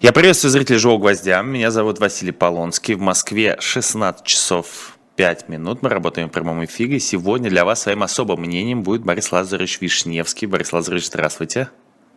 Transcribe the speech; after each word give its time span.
Я 0.00 0.12
приветствую 0.12 0.52
зрителей 0.52 0.78
«Живого 0.78 1.00
гвоздя». 1.00 1.42
Меня 1.42 1.72
зовут 1.72 1.98
Василий 1.98 2.30
Полонский. 2.30 2.94
В 2.94 3.00
Москве 3.00 3.56
16 3.58 4.24
часов 4.24 4.96
5 5.16 5.48
минут. 5.48 5.82
Мы 5.82 5.88
работаем 5.88 6.28
в 6.28 6.32
прямом 6.32 6.64
эфире. 6.64 7.00
Сегодня 7.00 7.50
для 7.50 7.64
вас 7.64 7.82
своим 7.82 8.04
особым 8.04 8.42
мнением 8.42 8.84
будет 8.84 9.02
Борис 9.02 9.32
Лазаревич 9.32 9.80
Вишневский. 9.80 10.46
Борис 10.46 10.72
Лазаревич, 10.72 11.08
здравствуйте. 11.08 11.70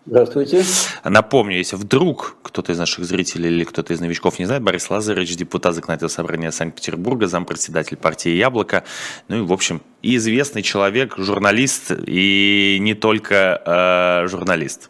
Здравствуйте. 0.05 0.63
Напомню, 1.03 1.57
если 1.57 1.75
вдруг 1.75 2.37
кто-то 2.43 2.71
из 2.71 2.77
наших 2.77 3.03
зрителей 3.03 3.49
или 3.49 3.63
кто-то 3.63 3.93
из 3.93 3.99
новичков 3.99 4.37
не 4.37 4.45
знает, 4.45 4.61
Борис 4.61 4.87
Лазаревич, 4.87 5.35
депутат 5.35 5.73
Законодательного 5.73 6.11
собрания 6.11 6.51
Санкт-Петербурга, 6.51 7.25
зампредседатель 7.25 7.97
партии 7.97 8.29
«Яблоко», 8.29 8.83
ну 9.27 9.37
и, 9.37 9.41
в 9.41 9.51
общем, 9.51 9.81
известный 10.03 10.61
человек, 10.61 11.15
журналист, 11.17 11.91
и 12.05 12.77
не 12.79 12.93
только 12.93 14.23
э, 14.23 14.27
журналист. 14.27 14.89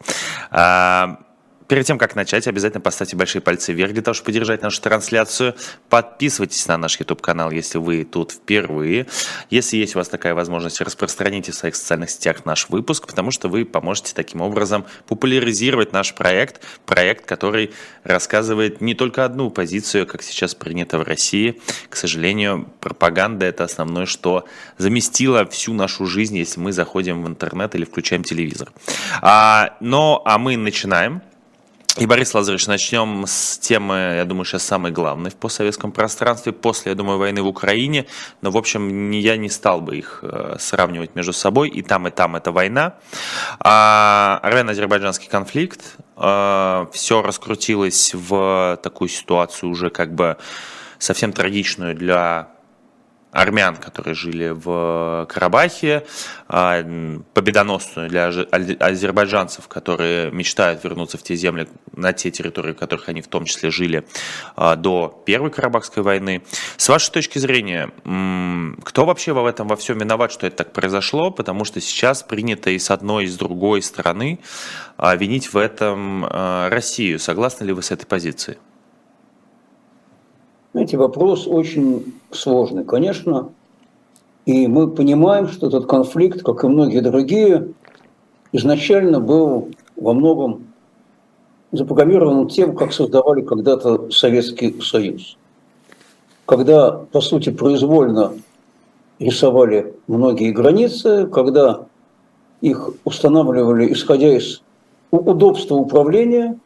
Перед 1.71 1.85
тем, 1.85 1.97
как 1.97 2.15
начать, 2.15 2.47
обязательно 2.47 2.81
поставьте 2.81 3.15
большие 3.15 3.41
пальцы 3.41 3.71
вверх 3.71 3.93
для 3.93 4.01
того, 4.01 4.13
чтобы 4.13 4.25
поддержать 4.25 4.61
нашу 4.61 4.81
трансляцию. 4.81 5.55
Подписывайтесь 5.87 6.67
на 6.67 6.75
наш 6.75 6.99
YouTube-канал, 6.99 7.49
если 7.49 7.77
вы 7.77 8.03
тут 8.03 8.33
впервые. 8.33 9.07
Если 9.49 9.77
есть 9.77 9.95
у 9.95 9.99
вас 9.99 10.09
такая 10.09 10.33
возможность, 10.33 10.81
распространите 10.81 11.53
в 11.53 11.55
своих 11.55 11.77
социальных 11.77 12.09
сетях 12.09 12.43
наш 12.43 12.67
выпуск, 12.67 13.07
потому 13.07 13.31
что 13.31 13.47
вы 13.47 13.63
поможете 13.63 14.13
таким 14.13 14.41
образом 14.41 14.83
популяризировать 15.07 15.93
наш 15.93 16.13
проект. 16.13 16.61
Проект, 16.85 17.25
который 17.25 17.71
рассказывает 18.03 18.81
не 18.81 18.93
только 18.93 19.23
одну 19.23 19.49
позицию, 19.49 20.05
как 20.07 20.23
сейчас 20.23 20.53
принято 20.53 20.97
в 20.97 21.03
России. 21.03 21.61
К 21.87 21.95
сожалению, 21.95 22.69
пропаганда– 22.81 23.45
это 23.47 23.63
основное, 23.63 24.07
что 24.07 24.43
заместило 24.77 25.45
всю 25.45 25.73
нашу 25.73 26.05
жизнь, 26.05 26.35
если 26.35 26.59
мы 26.59 26.73
заходим 26.73 27.23
в 27.23 27.29
интернет 27.29 27.75
или 27.75 27.85
включаем 27.85 28.25
телевизор. 28.25 28.73
А, 29.21 29.77
но, 29.79 30.21
а 30.25 30.37
мы 30.37 30.57
начинаем. 30.57 31.21
И, 31.97 32.05
Борис 32.05 32.33
Лазаревич, 32.33 32.67
начнем 32.67 33.25
с 33.27 33.57
темы, 33.57 34.13
я 34.15 34.23
думаю, 34.23 34.45
сейчас 34.45 34.63
самой 34.63 34.93
главной 34.93 35.29
в 35.29 35.35
постсоветском 35.35 35.91
пространстве, 35.91 36.53
после, 36.53 36.91
я 36.91 36.95
думаю, 36.95 37.19
войны 37.19 37.41
в 37.43 37.47
Украине. 37.47 38.07
Но, 38.41 38.49
в 38.49 38.57
общем, 38.57 39.11
я 39.11 39.35
не 39.35 39.49
стал 39.49 39.81
бы 39.81 39.97
их 39.97 40.19
э, 40.21 40.55
сравнивать 40.57 41.15
между 41.15 41.33
собой. 41.33 41.67
И 41.67 41.81
там, 41.81 42.07
и 42.07 42.11
там 42.11 42.37
это 42.37 42.53
война. 42.53 42.95
А, 43.59 44.39
Армяно-азербайджанский 44.41 45.27
конфликт. 45.27 45.97
А, 46.15 46.87
все 46.93 47.21
раскрутилось 47.21 48.13
в 48.13 48.79
такую 48.81 49.09
ситуацию 49.09 49.69
уже 49.69 49.89
как 49.89 50.15
бы 50.15 50.37
совсем 50.97 51.33
трагичную 51.33 51.93
для 51.93 52.50
армян, 53.31 53.77
которые 53.77 54.13
жили 54.13 54.49
в 54.49 55.25
Карабахе, 55.29 56.05
а, 56.47 56.83
победоносную 57.33 58.09
для 58.09 58.27
азербайджанцев, 58.27 59.67
которые 59.67 60.31
мечтают 60.31 60.83
вернуться 60.83 61.17
в 61.17 61.23
те 61.23 61.35
земли, 61.35 61.67
на 61.95 62.13
те 62.13 62.29
территории, 62.29 62.73
в 62.73 62.77
которых 62.77 63.09
они 63.09 63.21
в 63.21 63.27
том 63.27 63.45
числе 63.45 63.71
жили 63.71 64.05
а, 64.55 64.75
до 64.75 65.23
Первой 65.25 65.49
Карабахской 65.49 66.03
войны. 66.03 66.43
С 66.77 66.89
вашей 66.89 67.11
точки 67.11 67.39
зрения, 67.39 67.91
кто 68.83 69.05
вообще 69.05 69.33
в 69.33 69.45
этом 69.45 69.67
во 69.67 69.75
всем 69.75 69.97
виноват, 69.97 70.31
что 70.31 70.47
это 70.47 70.57
так 70.57 70.73
произошло? 70.73 71.31
Потому 71.31 71.63
что 71.63 71.79
сейчас 71.79 72.23
принято 72.23 72.69
и 72.69 72.79
с 72.79 72.91
одной, 72.91 73.25
и 73.25 73.27
с 73.27 73.37
другой 73.37 73.81
стороны 73.81 74.39
а, 74.97 75.15
винить 75.15 75.53
в 75.53 75.57
этом 75.57 76.25
Россию. 76.25 77.19
Согласны 77.19 77.65
ли 77.65 77.73
вы 77.73 77.81
с 77.81 77.91
этой 77.91 78.05
позицией? 78.05 78.57
Знаете, 80.73 80.97
вопрос 80.97 81.47
очень 81.47 82.13
сложный, 82.31 82.85
конечно. 82.85 83.49
И 84.45 84.67
мы 84.67 84.89
понимаем, 84.89 85.47
что 85.49 85.67
этот 85.67 85.85
конфликт, 85.85 86.43
как 86.43 86.63
и 86.63 86.67
многие 86.67 87.01
другие, 87.01 87.73
изначально 88.53 89.19
был 89.19 89.69
во 89.97 90.13
многом 90.13 90.67
запрограммирован 91.73 92.47
тем, 92.47 92.75
как 92.75 92.93
создавали 92.93 93.41
когда-то 93.41 94.09
Советский 94.11 94.79
Союз. 94.81 95.37
Когда, 96.45 96.91
по 96.91 97.21
сути, 97.21 97.49
произвольно 97.49 98.33
рисовали 99.19 99.93
многие 100.07 100.51
границы, 100.51 101.27
когда 101.27 101.85
их 102.61 102.91
устанавливали, 103.03 103.91
исходя 103.91 104.35
из 104.35 104.61
удобства 105.11 105.75
управления 105.75 106.57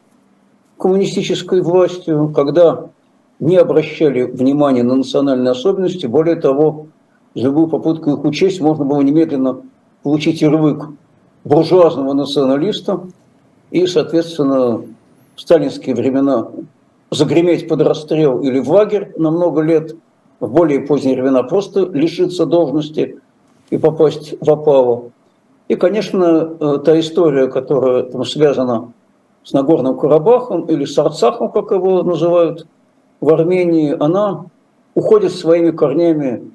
коммунистической 0.78 1.62
властью, 1.62 2.31
когда 2.35 2.90
не 3.40 3.57
обращали 3.57 4.23
внимания 4.23 4.84
на 4.84 4.96
национальные 4.96 5.51
особенности. 5.51 6.06
Более 6.06 6.35
того, 6.35 6.88
за 7.34 7.44
любую 7.44 7.68
попытку 7.68 8.12
их 8.12 8.23
учесть 8.23 8.62
можно 8.62 8.85
было 8.85 9.01
немедленно 9.01 9.62
получить 10.03 10.41
ярлык 10.41 10.90
буржуазного 11.44 12.13
националиста 12.13 13.01
и, 13.72 13.85
соответственно, 13.88 14.81
в 15.35 15.41
сталинские 15.41 15.95
времена 15.95 16.47
загреметь 17.12 17.68
под 17.68 17.81
расстрел 17.81 18.41
или 18.41 18.59
в 18.59 18.69
лагерь 18.72 19.12
на 19.18 19.31
много 19.31 19.62
лет, 19.62 19.95
в 20.40 20.50
более 20.50 20.81
поздние 20.81 21.16
времена 21.16 21.44
просто 21.44 21.85
лишиться 21.85 22.45
должности 22.45 23.19
и 23.69 23.78
попасть 23.78 24.35
в 24.40 24.50
опалу. 24.50 25.12
И, 25.68 25.75
конечно, 25.75 26.56
э, 26.59 26.78
та 26.85 27.00
история, 27.00 27.47
которая 27.47 28.03
там 28.03 28.24
связана 28.25 28.91
с 29.44 29.53
Нагорным 29.53 29.97
Карабахом 29.97 30.66
или 30.66 30.85
с 30.85 30.97
Арцахом, 30.97 31.51
как 31.51 31.72
его 31.72 32.03
называют 32.03 32.68
в 33.22 33.34
Армении, 33.34 33.96
она 34.00 34.46
уходит 34.94 35.34
своими 35.34 35.72
корнями 35.72 36.52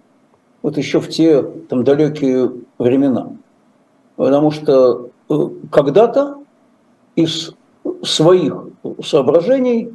вот 0.63 0.77
еще 0.77 1.01
в 1.01 1.09
те 1.09 1.43
там 1.43 1.85
далекие 1.85 2.53
времена. 2.79 3.33
Потому 4.17 4.51
что 4.51 5.11
э, 5.29 5.35
когда-то 5.71 6.39
из 7.17 7.53
своих 8.03 8.67
соображений 9.03 9.93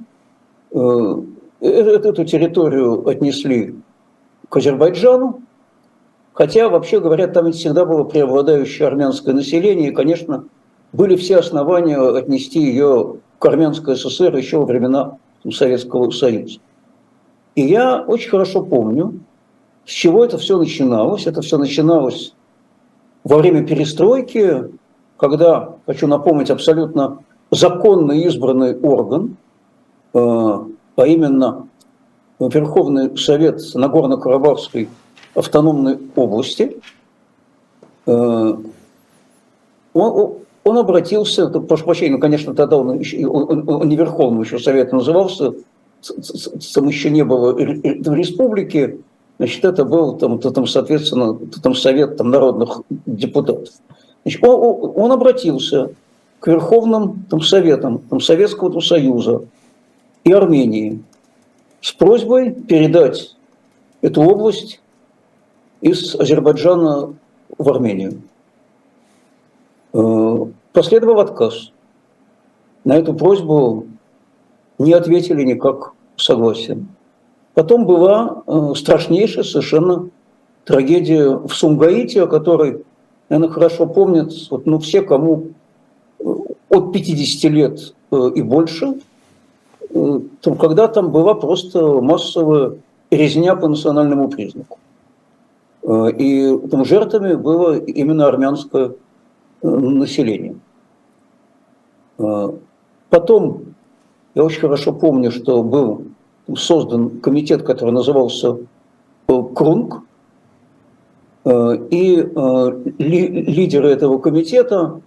э, 0.72 0.78
э, 1.62 1.68
эту 1.68 2.26
территорию 2.26 3.08
отнесли 3.08 3.76
к 4.50 4.58
Азербайджану, 4.58 5.42
хотя, 6.34 6.70
вообще 6.70 7.00
говоря, 7.00 7.28
там 7.28 7.52
всегда 7.52 7.86
было 7.86 8.04
преобладающее 8.04 8.88
армянское 8.88 9.34
население, 9.34 9.90
и, 9.90 9.94
конечно, 9.94 10.46
были 10.94 11.16
все 11.16 11.38
основания 11.38 12.00
отнести 12.00 12.60
ее 12.60 13.18
к 13.38 13.46
Армянской 13.46 13.96
ССР 13.96 14.36
еще 14.36 14.58
во 14.58 14.66
времена 14.66 15.18
Советского 15.52 16.12
Союза. 16.12 16.60
И 17.56 17.62
я 17.62 18.02
очень 18.02 18.30
хорошо 18.30 18.64
помню, 18.64 19.20
с 19.86 19.92
чего 19.92 20.26
это 20.26 20.38
все 20.38 20.58
начиналось. 20.58 21.28
Это 21.28 21.42
все 21.42 21.58
начиналось 21.58 22.34
во 23.24 23.38
время 23.38 23.66
перестройки, 23.66 24.66
когда, 25.18 25.76
хочу 25.86 26.08
напомнить, 26.08 26.50
абсолютно 26.50 27.20
законно 27.52 28.12
избранный 28.14 28.78
орган, 28.80 29.38
э, 30.14 30.20
а 30.20 31.08
именно 31.08 31.68
Верховный 32.40 33.18
Совет 33.18 33.62
Нагорно-Карабахской 33.74 34.90
автономной 35.34 35.98
области, 36.16 36.78
э, 38.06 38.58
он 40.66 40.80
обратился, 40.80 41.48
прошу 41.48 41.86
прощения, 41.86 42.14
ну, 42.14 42.20
конечно, 42.20 42.56
тогда 42.56 42.78
он, 42.78 43.00
он, 43.28 43.70
он 43.70 43.88
не 43.88 43.96
Верховным 43.96 44.42
еще 44.42 44.58
Совет 44.58 44.92
назывался, 44.92 45.54
там 46.74 46.88
еще 46.88 47.12
не 47.12 47.24
было 47.24 47.54
в 47.54 48.14
республике, 48.14 48.98
значит, 49.38 49.64
это 49.64 49.86
был 49.86 50.18
там, 50.18 50.40
там 50.40 50.66
соответственно, 50.66 51.38
там 51.62 51.76
совет 51.76 52.18
там, 52.18 52.32
народных 52.32 52.82
депутатов. 53.06 53.70
Значит, 54.24 54.44
он, 54.44 54.92
он 54.96 55.12
обратился 55.12 55.92
к 56.40 56.48
Верховным 56.48 57.26
там, 57.30 57.42
Советам 57.42 58.00
там, 58.00 58.20
Советского 58.20 58.72
там, 58.72 58.82
Союза 58.82 59.44
и 60.24 60.32
Армении 60.32 61.04
с 61.80 61.92
просьбой 61.92 62.52
передать 62.52 63.36
эту 64.02 64.24
область 64.24 64.82
из 65.82 66.16
Азербайджана 66.16 67.14
в 67.56 67.70
Армению. 67.70 68.22
Последовал 70.76 71.22
отказ. 71.22 71.72
На 72.84 72.98
эту 72.98 73.14
просьбу 73.14 73.88
не 74.78 74.92
ответили 74.92 75.42
никак 75.44 75.94
согласием. 76.18 76.90
Потом 77.54 77.86
была 77.86 78.44
э, 78.46 78.74
страшнейшая 78.76 79.46
совершенно 79.46 80.10
трагедия 80.66 81.30
в 81.30 81.50
Сумгаите, 81.54 82.24
о 82.24 82.28
которой, 82.28 82.84
наверное, 83.30 83.54
хорошо 83.54 83.88
помнят 83.88 84.34
вот, 84.52 84.66
ну, 84.66 84.80
все, 84.80 85.02
кому 85.02 85.52
э, 86.20 86.26
от 86.70 86.92
50 86.92 87.52
лет 87.52 87.94
э, 88.12 88.32
и 88.36 88.42
больше, 88.42 88.96
там, 89.94 90.58
когда 90.60 90.90
там 90.90 91.10
была 91.10 91.36
просто 91.36 92.02
массовая 92.02 92.74
резня 93.12 93.56
по 93.56 93.70
национальному 93.70 94.28
признаку. 94.28 94.78
И 95.88 96.60
там 96.70 96.84
жертвами 96.84 97.36
было 97.36 97.78
именно 97.78 98.28
армянское 98.28 98.92
население. 99.62 100.56
Потом 103.10 103.76
я 104.36 104.44
очень 104.44 104.60
хорошо 104.60 104.92
помню, 104.94 105.32
что 105.32 105.64
был 105.64 106.08
создан 106.54 107.22
комитет, 107.22 107.64
который 107.64 107.92
назывался 107.92 108.58
э, 109.28 109.44
Крунг, 109.56 110.02
э, 111.46 111.78
и 111.90 112.20
э, 112.20 112.82
лидеры 112.98 113.90
этого 113.90 114.20
комитета, 114.20 115.02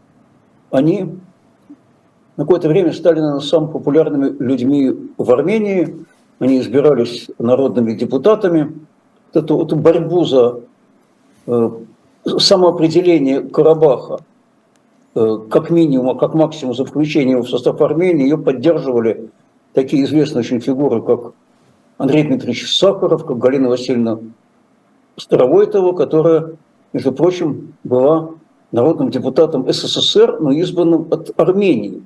они 0.70 1.18
на 2.36 2.44
какое-то 2.44 2.68
время 2.68 2.92
стали 2.92 3.20
наверное, 3.20 3.40
самыми 3.40 3.72
популярными 3.72 4.36
людьми 4.42 4.96
в 5.16 5.30
Армении. 5.30 6.06
Они 6.38 6.60
избирались 6.60 7.28
народными 7.38 7.94
депутатами. 7.94 8.72
Эту, 9.34 9.62
эту 9.62 9.76
борьбу 9.76 10.24
за 10.24 10.60
э, 11.46 11.70
самоопределение 12.24 13.42
Карабаха, 13.42 14.20
как 15.50 15.70
минимум, 15.70 16.10
а 16.10 16.14
как 16.14 16.34
максимум 16.34 16.74
за 16.74 16.84
включение 16.84 17.32
его 17.32 17.42
в 17.42 17.50
состав 17.50 17.80
Армении, 17.80 18.24
ее 18.24 18.38
поддерживали 18.38 19.30
такие 19.72 20.04
известные 20.04 20.40
очень 20.40 20.60
фигуры, 20.60 21.02
как 21.02 21.32
Андрей 21.98 22.24
Дмитриевич 22.24 22.76
Сахаров, 22.76 23.24
как 23.26 23.38
Галина 23.38 23.68
Васильевна 23.68 24.20
Старовойтова, 25.16 25.92
которая, 25.92 26.56
между 26.92 27.12
прочим, 27.12 27.74
была 27.84 28.30
народным 28.70 29.10
депутатом 29.10 29.70
СССР, 29.70 30.38
но 30.40 30.52
избранным 30.52 31.08
от 31.10 31.32
Армении. 31.40 32.02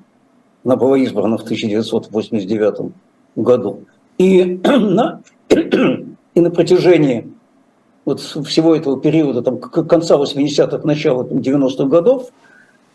Она 0.65 0.75
была 0.75 0.97
избрана 0.97 1.37
в 1.37 1.43
1989 1.43 2.91
году. 3.35 3.81
И 4.17 4.59
на, 4.63 5.21
и 5.49 6.41
на 6.41 6.51
протяжении 6.51 7.31
вот 8.05 8.19
всего 8.19 8.75
этого 8.75 8.99
периода, 8.99 9.41
там, 9.41 9.59
конца 9.59 10.15
80-х, 10.17 10.81
начала 10.83 11.23
90-х 11.23 11.85
годов, 11.85 12.29
э, 12.29 12.31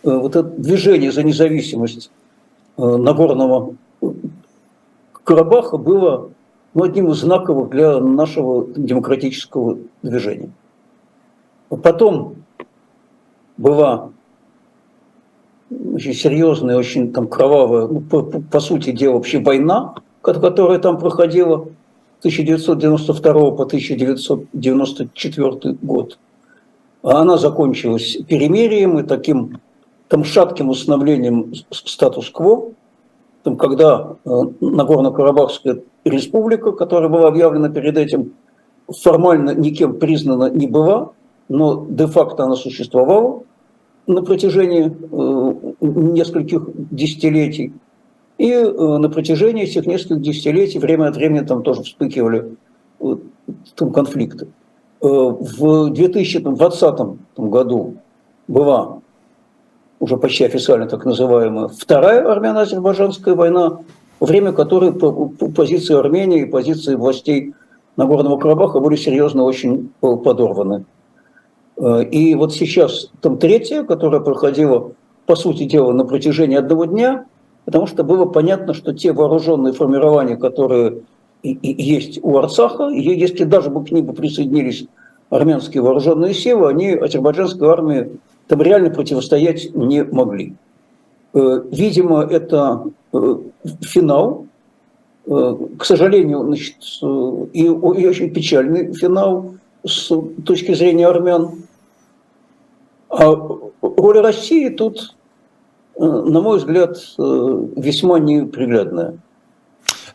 вот 0.03 0.37
это 0.37 0.43
движение 0.43 1.13
за 1.13 1.23
независимость 1.23 2.11
э, 2.77 2.83
Нагорного 2.83 3.75
Карабаха 5.25 5.77
было 5.77 6.31
ну, 6.75 6.85
одним 6.85 7.11
из 7.11 7.19
знаковых 7.19 7.71
для 7.71 7.99
нашего 7.99 8.67
демократического 8.67 9.79
движения. 10.03 10.51
Потом 11.69 12.37
была 13.57 14.11
очень 15.71 16.15
серьезная, 16.15 16.79
очень 16.79 17.13
там 17.13 17.29
кровавая, 17.29 17.87
ну, 17.89 18.01
по, 18.01 18.23
по, 18.23 18.61
сути 18.61 18.93
дела, 18.93 19.15
вообще 19.15 19.41
война, 19.41 19.97
которая 20.23 20.79
там 20.79 20.99
проходила 20.99 21.69
1992 22.21 23.33
по 23.33 23.65
1994 23.65 25.75
год. 25.83 26.19
Она 27.03 27.37
закончилась 27.37 28.17
перемирием 28.27 28.99
и 28.99 29.03
таким 29.03 29.61
там 30.09 30.25
шатким 30.25 30.71
установлением 30.71 31.53
статус-кво, 31.71 32.73
там, 33.43 33.57
когда 33.57 34.17
э, 34.25 34.31
Нагорно-Карабахская 34.61 35.83
республика, 36.05 36.73
которая 36.73 37.09
была 37.09 37.29
объявлена 37.29 37.69
перед 37.69 37.97
этим, 37.97 38.33
формально 38.89 39.55
никем 39.55 39.99
признана 39.99 40.51
не 40.51 40.67
была, 40.67 41.13
но 41.49 41.87
де-факто 41.89 42.45
она 42.45 42.57
существовала 42.57 43.43
на 44.07 44.23
протяжении 44.23 44.87
э, 44.87 45.73
нескольких 45.81 46.69
десятилетий. 46.91 47.75
И 48.39 48.51
э, 48.51 48.71
на 48.71 49.11
протяжении 49.11 49.65
этих 49.65 49.87
нескольких 49.87 50.23
десятилетий 50.23 50.79
время 50.79 51.09
от 51.09 51.17
времени 51.17 51.45
там 51.45 51.63
тоже 51.63 51.83
вспыхивали 51.83 52.57
э, 53.01 53.17
там 53.77 53.93
конфликты. 53.93 54.49
В 55.01 55.91
2020 55.91 56.99
году 57.37 57.95
была 58.49 58.99
уже 60.01 60.17
почти 60.17 60.45
официально 60.45 60.87
так 60.87 61.05
называемая 61.05 61.69
Вторая 61.69 62.31
армяно-азербайджанская 62.31 63.35
война, 63.35 63.81
во 64.21 64.27
время 64.27 64.53
которой 64.53 64.93
позиции 64.93 65.97
Армении 65.97 66.43
и 66.43 66.47
позиции 66.47 66.95
властей 66.95 67.55
Нагорного 67.97 68.39
Карабаха 68.39 68.81
были 68.81 68.97
серьезно 68.97 69.43
очень 69.43 69.91
подорваны. 70.01 70.85
И 72.11 72.35
вот 72.35 72.55
сейчас 72.55 73.11
там 73.21 73.39
третья, 73.39 73.83
которая 73.83 74.21
проходила, 74.21 74.93
по 75.27 75.37
сути 75.37 75.65
дела, 75.65 75.93
на 75.93 76.05
протяжении 76.05 76.57
одного 76.57 76.85
дня– 76.85 77.27
потому 77.69 77.87
что 77.87 78.03
было 78.03 78.25
понятно, 78.25 78.73
что 78.73 78.95
те 78.95 79.13
вооруженные 79.13 79.75
формирования, 79.75 80.39
которые 80.39 81.03
есть 81.43 82.19
у 82.23 82.39
Арцаха, 82.39 82.89
если 82.89 83.45
даже 83.45 83.69
бы 83.69 83.85
к 83.85 83.91
ним 83.91 84.07
присоединились 84.15 84.87
армянские 85.29 85.83
вооруженные 85.83 86.33
силы, 86.33 86.71
они 86.71 86.93
азербайджанской 86.93 87.69
армии 87.69 88.13
там 88.49 88.63
реально 88.63 88.91
противостоять 88.91 89.75
не 89.75 90.03
могли. 90.03 90.55
Э, 91.35 91.63
видимо, 91.71 92.23
это 92.23 92.85
э, 93.13 93.37
финал, 93.83 94.47
э, 95.27 95.57
к 95.79 95.85
сожалению, 95.85 96.45
значит, 96.45 96.77
и, 97.53 97.65
и 97.65 97.69
очень 97.69 98.33
печальный 98.33 98.93
финал 98.95 99.55
с 99.87 100.11
точки 100.45 100.75
зрения 100.75 101.07
армян. 101.07 101.63
А 103.11 103.35
роль 103.83 104.19
России 104.19 104.69
тут 104.71 105.15
на 106.01 106.41
мой 106.41 106.59
взгляд, 106.59 106.97
весьма 107.19 108.21
неприглядная. 108.21 109.19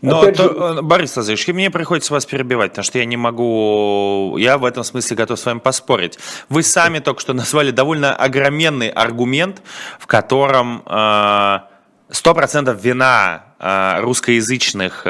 Но, 0.03 0.19
Опять 0.19 0.35
то, 0.35 0.43
же... 0.43 0.79
Э, 0.79 0.81
Борис 0.81 1.15
Лазаревич, 1.15 1.47
мне 1.47 1.71
приходится 1.71 2.13
вас 2.13 2.25
перебивать, 2.25 2.71
потому 2.71 2.83
что 2.83 2.99
я 2.99 3.05
не 3.05 3.15
могу, 3.15 4.35
я 4.37 4.57
в 4.57 4.65
этом 4.65 4.83
смысле 4.83 5.15
готов 5.15 5.39
с 5.39 5.45
вами 5.45 5.59
поспорить. 5.59 6.19
Вы 6.49 6.61
сами 6.61 6.99
только 6.99 7.21
что 7.21 7.33
назвали 7.33 7.71
довольно 7.71 8.13
огроменный 8.13 8.89
аргумент, 8.89 9.61
в 9.99 10.05
котором 10.05 10.83
э, 10.85 11.59
100% 12.11 12.79
вина 12.79 13.45
русскоязычных 14.01 15.03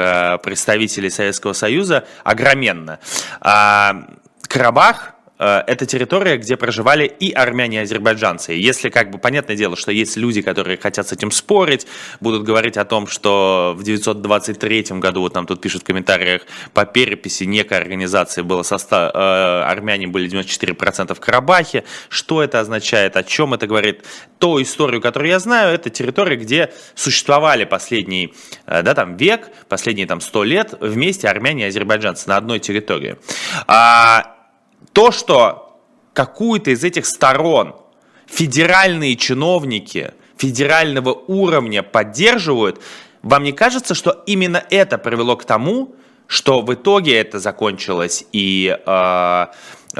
представителей 0.44 1.10
Советского 1.10 1.54
Союза 1.54 2.04
огроменна. 2.22 3.00
А 3.40 4.04
Карабах 4.46 5.10
Э, 5.10 5.13
это 5.38 5.86
территория, 5.86 6.36
где 6.36 6.56
проживали 6.56 7.06
и 7.06 7.32
армяне, 7.32 7.78
и 7.78 7.80
азербайджанцы. 7.80 8.52
Если, 8.52 8.88
как 8.88 9.10
бы, 9.10 9.18
понятное 9.18 9.56
дело, 9.56 9.76
что 9.76 9.90
есть 9.90 10.16
люди, 10.16 10.42
которые 10.42 10.76
хотят 10.76 11.08
с 11.08 11.12
этим 11.12 11.30
спорить, 11.30 11.86
будут 12.20 12.44
говорить 12.44 12.76
о 12.76 12.84
том, 12.84 13.06
что 13.06 13.74
в 13.76 13.82
923 13.82 14.84
году, 15.00 15.20
вот 15.20 15.34
нам 15.34 15.46
тут 15.46 15.60
пишут 15.60 15.82
в 15.82 15.84
комментариях, 15.84 16.42
по 16.72 16.84
переписи 16.84 17.44
некой 17.44 17.78
организации 17.78 18.42
было 18.42 18.62
состав, 18.62 19.12
э, 19.14 19.62
армяне 19.62 20.06
были 20.06 20.28
94% 20.28 21.14
в 21.14 21.20
Карабахе. 21.20 21.84
Что 22.08 22.42
это 22.42 22.60
означает, 22.60 23.16
о 23.16 23.24
чем 23.24 23.54
это 23.54 23.66
говорит? 23.66 24.04
Ту 24.38 24.62
историю, 24.62 25.00
которую 25.00 25.30
я 25.30 25.38
знаю, 25.38 25.74
это 25.74 25.90
территория, 25.90 26.36
где 26.36 26.72
существовали 26.94 27.64
последний, 27.64 28.34
э, 28.66 28.82
да, 28.82 28.94
там, 28.94 29.16
век, 29.16 29.50
последние 29.68 30.06
там 30.06 30.20
100 30.20 30.44
лет 30.44 30.74
вместе 30.80 31.28
армяне 31.28 31.64
и 31.64 31.68
азербайджанцы 31.68 32.28
на 32.28 32.36
одной 32.36 32.58
территории. 32.60 33.16
А 33.66 34.33
то, 34.94 35.10
что 35.10 35.76
какую-то 36.14 36.70
из 36.70 36.84
этих 36.84 37.04
сторон 37.04 37.74
федеральные 38.26 39.16
чиновники 39.16 40.14
федерального 40.38 41.12
уровня 41.12 41.82
поддерживают, 41.82 42.80
вам 43.22 43.42
не 43.42 43.52
кажется, 43.52 43.94
что 43.94 44.22
именно 44.26 44.64
это 44.70 44.96
привело 44.96 45.36
к 45.36 45.44
тому, 45.44 45.94
что 46.26 46.62
в 46.62 46.72
итоге 46.72 47.18
это 47.18 47.38
закончилось 47.38 48.24
и 48.32 48.78
э, 48.86 49.46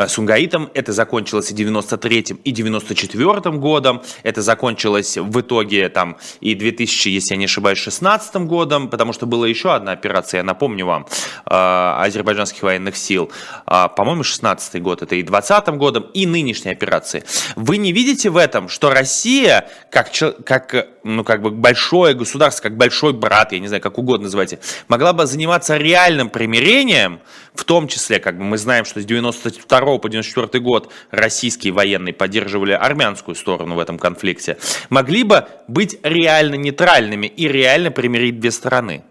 Сунгаитом. 0.08 0.70
Это 0.74 0.92
закончилось 0.92 1.50
и 1.50 1.54
93-м, 1.54 2.38
и 2.44 2.52
94-м 2.52 3.60
годом. 3.60 4.02
Это 4.22 4.42
закончилось 4.42 5.16
в 5.16 5.40
итоге 5.40 5.88
там 5.88 6.16
и 6.40 6.54
2000, 6.54 7.08
если 7.08 7.34
я 7.34 7.38
не 7.38 7.44
ошибаюсь, 7.44 7.78
16 7.78 8.36
годом, 8.46 8.88
потому 8.88 9.12
что 9.12 9.26
была 9.26 9.48
еще 9.48 9.74
одна 9.74 9.92
операция, 9.92 10.38
я 10.38 10.44
напомню 10.44 10.86
вам, 10.86 11.06
э, 11.46 11.54
азербайджанских 11.54 12.62
военных 12.62 12.96
сил. 12.96 13.30
Э, 13.66 13.88
по-моему, 13.94 14.22
16 14.22 14.82
год, 14.82 15.02
это 15.02 15.14
и 15.14 15.22
20 15.22 15.76
годом, 15.76 16.06
и 16.14 16.26
нынешней 16.26 16.72
операции. 16.72 17.24
Вы 17.56 17.76
не 17.76 17.92
видите 17.92 18.30
в 18.30 18.36
этом, 18.36 18.68
что 18.68 18.90
Россия, 18.90 19.68
как, 19.90 20.10
как, 20.44 20.88
ну, 21.04 21.24
как 21.24 21.42
бы 21.42 21.50
большое 21.50 22.14
государство, 22.14 22.62
как 22.64 22.76
большой 22.76 23.12
брат, 23.12 23.52
я 23.52 23.58
не 23.58 23.68
знаю, 23.68 23.82
как 23.82 23.98
угодно 23.98 24.24
называйте, 24.24 24.58
могла 24.88 25.12
бы 25.12 25.26
заниматься 25.26 25.76
реальным 25.76 26.30
примирением, 26.30 27.20
в 27.54 27.64
том 27.64 27.87
числе, 27.87 28.18
как 28.18 28.37
бы 28.37 28.44
мы 28.44 28.58
знаем, 28.58 28.84
что 28.84 29.00
с 29.00 29.04
92 29.04 29.99
по 29.99 30.08
94 30.08 30.62
год 30.62 30.90
российские 31.11 31.73
военные 31.73 32.12
поддерживали 32.12 32.73
армянскую 32.73 33.34
сторону 33.34 33.76
в 33.76 33.78
этом 33.78 33.99
конфликте, 33.99 34.58
могли 34.90 35.23
бы 35.23 35.46
быть 35.68 35.99
реально 36.02 36.56
нейтральными 36.56 37.26
и 37.26 37.46
реально 37.46 37.90
примирить 37.90 38.40
две 38.40 38.50
стороны. 38.50 39.04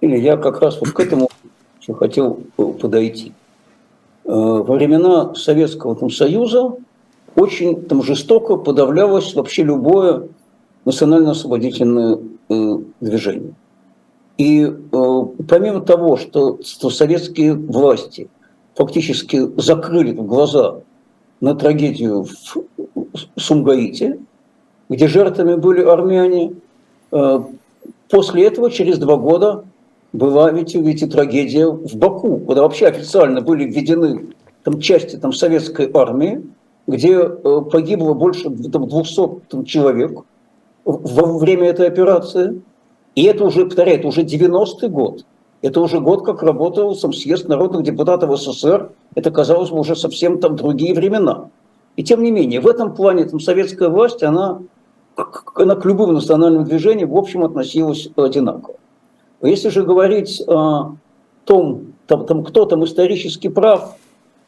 Или 0.00 0.18
я 0.18 0.36
как 0.36 0.60
раз 0.60 0.80
вот 0.80 0.90
к 0.90 1.00
этому 1.00 1.28
хотел 1.98 2.40
подойти. 2.56 3.32
Э, 4.24 4.30
во 4.32 4.74
времена 4.74 5.34
Советского 5.34 5.96
там, 5.96 6.10
Союза 6.10 6.76
очень 7.34 7.82
там, 7.86 8.02
жестоко 8.02 8.56
подавлялось 8.56 9.34
вообще 9.34 9.64
любое 9.64 10.28
национально-освободительное 10.84 12.18
э, 12.48 12.78
движение. 13.00 13.54
И 14.36 14.64
э, 14.64 15.22
помимо 15.48 15.80
того, 15.80 16.16
что, 16.16 16.58
что 16.62 16.90
советские 16.90 17.54
власти 17.54 18.28
фактически 18.74 19.48
закрыли 19.60 20.12
глаза 20.12 20.80
на 21.40 21.54
трагедию 21.54 22.24
в 22.24 22.56
Сумгаите, 23.36 24.18
где 24.88 25.06
жертвами 25.06 25.54
были 25.54 25.82
армяне, 25.82 26.54
э, 27.12 27.40
после 28.10 28.46
этого, 28.46 28.70
через 28.70 28.98
два 28.98 29.16
года, 29.16 29.64
была 30.12 30.50
ведь, 30.50 30.74
ведь 30.74 31.02
и 31.02 31.06
трагедия 31.06 31.66
в 31.68 31.96
Баку, 31.96 32.38
куда 32.38 32.62
вообще 32.62 32.86
официально 32.86 33.40
были 33.40 33.64
введены 33.64 34.34
там, 34.62 34.80
части 34.80 35.16
там, 35.16 35.32
советской 35.32 35.90
армии, 35.92 36.44
где 36.86 37.18
э, 37.18 37.60
погибло 37.70 38.14
больше 38.14 38.44
там, 38.44 38.88
200 38.88 39.20
там, 39.48 39.64
человек, 39.64 40.20
во 40.84 41.38
время 41.38 41.68
этой 41.68 41.86
операции. 41.88 42.62
И 43.14 43.22
это 43.24 43.44
уже, 43.44 43.66
повторяю, 43.66 43.98
это 43.98 44.08
уже 44.08 44.22
90-й 44.22 44.88
год. 44.88 45.24
Это 45.62 45.80
уже 45.80 46.00
год, 46.00 46.24
как 46.24 46.42
работал 46.42 46.94
сам 46.94 47.12
съезд 47.12 47.48
народных 47.48 47.84
депутатов 47.84 48.38
СССР. 48.38 48.90
Это, 49.14 49.30
казалось 49.30 49.70
бы, 49.70 49.80
уже 49.80 49.96
совсем 49.96 50.38
там 50.38 50.56
другие 50.56 50.94
времена. 50.94 51.48
И 51.96 52.02
тем 52.02 52.22
не 52.22 52.30
менее, 52.30 52.60
в 52.60 52.66
этом 52.66 52.94
плане 52.94 53.24
там, 53.24 53.40
советская 53.40 53.88
власть, 53.88 54.22
она, 54.22 54.60
она 55.54 55.76
к 55.76 55.84
любым 55.84 56.12
национальным 56.12 56.64
движениям, 56.64 57.10
в 57.10 57.16
общем, 57.16 57.44
относилась 57.44 58.08
одинаково. 58.16 58.76
Если 59.42 59.68
же 59.68 59.84
говорить 59.84 60.42
о 60.46 60.96
том, 61.44 61.94
там, 62.06 62.26
там, 62.26 62.44
кто 62.44 62.64
там 62.64 62.84
исторически 62.84 63.48
прав, 63.48 63.96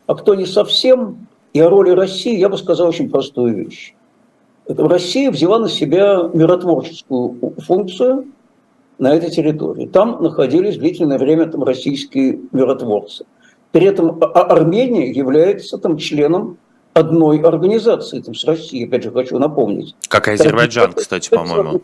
а 0.06 0.14
кто 0.14 0.35
не 0.35 0.46
совсем, 0.46 1.28
и 1.52 1.61
о 1.61 1.70
роли 1.70 1.90
России, 1.90 2.37
я 2.37 2.49
бы 2.49 2.58
сказал 2.58 2.88
очень 2.88 3.08
простую 3.08 3.54
вещь. 3.54 3.94
Россия 4.68 5.30
взяла 5.30 5.61
на 5.61 5.68
себя 5.68 6.28
миротворческую 6.32 7.54
функцию 7.58 8.26
на 8.99 9.15
этой 9.15 9.31
территории. 9.31 9.87
Там 9.87 10.23
находились 10.23 10.76
длительное 10.76 11.19
время 11.19 11.47
там, 11.47 11.62
российские 11.65 12.41
миротворцы. 12.53 13.25
При 13.73 13.87
этом 13.87 14.19
а, 14.23 14.43
Армения 14.43 15.11
является 15.11 15.79
там, 15.79 15.99
членом 15.99 16.59
одной 16.95 17.41
организации 17.41 18.21
там, 18.21 18.35
с 18.35 18.45
Россией, 18.45 18.87
опять 18.87 19.03
же, 19.03 19.11
хочу 19.11 19.38
напомнить. 19.38 19.95
Как 20.09 20.29
Азербайджан, 20.29 20.93
кстати, 20.95 21.29
по-моему. 21.29 21.83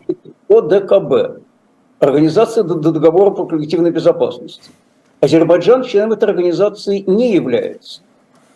ОДКБ. 0.49 1.41
Организация 1.99 2.63
договора 2.63 3.29
по 3.31 3.45
коллективной 3.45 3.91
безопасности. 3.91 4.71
Азербайджан 5.21 5.83
членом 5.83 6.13
этой 6.13 6.29
организации 6.29 7.03
не 7.07 7.33
является. 7.33 8.01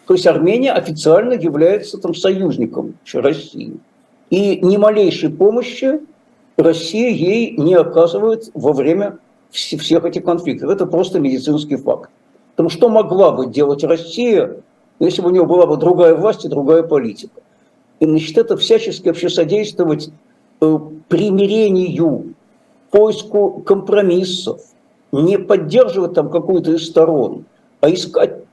То 0.08 0.16
есть 0.16 0.26
Армения 0.26 0.72
официально 0.72 1.34
является 1.34 1.98
там 1.98 2.16
союзником 2.16 2.96
России. 3.14 3.78
И 4.30 4.60
ни 4.60 4.78
малейшей 4.78 5.30
помощи 5.30 6.00
Россия 6.58 7.10
ей 7.10 7.56
не 7.58 7.76
оказывает 7.76 8.50
во 8.54 8.74
время 8.74 9.20
всех 9.52 10.06
этих 10.06 10.24
конфликтов. 10.24 10.70
Это 10.70 10.86
просто 10.86 11.20
медицинский 11.20 11.78
факт. 11.78 12.10
Потому 12.52 12.70
что 12.70 12.90
могла 12.90 13.32
бы 13.32 13.46
делать 13.48 13.84
Россия, 13.84 14.58
если 15.00 15.22
бы 15.22 15.30
у 15.30 15.32
нее 15.32 15.46
была 15.46 15.68
бы 15.68 15.78
другая 15.78 16.16
власть 16.16 16.46
и 16.46 16.50
другая 16.50 16.84
политика. 16.84 17.42
И 18.00 18.06
значит, 18.06 18.38
это 18.38 18.58
всячески 18.58 19.08
вообще 19.08 19.30
содействовать 19.30 20.10
э, 20.62 20.80
примирению, 21.08 22.34
поиску 22.92 23.62
компромиссов, 23.66 24.62
не 25.12 25.38
поддерживать 25.38 26.14
там 26.14 26.30
какую-то 26.30 26.74
из 26.74 26.88
сторон, 26.88 27.46
а 27.82 27.92
искать 27.92 28.44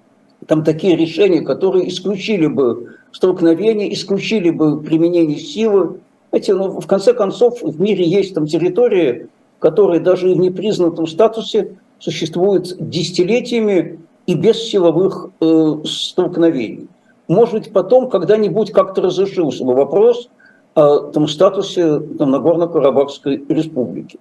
там 0.46 0.64
такие 0.64 0.96
решения, 0.96 1.40
которые 1.40 1.88
исключили 1.88 2.46
бы 2.46 2.96
столкновение, 3.12 3.92
исключили 3.92 4.50
бы 4.50 4.82
применение 4.82 5.38
силы. 5.38 6.00
Знаете, 6.34 6.54
ну, 6.54 6.80
в 6.80 6.86
конце 6.88 7.14
концов, 7.14 7.62
в 7.62 7.80
мире 7.80 8.04
есть 8.04 8.34
там 8.34 8.48
территории, 8.48 9.28
которые 9.60 10.00
даже 10.00 10.34
в 10.34 10.36
непризнанном 10.36 11.06
статусе 11.06 11.76
существуют 12.00 12.74
десятилетиями 12.80 14.00
и 14.26 14.34
без 14.34 14.60
силовых 14.68 15.30
э, 15.40 15.74
столкновений. 15.84 16.88
Может 17.28 17.54
быть, 17.54 17.72
потом 17.72 18.10
когда-нибудь 18.10 18.72
как-то 18.72 19.02
разрешился 19.02 19.62
бы 19.62 19.76
вопрос 19.76 20.28
о 20.74 21.12
том, 21.12 21.28
статусе 21.28 22.00
там, 22.00 22.32
Нагорно-Карабахской 22.32 23.44
республики. 23.48 24.18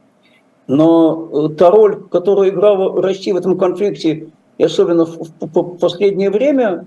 Но 0.67 1.29
э, 1.33 1.55
та 1.55 1.71
роль, 1.71 2.03
которую 2.11 2.49
играла 2.49 3.01
Россия 3.01 3.33
в 3.33 3.37
этом 3.37 3.57
конфликте, 3.57 4.27
и 4.59 4.63
особенно 4.63 5.07
в, 5.07 5.17
в 5.39 5.77
последнее 5.79 6.29
время, 6.29 6.85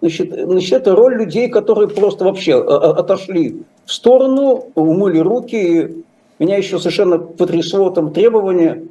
значит, 0.00 0.32
значит, 0.32 0.72
это 0.72 0.96
роль 0.96 1.16
людей, 1.16 1.50
которые 1.50 1.88
просто 1.88 2.24
вообще 2.24 2.54
а, 2.54 2.92
отошли 2.92 3.64
в 3.84 3.92
сторону, 3.92 4.66
умыли 4.74 5.18
руки. 5.18 6.04
Меня 6.38 6.56
еще 6.56 6.78
совершенно 6.78 7.18
потрясло 7.18 7.90
там 7.90 8.12
требование 8.12 8.84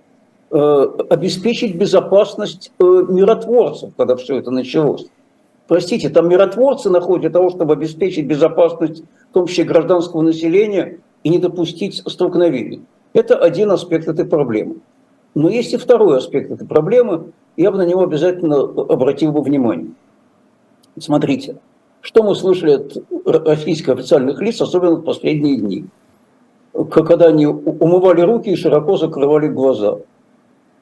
э, 0.52 0.88
обеспечить 1.10 1.76
безопасность 1.76 2.72
э, 2.80 2.84
миротворцев, 2.84 3.92
когда 3.98 4.16
все 4.16 4.38
это 4.38 4.52
началось. 4.52 5.08
Простите, 5.68 6.10
там 6.10 6.28
миротворцы 6.28 6.90
находят 6.90 7.22
для 7.22 7.30
того, 7.30 7.50
чтобы 7.50 7.74
обеспечить 7.74 8.26
безопасность, 8.26 9.04
в 9.30 9.34
том 9.34 9.48
числе 9.48 9.64
гражданского 9.64 10.22
населения, 10.22 11.00
и 11.24 11.30
не 11.30 11.40
допустить 11.40 12.04
столкновений. 12.06 12.82
Это 13.14 13.38
один 13.38 13.72
аспект 13.72 14.08
этой 14.08 14.26
проблемы. 14.26 14.78
Но 15.36 15.50
есть 15.50 15.74
и 15.74 15.78
второй 15.78 16.18
аспект 16.18 16.52
этой 16.52 16.68
проблемы, 16.68 17.32
я 17.56 17.72
бы 17.72 17.78
на 17.78 17.86
него 17.86 18.04
обязательно 18.04 18.60
обратил 18.60 19.32
бы 19.32 19.42
внимание. 19.42 19.92
Смотрите, 21.00 21.58
что 22.02 22.24
мы 22.24 22.36
слышали 22.36 22.72
от 22.74 22.98
российских 23.26 23.90
официальных 23.90 24.42
лиц, 24.42 24.60
особенно 24.60 24.96
в 24.96 25.04
последние 25.04 25.58
дни, 25.58 25.86
когда 26.92 27.28
они 27.28 27.46
умывали 27.46 28.22
руки 28.22 28.50
и 28.50 28.56
широко 28.56 28.98
закрывали 28.98 29.48
глаза. 29.48 30.00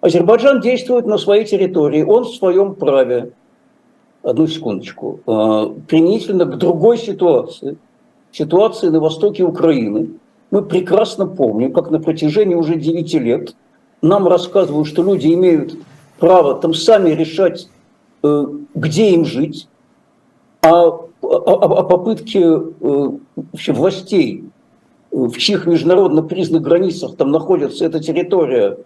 Азербайджан 0.02 0.62
действует 0.62 1.06
на 1.06 1.18
своей 1.18 1.46
территории, 1.46 2.04
он 2.04 2.24
в 2.24 2.36
своем 2.36 2.76
праве, 2.76 3.34
одну 4.24 4.48
секундочку, 4.48 5.20
а, 5.26 5.68
применительно 5.88 6.46
к 6.46 6.58
другой 6.58 6.98
ситуации, 6.98 7.78
ситуации 8.32 8.88
на 8.88 9.00
востоке 9.00 9.44
Украины. 9.44 10.12
Мы 10.52 10.64
прекрасно 10.64 11.28
помним, 11.28 11.74
как 11.74 11.92
на 11.92 12.00
протяжении 12.00 12.56
уже 12.56 12.76
9 12.76 13.14
лет 13.16 13.56
нам 14.02 14.28
рассказывают, 14.28 14.88
что 14.88 15.04
люди 15.04 15.34
имеют 15.34 15.76
право 16.18 16.56
там 16.56 16.74
сами 16.74 17.12
решать, 17.12 17.68
э, 18.24 18.46
где 18.74 19.12
им 19.12 19.26
жить, 19.26 19.68
а 20.62 21.00
о, 21.38 21.84
попытке 21.84 22.42
э, 22.42 23.10
вообще 23.36 23.74
властей, 23.74 24.44
в 25.12 25.38
чьих 25.38 25.66
международно 25.66 26.24
признанных 26.24 26.64
границах 26.64 27.16
там 27.16 27.32
находится 27.32 27.86
эта 27.86 28.00
территория, 28.00 28.78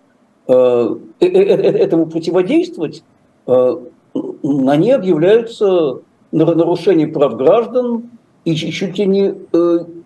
э, 0.48 0.96
этому 1.20 2.08
противодействовать, 2.08 3.04
они 3.46 4.92
объявляются 4.92 6.00
нарушением 6.32 7.12
прав 7.12 7.36
граждан 7.36 8.12
и 8.46 8.56
чуть 8.56 8.98
ли 8.98 9.06
не 9.06 9.36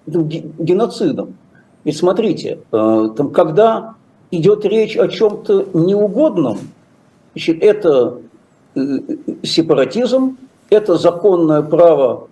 геноцидом. 0.08 1.36
Ведь 1.84 1.98
смотрите, 1.98 2.60
там, 2.72 3.32
когда 3.32 3.96
идет 4.32 4.66
речь 4.66 4.98
о 4.98 5.08
чем-то 5.08 5.68
неугодном, 5.74 6.58
Значит, 7.38 7.62
это 7.62 8.20
э, 8.74 8.80
сепаратизм, 9.44 10.38
это 10.70 10.96
законное 10.96 11.62
право 11.62 12.28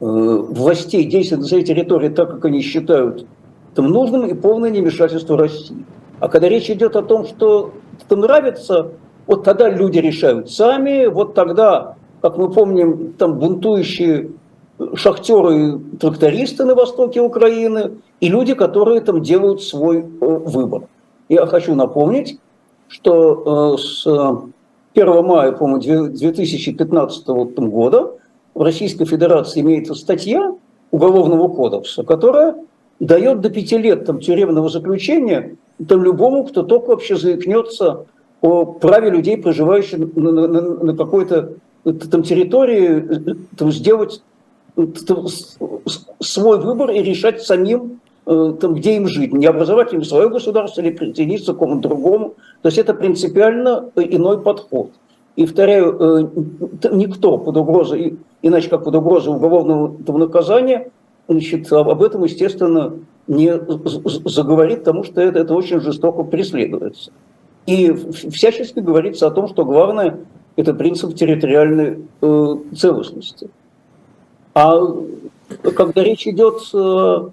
э, 0.00 0.04
властей 0.04 1.04
действовать 1.04 1.42
на 1.42 1.48
своей 1.48 1.64
территории 1.64 2.08
так, 2.08 2.30
как 2.30 2.44
они 2.44 2.60
считают 2.60 3.26
там 3.74 3.88
нужным, 3.88 4.26
и 4.26 4.34
полное 4.34 4.70
невмешательство 4.70 5.36
России. 5.36 5.84
А 6.20 6.28
когда 6.28 6.48
речь 6.48 6.70
идет 6.70 6.96
о 6.96 7.02
том, 7.02 7.26
что 7.26 7.72
это 8.04 8.16
нравится, 8.16 8.92
вот 9.26 9.44
тогда 9.44 9.68
люди 9.68 9.98
решают 9.98 10.50
сами, 10.50 11.06
вот 11.06 11.34
тогда, 11.34 11.96
как 12.22 12.36
мы 12.36 12.50
помним, 12.50 13.14
там 13.14 13.38
бунтующие 13.38 14.30
шахтеры 14.94 15.78
трактористы 16.00 16.64
на 16.64 16.74
востоке 16.74 17.20
Украины 17.20 17.98
и 18.20 18.28
люди, 18.28 18.54
которые 18.54 19.00
там 19.00 19.22
делают 19.22 19.62
свой 19.62 20.00
э, 20.00 20.04
выбор. 20.20 20.82
Я 21.28 21.46
хочу 21.46 21.74
напомнить, 21.74 22.38
что 22.88 23.76
э, 23.76 23.80
с 23.80 24.06
1 24.94 25.24
мая, 25.24 25.52
по-моему, 25.52 26.08
2015 26.08 27.26
года 27.26 28.12
в 28.54 28.62
Российской 28.62 29.04
Федерации 29.04 29.60
имеется 29.60 29.94
статья 29.94 30.54
Уголовного 30.92 31.48
кодекса, 31.48 32.04
которая 32.04 32.54
дает 33.00 33.40
до 33.40 33.50
пяти 33.50 33.76
лет 33.76 34.04
там, 34.04 34.20
тюремного 34.20 34.68
заключения 34.68 35.56
там, 35.88 36.04
любому, 36.04 36.44
кто 36.44 36.62
только 36.62 36.90
вообще 36.90 37.16
заикнется 37.16 38.06
о 38.40 38.64
праве 38.64 39.10
людей, 39.10 39.36
проживающих 39.36 39.98
на, 40.14 40.30
на, 40.30 40.60
на 40.60 40.96
какой-то 40.96 41.54
там, 42.10 42.22
территории, 42.22 43.36
там, 43.56 43.72
сделать 43.72 44.22
там, 44.76 45.26
свой 46.20 46.60
выбор 46.60 46.90
и 46.92 47.02
решать 47.02 47.42
самим, 47.42 47.98
Э, 48.03 48.03
там, 48.24 48.74
где 48.74 48.96
им 48.96 49.06
жить, 49.06 49.32
не 49.32 49.46
образовать 49.46 49.92
им 49.92 50.02
свое 50.02 50.28
государство 50.28 50.80
или 50.80 50.90
присоединиться 50.90 51.52
к 51.52 51.56
какому-то 51.56 51.88
другому. 51.88 52.34
То 52.62 52.68
есть 52.68 52.78
это 52.78 52.94
принципиально 52.94 53.90
иной 53.96 54.40
подход. 54.40 54.92
И, 55.36 55.44
повторяю, 55.44 55.96
э, 56.00 56.88
никто 56.92 57.38
под 57.38 57.56
угрозой, 57.56 58.18
иначе 58.42 58.70
как 58.70 58.84
под 58.84 58.94
угрозой 58.94 59.34
уголовного 59.34 60.18
наказания, 60.18 60.90
значит, 61.28 61.70
об 61.72 62.02
этом, 62.02 62.24
естественно, 62.24 62.94
не 63.26 63.52
заговорит, 64.26 64.80
потому 64.80 65.02
что 65.02 65.20
это, 65.20 65.40
это 65.40 65.54
очень 65.54 65.80
жестоко 65.80 66.22
преследуется. 66.22 67.10
И 67.66 67.92
всячески 68.30 68.80
говорится 68.80 69.26
о 69.26 69.30
том, 69.30 69.48
что 69.48 69.64
главное– 69.64 70.18
это 70.56 70.74
принцип 70.74 71.14
территориальной 71.14 72.06
э, 72.20 72.56
целостности. 72.76 73.48
А 74.54 74.80
когда 75.74 76.04
речь 76.04 76.28
идет 76.28 76.60
э, 76.74 77.28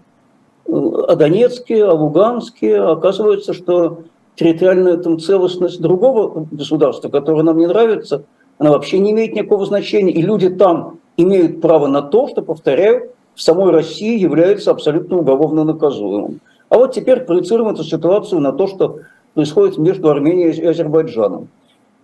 о 0.67 1.15
Донецке, 1.15 1.85
о 1.85 1.93
Луганске. 1.93 2.79
Оказывается, 2.79 3.53
что 3.53 4.03
территориальная 4.35 4.97
там, 4.97 5.19
целостность 5.19 5.81
другого 5.81 6.47
государства, 6.51 7.09
которое 7.09 7.43
нам 7.43 7.57
не 7.57 7.67
нравится, 7.67 8.23
она 8.57 8.71
вообще 8.71 8.99
не 8.99 9.11
имеет 9.11 9.33
никакого 9.33 9.65
значения. 9.65 10.11
И 10.11 10.21
люди 10.21 10.49
там 10.49 10.99
имеют 11.17 11.61
право 11.61 11.87
на 11.87 12.01
то, 12.01 12.27
что, 12.27 12.41
повторяю, 12.41 13.11
в 13.35 13.41
самой 13.41 13.71
России 13.71 14.19
является 14.19 14.71
абсолютно 14.71 15.17
уголовно 15.17 15.63
наказуемым. 15.63 16.39
А 16.69 16.77
вот 16.77 16.93
теперь 16.93 17.21
проецируем 17.21 17.73
эту 17.73 17.83
ситуацию 17.83 18.39
на 18.39 18.53
то, 18.53 18.67
что 18.67 18.99
происходит 19.33 19.77
между 19.77 20.09
Арменией 20.09 20.51
и 20.51 20.65
Азербайджаном. 20.65 21.47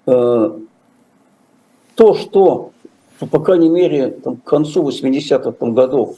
Э, 0.05 0.51
то, 1.95 2.13
что, 2.15 2.71
по 3.31 3.39
крайней 3.39 3.69
мере, 3.69 4.11
там, 4.11 4.37
к 4.37 4.43
концу 4.43 4.87
80-х 4.87 5.53
годов 5.71 6.17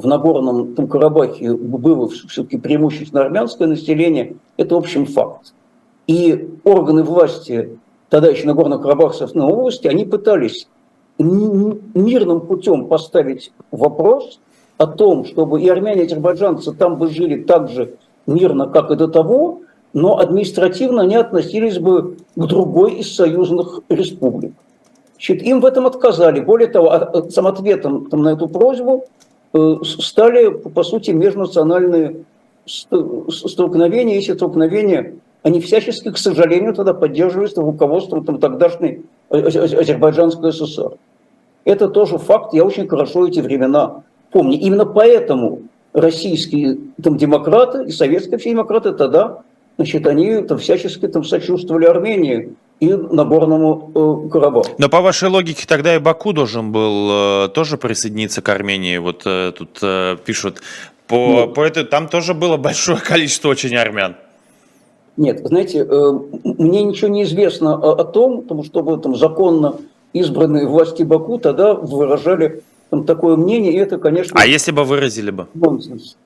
в 0.00 0.06
Нагорном 0.06 0.74
там, 0.74 0.88
Карабахе 0.88 1.52
было 1.52 2.08
все-таки 2.08 2.58
преимущественно 2.58 3.22
армянское 3.22 3.68
население, 3.68 4.36
это, 4.56 4.74
в 4.74 4.78
общем, 4.78 5.06
факт. 5.06 5.52
И 6.06 6.48
органы 6.64 7.02
власти 7.02 7.78
тогда 8.08 8.28
еще 8.28 8.46
Нагорно-Карабахской 8.46 9.40
области, 9.40 9.86
они 9.86 10.04
пытались 10.04 10.68
мирным 11.18 12.40
путем 12.40 12.86
поставить 12.86 13.52
вопрос 13.70 14.40
о 14.78 14.86
том, 14.86 15.24
чтобы 15.24 15.60
и 15.62 15.68
армяне, 15.68 16.02
и 16.02 16.06
азербайджанцы 16.06 16.72
там 16.72 16.96
бы 16.96 17.08
жили 17.08 17.42
так 17.42 17.68
же 17.68 17.94
мирно, 18.26 18.66
как 18.66 18.90
и 18.90 18.96
до 18.96 19.06
того, 19.08 19.60
но 19.92 20.18
административно 20.18 21.02
они 21.02 21.16
относились 21.16 21.78
бы 21.78 22.16
к 22.34 22.46
другой 22.46 22.94
из 22.94 23.14
союзных 23.14 23.80
республик. 23.88 24.52
Значит, 25.12 25.42
им 25.42 25.60
в 25.60 25.66
этом 25.66 25.86
отказали. 25.86 26.40
Более 26.40 26.68
того, 26.68 26.90
а, 26.90 26.96
а, 26.96 27.30
сам 27.30 27.46
ответом 27.46 28.06
там, 28.06 28.22
на 28.22 28.30
эту 28.30 28.48
просьбу 28.48 29.04
стали, 29.52 30.50
по 30.50 30.82
сути, 30.82 31.10
межнациональные 31.10 32.24
столкновения. 32.66 34.18
Эти 34.18 34.32
столкновения, 34.34 35.14
они 35.42 35.60
всячески, 35.60 36.10
к 36.10 36.18
сожалению, 36.18 36.74
тогда 36.74 36.94
поддерживались 36.94 37.56
руководством 37.56 38.24
там, 38.24 38.38
тогдашней 38.38 39.02
Азербайджанской 39.30 40.52
ССР. 40.52 40.92
Это 41.64 41.88
тоже 41.88 42.18
факт, 42.18 42.54
я 42.54 42.64
очень 42.64 42.88
хорошо 42.88 43.26
эти 43.26 43.40
времена 43.40 44.02
помню. 44.30 44.58
Именно 44.58 44.86
поэтому 44.86 45.62
российские 45.92 46.78
там, 47.02 47.16
демократы 47.16 47.84
и 47.84 47.90
советские 47.90 48.38
демократы 48.38 48.92
тогда 48.92 49.42
значит, 49.76 50.06
они 50.06 50.42
там, 50.42 50.58
всячески 50.58 51.06
там, 51.08 51.24
сочувствовали 51.24 51.86
Армении 51.86 52.54
и 52.80 52.94
Нагорному 52.94 54.26
э, 54.26 54.30
Карабаху. 54.30 54.70
Но 54.78 54.88
по 54.88 55.02
вашей 55.02 55.28
логике 55.28 55.66
тогда 55.68 55.94
и 55.94 55.98
Баку 55.98 56.32
должен 56.32 56.72
был 56.72 57.44
э, 57.44 57.48
тоже 57.48 57.76
присоединиться 57.76 58.40
к 58.40 58.48
Армении. 58.48 58.96
Вот 58.96 59.22
э, 59.26 59.52
тут 59.52 59.80
пишут, 60.24 60.62
по, 61.06 61.46
ну, 61.46 61.48
по 61.48 61.60
этой, 61.60 61.84
там 61.84 62.08
тоже 62.08 62.32
было 62.32 62.56
большое 62.56 62.98
количество 63.04 63.50
очень 63.50 63.76
армян. 63.76 64.16
Нет, 65.16 65.40
знаете, 65.44 65.84
мне 65.84 66.82
ничего 66.82 67.08
не 67.08 67.24
известно 67.24 67.74
о, 67.74 68.00
о 68.00 68.04
том, 68.04 68.42
потому 68.42 68.64
что 68.64 68.96
там 68.96 69.14
законно 69.14 69.76
избранные 70.14 70.66
власти 70.66 71.02
Баку 71.02 71.38
тогда 71.38 71.74
выражали 71.74 72.62
там, 72.88 73.04
такое 73.04 73.36
мнение, 73.36 73.72
и 73.74 73.76
это, 73.76 73.98
конечно... 73.98 74.34
А 74.40 74.46
если 74.46 74.70
бы 74.72 74.84
выразили 74.84 75.30
бы? 75.30 75.46
Нонсенс. 75.52 76.16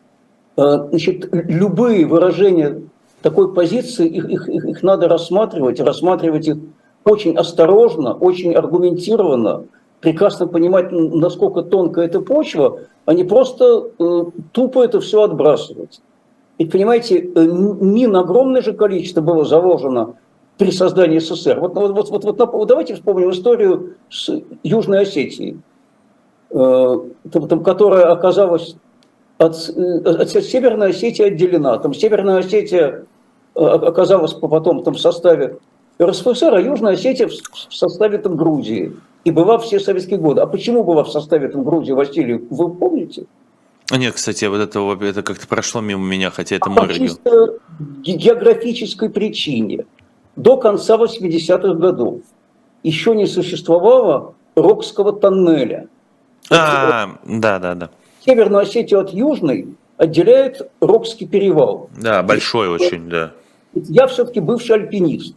Значит, 0.57 1.29
любые 1.33 2.07
выражения 2.07 2.83
такой 3.25 3.55
позиции, 3.55 4.07
их, 4.07 4.29
их, 4.29 4.49
их, 4.51 4.65
их 4.67 4.83
надо 4.83 5.09
рассматривать, 5.09 5.81
рассматривать 5.81 6.47
их 6.47 6.59
очень 7.05 7.35
осторожно, 7.35 8.13
очень 8.13 8.53
аргументированно, 8.55 9.65
прекрасно 10.01 10.47
понимать, 10.47 10.93
насколько 10.93 11.63
тонкая 11.63 12.05
эта 12.05 12.21
почва, 12.21 12.81
а 13.07 13.15
не 13.15 13.25
просто 13.25 13.89
э, 13.99 14.25
тупо 14.53 14.85
это 14.85 15.01
все 15.01 15.23
отбрасывать. 15.23 16.03
Ведь, 16.59 16.71
понимаете, 16.71 17.21
э, 17.35 17.47
мин 17.47 18.15
огромное 18.15 18.61
же 18.61 18.75
количество 18.75 19.23
было 19.23 19.47
заложено 19.47 20.17
при 20.59 20.71
создании 20.71 21.19
СССР. 21.19 21.61
Вот, 21.61 21.75
вот, 21.75 22.11
вот, 22.11 22.25
вот, 22.25 22.69
давайте 22.69 22.95
вспомним 22.95 23.31
историю 23.31 23.95
с 24.11 24.31
Южной 24.63 25.01
Осетией, 25.01 25.63
э, 26.51 26.99
там, 27.33 27.49
там, 27.49 27.65
которая 27.65 28.13
оказалась 28.13 28.77
от, 29.39 29.55
э, 29.75 29.99
от 30.11 30.29
Северной 30.29 30.91
Осетии 30.91 31.25
отделена. 31.25 31.79
Там 31.79 31.95
Северная 31.95 32.39
Осетия 32.39 33.07
оказалась 33.55 34.33
потом 34.33 34.83
там, 34.83 34.95
в 34.95 35.01
составе 35.01 35.59
РСФСР, 36.03 36.55
а 36.55 36.61
Южная 36.61 36.95
Осетия 36.95 37.29
в 37.29 37.75
составе 37.75 38.19
там, 38.19 38.37
Грузии. 38.37 38.95
И 39.25 39.31
была 39.31 39.59
все 39.59 39.81
советские 39.81 40.19
годы. 40.19 40.43
А 40.43 40.47
почему 40.47 40.85
была 40.85 41.05
в 41.05 41.11
составе 41.11 41.49
там, 41.49 41.65
Грузии, 41.65 41.93
Василий, 41.93 42.35
вы 42.51 42.75
помните? 42.75 43.25
А 43.91 43.97
нет, 43.97 44.15
кстати, 44.15 44.47
вот 44.47 44.61
это, 44.61 44.81
это 45.05 45.23
как-то 45.23 45.47
прошло 45.47 45.81
мимо 45.81 46.05
меня, 46.05 46.31
хотя 46.31 46.57
это 46.57 46.67
а 46.67 46.71
мой 46.71 46.89
регион. 46.89 47.17
По 47.23 47.59
географической 48.03 49.11
причине. 49.11 49.87
До 50.37 50.57
конца 50.57 50.97
80-х 50.97 51.75
годов 51.75 52.21
еще 52.83 53.15
не 53.15 53.27
существовало 53.27 54.35
Рокского 54.57 55.13
тоннеля. 55.13 55.89
А, 56.51 57.19
да, 57.25 57.59
да, 57.59 57.75
да. 57.75 57.91
Северную 58.25 58.63
Осетию 58.63 59.01
от 59.01 59.11
Южной 59.11 59.69
отделяет 59.97 60.71
Рокский 60.81 61.27
перевал. 61.27 61.89
Да, 61.97 62.23
большой 62.23 62.69
очень, 62.69 63.09
да. 63.09 63.33
Я 63.75 64.07
все-таки 64.07 64.41
бывший 64.41 64.77
альпинист. 64.77 65.37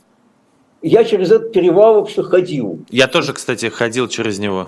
Я 0.82 1.04
через 1.04 1.32
этот 1.32 1.52
перевал 1.52 1.95
вообще 1.95 2.21
ходил. 2.21 2.80
Я 2.89 3.08
тоже, 3.08 3.34
кстати, 3.34 3.67
ходил 3.67 4.08
через 4.08 4.38
него. 4.38 4.67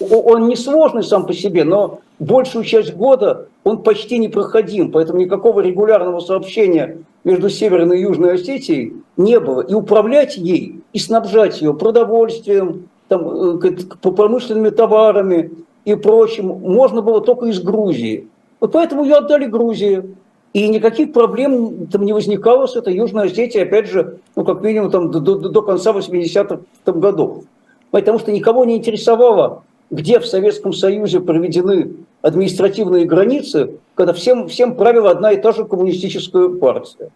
Он 0.00 0.48
не 0.48 0.56
сложный 0.56 1.04
сам 1.04 1.26
по 1.26 1.32
себе, 1.32 1.64
но 1.64 2.00
большую 2.18 2.64
часть 2.64 2.94
года 2.94 3.46
он 3.62 3.82
почти 3.82 4.18
не 4.18 4.28
проходим, 4.28 4.90
поэтому 4.90 5.20
никакого 5.20 5.60
регулярного 5.60 6.18
сообщения 6.18 6.98
между 7.22 7.48
Северной 7.48 7.98
и 7.98 8.02
Южной 8.02 8.34
Осетией 8.34 8.94
не 9.16 9.38
было. 9.38 9.60
И 9.60 9.74
управлять 9.74 10.36
ей, 10.36 10.80
и 10.92 10.98
снабжать 10.98 11.60
ее 11.62 11.72
продовольствием, 11.72 12.88
там, 13.08 13.58
э, 13.60 13.70
промышленными 14.00 14.70
товарами 14.70 15.52
и 15.84 15.94
прочим 15.94 16.46
можно 16.46 17.00
было 17.00 17.20
только 17.20 17.46
из 17.46 17.60
Грузии. 17.60 18.28
Вот 18.60 18.72
поэтому 18.72 19.04
ее 19.04 19.16
отдали 19.16 19.46
Грузии. 19.46 20.14
И 20.54 20.68
никаких 20.68 21.12
проблем 21.12 21.88
там 21.88 22.04
не 22.04 22.12
возникало 22.12 22.68
с 22.68 22.76
этой 22.76 22.94
Южной 22.94 23.26
Осетией, 23.26 23.64
опять 23.64 23.88
же, 23.88 24.18
ну, 24.36 24.44
как 24.44 24.62
минимум 24.62 24.88
там, 24.88 25.10
до, 25.10 25.18
до, 25.18 25.34
до 25.34 25.62
конца 25.62 25.90
80-х 25.92 26.60
годов. 26.92 27.42
Потому 27.90 28.20
что 28.20 28.30
никого 28.30 28.64
не 28.64 28.76
интересовало, 28.76 29.64
где 29.90 30.20
в 30.20 30.26
Советском 30.26 30.72
Союзе 30.72 31.18
проведены 31.18 31.96
административные 32.22 33.04
границы, 33.04 33.78
когда 33.96 34.12
всем, 34.12 34.46
всем 34.46 34.76
правила 34.76 35.10
одна 35.10 35.32
и 35.32 35.42
та 35.42 35.50
же 35.50 35.64
коммунистическая 35.64 36.48
партия. 36.48 37.10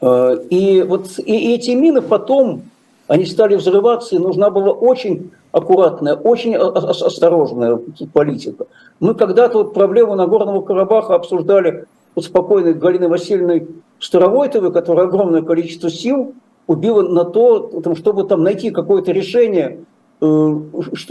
Э, 0.00 0.38
и 0.48 0.82
вот 0.82 1.18
и 1.18 1.54
эти 1.54 1.72
мины 1.72 2.00
потом, 2.00 2.62
они 3.08 3.26
стали 3.26 3.56
взрываться, 3.56 4.16
и 4.16 4.18
нужна 4.18 4.48
была 4.48 4.72
очень 4.72 5.32
аккуратная, 5.52 6.14
очень 6.14 6.56
осторожная 6.56 7.78
политика. 8.14 8.64
Мы 9.00 9.14
когда-то 9.14 9.58
вот 9.58 9.74
проблему 9.74 10.14
Нагорного 10.14 10.62
Карабаха 10.62 11.14
обсуждали 11.14 11.84
вот 12.14 12.24
спокойной 12.24 12.74
Галиной 12.74 13.08
Васильевной 13.08 13.68
Старовойтовой, 13.98 14.72
которая 14.72 15.06
огромное 15.06 15.42
количество 15.42 15.90
сил 15.90 16.34
убила 16.66 17.02
на 17.02 17.24
то, 17.24 17.82
чтобы 17.96 18.24
там 18.24 18.42
найти 18.42 18.70
какое-то 18.70 19.12
решение, 19.12 19.84
э, 20.20 20.60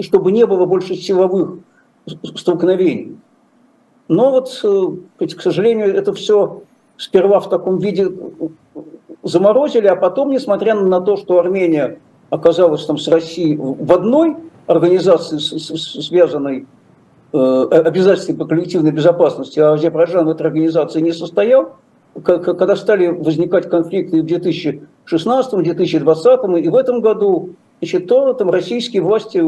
чтобы 0.02 0.32
не 0.32 0.46
было 0.46 0.66
больше 0.66 0.96
силовых 0.96 1.60
столкновений. 2.36 3.18
Но 4.08 4.32
вот, 4.32 4.60
э, 4.64 5.26
к 5.26 5.42
сожалению, 5.42 5.96
это 5.96 6.14
все 6.14 6.64
сперва 6.98 7.40
в 7.40 7.50
таком 7.50 7.80
виде 7.80 8.12
заморозили, 9.24 9.88
а 9.88 9.96
потом, 9.96 10.32
несмотря 10.32 10.76
на 10.76 11.02
то, 11.02 11.18
что 11.18 11.40
Армения 11.40 12.00
оказалась 12.30 12.86
там 12.86 12.98
с 12.98 13.08
Россией 13.08 13.58
в 13.58 13.92
одной 13.92 14.38
организации, 14.68 15.38
связанной 15.38 16.68
Э, 17.34 17.68
обязательств 17.72 18.36
по 18.38 18.46
коллективной 18.46 18.92
безопасности, 18.92 19.58
а 19.58 19.74
Азербайджан 19.74 20.26
в 20.26 20.30
этой 20.30 20.48
организации 20.48 21.00
не 21.00 21.14
состоял, 21.14 21.78
когда 22.26 22.76
стали 22.76 23.08
возникать 23.08 23.70
конфликты 23.70 24.22
в 24.22 24.26
2016, 24.26 25.64
2020 25.64 26.66
и 26.66 26.68
в 26.68 26.76
этом 26.76 27.00
году, 27.00 27.52
значит, 27.80 28.08
то 28.08 28.34
там 28.34 28.50
российские 28.50 29.02
власти 29.02 29.42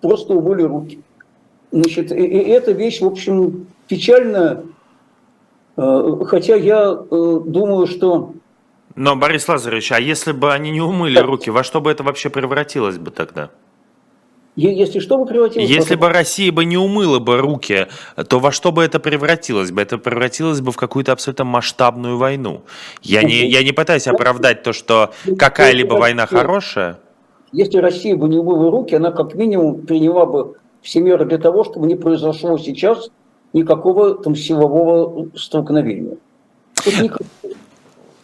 просто 0.00 0.34
умыли 0.34 0.62
руки. 0.62 1.00
Значит, 1.70 2.10
и, 2.10 2.16
и 2.16 2.48
эта 2.48 2.72
вещь, 2.72 3.00
в 3.00 3.06
общем, 3.06 3.68
печальная, 3.86 4.64
э, 5.76 6.20
хотя 6.26 6.56
я 6.56 6.90
э, 7.08 7.40
думаю, 7.46 7.86
что... 7.86 8.32
Но, 8.96 9.14
Борис 9.14 9.46
Лазаревич, 9.46 9.92
а 9.92 10.00
если 10.00 10.32
бы 10.32 10.52
они 10.52 10.72
не 10.72 10.80
умыли 10.80 11.20
руки, 11.20 11.50
во 11.50 11.62
что 11.62 11.80
бы 11.80 11.88
это 11.88 12.02
вообще 12.02 12.30
превратилось 12.30 12.98
бы 12.98 13.12
тогда? 13.12 13.50
Если 14.56 15.00
что 15.00 15.18
бы 15.18 15.26
превратилось... 15.26 15.68
Если 15.68 15.96
бы 15.96 16.08
Россия 16.08 16.50
бы 16.50 16.64
не 16.64 16.78
умыла 16.78 17.18
бы 17.18 17.38
руки, 17.38 17.88
то 18.28 18.40
во 18.40 18.52
что 18.52 18.72
бы 18.72 18.82
это 18.82 18.98
превратилось 18.98 19.70
бы? 19.70 19.82
Это 19.82 19.98
превратилось 19.98 20.62
бы 20.62 20.72
в 20.72 20.76
какую-то 20.76 21.12
абсолютно 21.12 21.44
масштабную 21.44 22.16
войну. 22.16 22.62
Я 23.02 23.22
не, 23.22 23.46
я 23.46 23.62
не 23.62 23.72
пытаюсь 23.72 24.06
оправдать 24.06 24.62
то, 24.62 24.72
что 24.72 25.12
какая-либо 25.38 25.94
война 25.94 26.26
хорошая. 26.26 26.98
Если 27.52 27.76
Россия 27.78 28.16
бы 28.16 28.28
не 28.30 28.38
умыла 28.38 28.70
руки, 28.70 28.94
она 28.94 29.12
как 29.12 29.34
минимум 29.34 29.82
приняла 29.82 30.24
бы 30.24 30.54
все 30.80 31.00
меры 31.00 31.26
для 31.26 31.38
того, 31.38 31.62
чтобы 31.64 31.86
не 31.86 31.94
произошло 31.94 32.56
сейчас 32.56 33.10
никакого 33.52 34.14
там 34.14 34.34
силового 34.34 35.28
столкновения. 35.36 36.16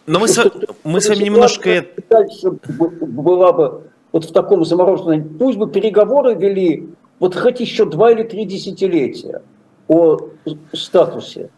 Но 0.05 0.19
мы, 0.19 0.27
с, 0.27 0.51
мы 0.83 0.99
с 0.99 1.09
вами 1.09 1.23
немножко... 1.23 1.85
Была 2.69 3.53
бы 3.53 3.83
вот 4.13 4.25
в 4.25 4.31
таком 4.31 4.63
замороженном, 4.63 5.37
пусть 5.37 5.57
бы 5.57 5.69
переговоры 5.69 6.35
вели 6.35 6.87
вот 7.19 7.35
хоть 7.35 7.59
еще 7.59 7.85
два 7.85 8.11
или 8.11 8.23
три 8.23 8.45
десятилетия 8.45 9.41
о 9.89 10.17
статусе. 10.71 11.49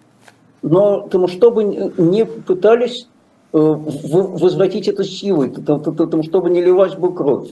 но 0.64 1.02
потому, 1.02 1.28
чтобы 1.28 1.64
не 1.64 2.26
пытались 2.26 3.08
э, 3.54 3.58
возвратить 3.58 4.88
это 4.88 5.04
силой, 5.04 5.52
потому, 5.52 6.24
чтобы 6.24 6.50
не 6.50 6.62
ливать 6.62 6.98
бы 6.98 7.14
кровь. 7.14 7.50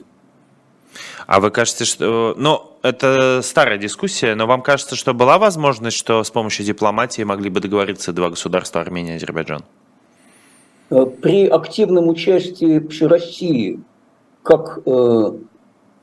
А 1.27 1.39
вы 1.39 1.51
кажете, 1.51 1.85
что... 1.85 2.33
Ну, 2.37 2.61
это 2.81 3.41
старая 3.43 3.77
дискуссия, 3.77 4.35
но 4.35 4.45
вам 4.45 4.61
кажется, 4.61 4.95
что 4.95 5.13
была 5.13 5.37
возможность, 5.37 5.97
что 5.97 6.23
с 6.23 6.31
помощью 6.31 6.65
дипломатии 6.65 7.21
могли 7.23 7.49
бы 7.49 7.59
договориться 7.59 8.13
два 8.13 8.29
государства, 8.29 8.81
Армения 8.81 9.13
и 9.13 9.15
Азербайджан? 9.17 9.63
Э, 10.89 11.05
при 11.05 11.47
активном 11.47 12.07
участии 12.07 13.05
России, 13.05 13.79
как 14.43 14.81
э, 14.85 15.31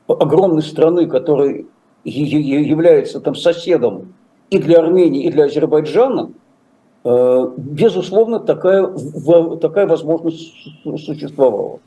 огромной 0.07 0.63
страны, 0.63 1.07
которая 1.07 1.65
является 2.03 3.19
там 3.21 3.35
соседом 3.35 4.13
и 4.49 4.57
для 4.57 4.79
Армении, 4.79 5.23
и 5.23 5.31
для 5.31 5.45
Азербайджана, 5.45 6.31
э, 7.03 7.51
безусловно, 7.55 8.39
такая, 8.39 8.87
такая 9.61 9.87
возможность 9.87 10.53
существовала. 10.83 11.79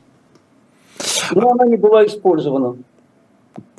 Но 1.33 1.51
она 1.51 1.65
не 1.65 1.75
была 1.75 2.05
использована 2.05 2.77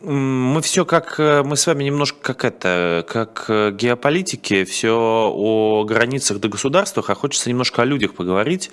мы 0.02 0.60
все 0.62 0.84
как, 0.84 1.18
э, 1.18 1.42
мы 1.42 1.56
с 1.56 1.66
вами 1.66 1.84
немножко 1.84 2.18
как 2.20 2.44
это, 2.44 3.04
как 3.08 3.46
э, 3.48 3.72
геополитики, 3.72 4.64
все 4.64 5.30
о 5.34 5.84
границах 5.84 6.38
до 6.38 6.48
государствах, 6.48 7.10
а 7.10 7.14
хочется 7.14 7.48
немножко 7.48 7.82
о 7.82 7.84
людях 7.84 8.14
поговорить. 8.14 8.70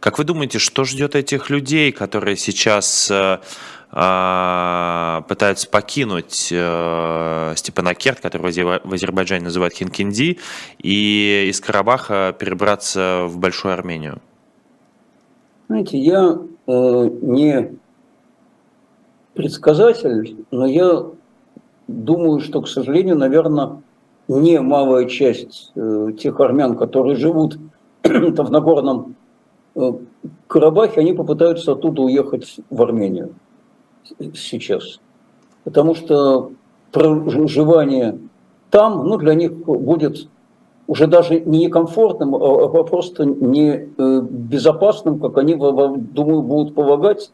Как 0.00 0.18
вы 0.18 0.24
думаете, 0.24 0.58
что 0.58 0.84
ждет 0.84 1.14
этих 1.14 1.50
людей, 1.50 1.92
которые 1.92 2.36
сейчас 2.36 3.10
э, 3.10 3.38
а, 3.94 5.22
пытаются 5.28 5.68
покинуть 5.68 6.48
э, 6.50 7.52
Степанакерт, 7.54 8.20
который 8.20 8.80
в 8.82 8.94
Азербайджане 8.94 9.44
называют 9.44 9.74
Хинкинди, 9.74 10.38
и 10.78 11.46
из 11.50 11.60
Карабаха 11.60 12.34
перебраться 12.38 13.24
в 13.26 13.36
Большую 13.36 13.74
Армению? 13.74 14.22
Знаете, 15.68 15.98
я 15.98 16.38
э, 16.66 17.08
не 17.20 17.76
предсказатель, 19.34 20.44
но 20.50 20.66
я 20.66 21.04
думаю, 21.88 22.40
что, 22.40 22.62
к 22.62 22.68
сожалению, 22.68 23.16
наверное, 23.16 23.82
не 24.28 24.60
малая 24.60 25.06
часть 25.06 25.72
э, 25.74 26.12
тех 26.18 26.38
армян, 26.40 26.76
которые 26.76 27.16
живут 27.16 27.58
в 28.04 28.50
Нагорном 28.50 29.16
э, 29.74 29.92
Карабахе, 30.46 31.00
они 31.00 31.12
попытаются 31.12 31.72
оттуда 31.72 32.02
уехать 32.02 32.56
в 32.70 32.82
Армению 32.82 33.34
сейчас. 34.34 35.00
Потому 35.64 35.94
что 35.94 36.52
проживание 36.90 38.18
там, 38.70 39.06
ну, 39.06 39.16
для 39.16 39.34
них 39.34 39.52
будет 39.52 40.28
уже 40.86 41.06
даже 41.06 41.40
не 41.40 41.66
некомфортным, 41.66 42.34
а, 42.34 42.64
а 42.64 42.84
просто 42.84 43.24
не 43.24 43.88
э, 43.96 44.20
безопасным, 44.22 45.20
как 45.20 45.38
они, 45.38 45.54
думаю, 45.54 46.42
будут 46.42 46.74
полагать 46.74 47.30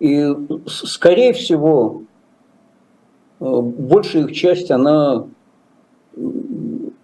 и, 0.00 0.28
скорее 0.66 1.32
всего, 1.32 2.02
э, 3.40 3.60
большая 3.60 4.24
их 4.24 4.32
часть, 4.32 4.70
она 4.70 5.26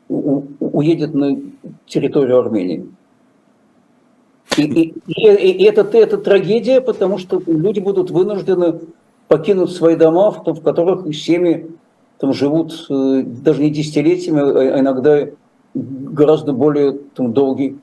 уедет 0.08 1.14
на 1.14 1.40
территорию 1.86 2.40
Армении. 2.40 2.86
И, 4.56 4.62
и, 4.62 4.92
и 5.06 5.64
это, 5.64 5.82
это 5.96 6.18
трагедия, 6.18 6.80
потому 6.80 7.18
что 7.18 7.40
люди 7.46 7.80
будут 7.80 8.10
вынуждены 8.10 8.80
покинуть 9.28 9.70
свои 9.70 9.94
дома, 9.94 10.30
в, 10.32 10.44
в 10.44 10.62
которых 10.62 11.14
семьи 11.14 11.70
там 12.18 12.32
живут 12.32 12.86
э, 12.90 13.22
даже 13.24 13.62
не 13.62 13.70
десятилетиями, 13.70 14.40
а, 14.40 14.76
а 14.76 14.80
иногда 14.80 15.28
гораздо 15.74 16.52
более 16.52 16.98
там, 17.14 17.32
долгий 17.32 17.78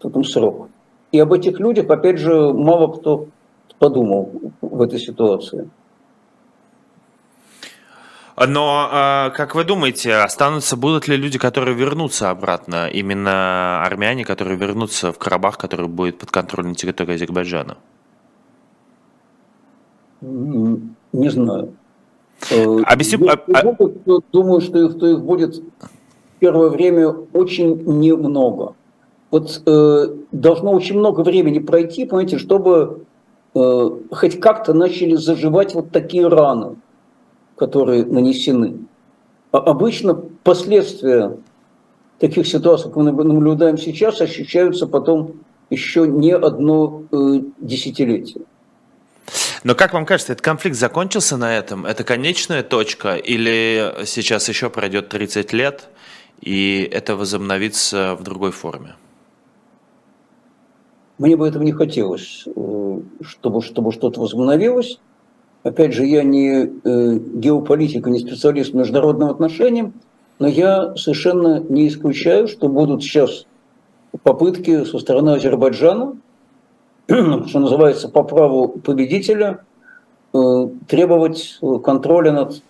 там, 0.00 0.24
срок. 0.24 0.68
И 1.12 1.18
об 1.18 1.32
этих 1.32 1.60
людях, 1.60 1.88
опять 1.88 2.18
же, 2.18 2.52
мало 2.52 2.88
кто 2.88 3.28
подумал 3.78 4.30
в 4.60 4.82
этой 4.82 4.98
ситуации. 4.98 5.68
Но, 8.46 8.88
а, 8.92 9.30
как 9.30 9.56
вы 9.56 9.64
думаете, 9.64 10.14
останутся, 10.14 10.76
будут 10.76 11.08
ли 11.08 11.16
люди, 11.16 11.38
которые 11.38 11.76
вернутся 11.76 12.30
обратно, 12.30 12.88
именно 12.88 13.84
армяне, 13.84 14.24
которые 14.24 14.56
вернутся 14.56 15.12
в 15.12 15.18
Карабах, 15.18 15.58
который 15.58 15.88
будет 15.88 16.18
под 16.18 16.30
контролем 16.30 16.76
территории 16.76 17.14
Азербайджана? 17.14 17.78
Не 20.20 21.30
знаю. 21.30 21.74
Э, 22.50 22.80
Объясню... 22.84 23.24
Я 23.24 23.32
а, 23.32 23.38
а 23.54 24.20
думаю, 24.32 24.60
что 24.60 24.78
их, 24.86 24.92
что 24.92 25.06
их 25.08 25.20
будет 25.20 25.56
в 25.56 26.38
первое 26.38 26.68
время 26.68 27.08
очень 27.32 27.82
немного. 27.84 28.74
Вот 29.30 29.62
э, 29.66 30.06
должно 30.30 30.72
очень 30.72 30.96
много 30.96 31.22
времени 31.22 31.58
пройти, 31.58 32.04
понимаете, 32.04 32.38
чтобы 32.38 33.04
Э, 33.58 33.90
хоть 34.12 34.38
как-то 34.38 34.72
начали 34.72 35.16
заживать 35.16 35.74
вот 35.74 35.90
такие 35.90 36.28
раны, 36.28 36.76
которые 37.56 38.04
нанесены. 38.04 38.78
А 39.50 39.58
обычно 39.58 40.14
последствия 40.14 41.38
таких 42.20 42.46
ситуаций, 42.46 42.90
как 42.90 42.96
мы 42.96 43.10
наблюдаем 43.10 43.76
сейчас, 43.76 44.20
ощущаются 44.20 44.86
потом 44.86 45.32
еще 45.70 46.06
не 46.06 46.32
одно 46.32 47.02
э, 47.10 47.40
десятилетие. 47.58 48.44
Но 49.64 49.74
как 49.74 49.92
вам 49.92 50.06
кажется, 50.06 50.32
этот 50.32 50.44
конфликт 50.44 50.76
закончился 50.76 51.36
на 51.36 51.56
этом? 51.56 51.84
Это 51.84 52.04
конечная 52.04 52.62
точка? 52.62 53.16
Или 53.16 53.92
сейчас 54.04 54.48
еще 54.48 54.70
пройдет 54.70 55.08
30 55.08 55.52
лет, 55.52 55.88
и 56.40 56.88
это 56.92 57.16
возобновится 57.16 58.14
в 58.14 58.22
другой 58.22 58.52
форме? 58.52 58.94
Мне 61.18 61.36
бы 61.36 61.48
этого 61.48 61.64
не 61.64 61.72
хотелось, 61.72 62.44
э, 62.46 63.00
чтобы, 63.22 63.60
чтобы 63.60 63.92
что-то 63.92 64.20
возобновилось. 64.20 65.00
Опять 65.64 65.92
же, 65.92 66.06
я 66.06 66.22
не 66.22 66.70
э, 66.84 67.18
геополитик, 67.18 68.06
не 68.06 68.20
специалист 68.20 68.72
по 68.72 68.76
международным 68.76 69.28
отношениям, 69.28 69.94
но 70.38 70.46
я 70.46 70.94
совершенно 70.96 71.58
не 71.58 71.88
исключаю, 71.88 72.46
что 72.46 72.68
будут 72.68 73.02
сейчас 73.02 73.46
попытки 74.22 74.84
со 74.84 75.00
стороны 75.00 75.30
Азербайджана, 75.30 76.16
что 77.08 77.58
называется, 77.58 78.08
по 78.08 78.22
праву 78.22 78.68
победителя, 78.68 79.64
э, 80.32 80.68
требовать 80.86 81.58
контроля 81.82 82.30
над 82.30 82.62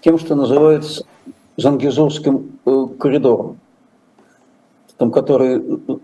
тем, 0.00 0.18
что 0.18 0.34
называется 0.34 1.04
Зангизурским 1.58 2.58
коридором 2.98 3.58
там, 5.00 5.10
который 5.12 5.56
э, 5.56 5.60
э, 5.88 5.94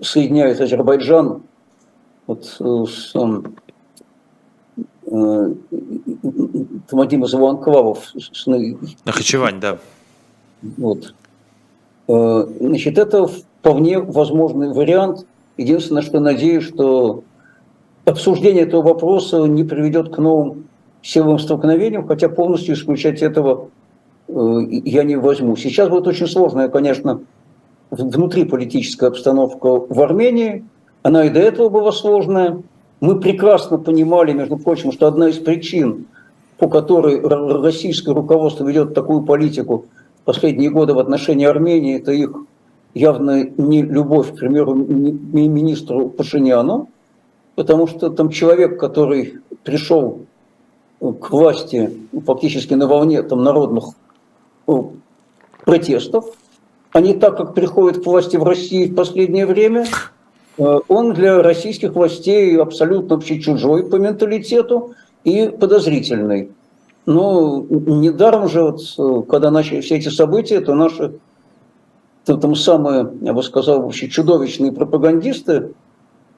соединяет 0.00 0.60
Азербайджан 0.62 1.42
вот, 2.26 2.56
э, 2.58 2.84
с 2.88 3.14
э, 3.14 3.42
там 6.88 7.00
один 7.00 7.24
из 7.24 7.34
его 7.34 7.50
анклавов. 7.50 8.14
Нахачевань, 9.04 9.60
да. 9.60 9.78
Вот. 10.78 11.14
Значит, 12.06 12.96
это 12.96 13.26
вполне 13.26 13.98
возможный 13.98 14.72
вариант. 14.72 15.26
Единственное, 15.58 16.00
что 16.00 16.18
надеюсь, 16.18 16.64
что 16.64 17.24
обсуждение 18.06 18.62
этого 18.62 18.80
вопроса 18.80 19.44
не 19.44 19.64
приведет 19.64 20.14
к 20.14 20.16
новым 20.16 20.66
силовым 21.02 21.38
столкновениям, 21.38 22.06
хотя 22.06 22.30
полностью 22.30 22.74
исключать 22.74 23.20
этого 23.20 23.68
я 24.28 25.02
не 25.02 25.16
возьму. 25.16 25.56
Сейчас 25.56 25.90
будет 25.90 26.06
очень 26.06 26.26
сложная, 26.26 26.68
конечно, 26.68 27.20
внутриполитическая 27.92 29.10
обстановка 29.10 29.68
в 29.68 30.00
Армении, 30.00 30.64
она 31.02 31.26
и 31.26 31.30
до 31.30 31.40
этого 31.40 31.68
была 31.68 31.92
сложная. 31.92 32.62
Мы 33.00 33.20
прекрасно 33.20 33.78
понимали, 33.78 34.32
между 34.32 34.56
прочим, 34.56 34.92
что 34.92 35.06
одна 35.06 35.28
из 35.28 35.38
причин, 35.38 36.06
по 36.56 36.68
которой 36.68 37.20
российское 37.20 38.14
руководство 38.14 38.66
ведет 38.66 38.94
такую 38.94 39.22
политику 39.22 39.86
последние 40.24 40.70
годы 40.70 40.94
в 40.94 40.98
отношении 40.98 41.44
Армении, 41.44 41.96
это 41.96 42.12
их 42.12 42.34
явно 42.94 43.44
не 43.56 43.82
любовь 43.82 44.32
к 44.32 44.38
премьер-министру 44.38 46.08
Пашиняну, 46.08 46.88
потому 47.56 47.86
что 47.86 48.08
там 48.08 48.30
человек, 48.30 48.80
который 48.80 49.34
пришел 49.64 50.20
к 51.00 51.30
власти 51.30 51.92
фактически 52.24 52.74
на 52.74 52.86
волне 52.86 53.22
там, 53.22 53.42
народных 53.42 53.86
э, 54.68 54.72
протестов, 55.64 56.26
не 57.00 57.14
так, 57.14 57.36
как 57.36 57.54
приходит 57.54 58.02
к 58.02 58.06
власти 58.06 58.36
в 58.36 58.44
России 58.44 58.86
в 58.86 58.94
последнее 58.94 59.46
время. 59.46 59.86
Э, 60.58 60.80
он 60.88 61.14
для 61.14 61.42
российских 61.42 61.94
властей 61.94 62.56
абсолютно 62.58 63.16
вообще 63.16 63.40
чужой 63.40 63.88
по 63.88 63.96
менталитету 63.96 64.94
и 65.24 65.48
подозрительный. 65.48 66.50
Но 67.06 67.64
недаром 67.68 68.48
же, 68.48 68.62
вот, 68.62 68.80
э, 68.98 69.22
когда 69.28 69.50
начали 69.50 69.80
все 69.80 69.96
эти 69.96 70.08
события, 70.08 70.60
то 70.60 70.74
наши 70.74 71.14
то, 72.24 72.36
там 72.36 72.54
самые, 72.54 73.10
я 73.20 73.32
бы 73.32 73.42
сказал, 73.42 73.82
вообще 73.82 74.08
чудовищные 74.08 74.72
пропагандисты, 74.72 75.52
э, 75.52 75.62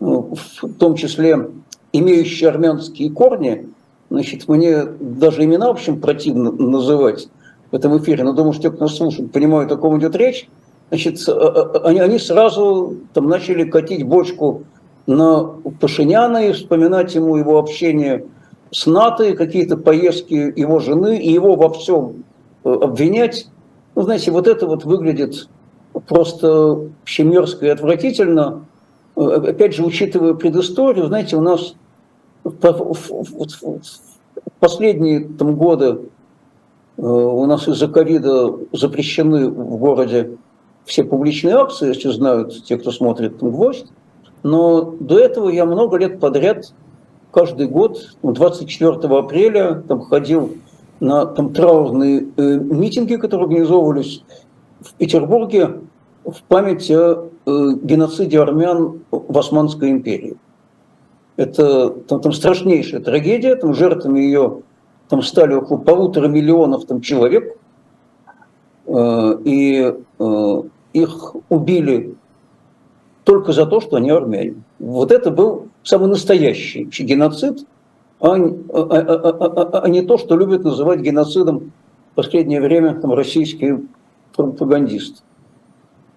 в 0.00 0.72
том 0.78 0.94
числе 0.94 1.50
имеющие 1.92 2.48
армянские 2.48 3.10
корни, 3.10 3.68
значит, 4.10 4.48
мне 4.48 4.84
даже 4.84 5.44
имена, 5.44 5.68
в 5.68 5.72
общем, 5.72 6.00
противно 6.00 6.50
называть, 6.52 7.28
в 7.74 7.76
этом 7.76 7.98
эфире, 7.98 8.22
но 8.22 8.32
думаю, 8.32 8.52
что 8.52 8.62
те, 8.62 8.70
кто 8.70 8.84
нас 8.84 8.96
слушает, 8.96 9.32
понимают, 9.32 9.72
о 9.72 9.76
ком 9.76 9.98
идет 9.98 10.14
речь. 10.14 10.48
значит, 10.90 11.18
они, 11.82 11.98
они 11.98 12.20
сразу 12.20 12.98
там 13.12 13.28
начали 13.28 13.64
катить 13.68 14.04
бочку 14.04 14.62
на 15.08 15.42
Пашиняна 15.80 16.46
и 16.46 16.52
вспоминать 16.52 17.16
ему 17.16 17.34
его 17.34 17.58
общение 17.58 18.26
с 18.70 18.86
НАТО, 18.86 19.34
какие-то 19.34 19.76
поездки 19.76 20.34
его 20.54 20.78
жены, 20.78 21.18
и 21.18 21.32
его 21.32 21.56
во 21.56 21.68
всем 21.70 22.22
обвинять. 22.62 23.48
Ну, 23.96 24.02
знаете, 24.02 24.30
вот 24.30 24.46
это 24.46 24.68
вот 24.68 24.84
выглядит 24.84 25.48
просто 26.06 26.48
вообще 26.48 27.24
мерзко 27.24 27.66
и 27.66 27.70
отвратительно. 27.70 28.66
Опять 29.16 29.74
же, 29.74 29.84
учитывая 29.84 30.34
предысторию, 30.34 31.08
знаете, 31.08 31.34
у 31.34 31.40
нас 31.40 31.74
в 32.44 32.52
последние 34.60 35.24
там, 35.24 35.56
годы 35.56 35.86
э, 35.86 35.96
у 36.96 37.46
нас 37.46 37.66
из-за 37.68 37.88
ковида 37.88 38.54
запрещены 38.72 39.48
в 39.48 39.76
городе 39.76 40.36
все 40.84 41.02
публичные 41.04 41.54
акции, 41.56 41.88
если 41.88 42.10
знают 42.10 42.64
те, 42.64 42.76
кто 42.76 42.90
смотрит 42.90 43.38
«Гвоздь». 43.38 43.86
Но 44.42 44.94
до 45.00 45.18
этого 45.18 45.48
я 45.48 45.64
много 45.64 45.96
лет 45.96 46.20
подряд, 46.20 46.74
каждый 47.32 47.66
год, 47.66 48.16
24 48.22 48.92
апреля, 48.92 49.82
там 49.88 50.02
ходил 50.02 50.52
на 51.00 51.26
там, 51.26 51.52
траурные 51.52 52.28
э, 52.36 52.58
митинги, 52.58 53.16
которые 53.16 53.46
организовывались 53.46 54.22
в 54.80 54.94
Петербурге 54.94 55.80
в 56.24 56.42
память 56.46 56.90
о 56.90 57.30
э, 57.46 57.68
геноциде 57.82 58.40
армян 58.40 59.00
в 59.10 59.38
Османской 59.38 59.90
империи. 59.90 60.36
Это 61.36 61.88
там, 61.88 62.20
там 62.20 62.32
страшнейшая 62.32 63.00
трагедия, 63.00 63.56
там 63.56 63.74
жертвами 63.74 64.20
ее 64.20 64.62
там 65.08 65.22
стали 65.22 65.54
около 65.54 65.78
полутора 65.78 66.28
миллионов 66.28 66.86
там, 66.86 67.00
человек, 67.00 67.56
э, 68.86 69.38
и 69.44 69.94
э, 70.18 70.62
их 70.92 71.36
убили 71.48 72.14
только 73.24 73.52
за 73.52 73.66
то, 73.66 73.80
что 73.80 73.96
они 73.96 74.10
армяне. 74.10 74.62
Вот 74.78 75.10
это 75.12 75.30
был 75.30 75.68
самый 75.82 76.08
настоящий 76.08 76.84
геноцид, 76.84 77.66
а, 78.20 78.34
а, 78.34 78.38
а, 78.72 79.80
а 79.80 79.88
не 79.88 80.02
то, 80.02 80.18
что 80.18 80.36
любят 80.36 80.64
называть 80.64 81.00
геноцидом 81.00 81.72
в 82.12 82.14
последнее 82.14 82.60
время 82.60 82.94
там, 82.94 83.12
российские 83.12 83.82
пропагандисты. 84.36 85.22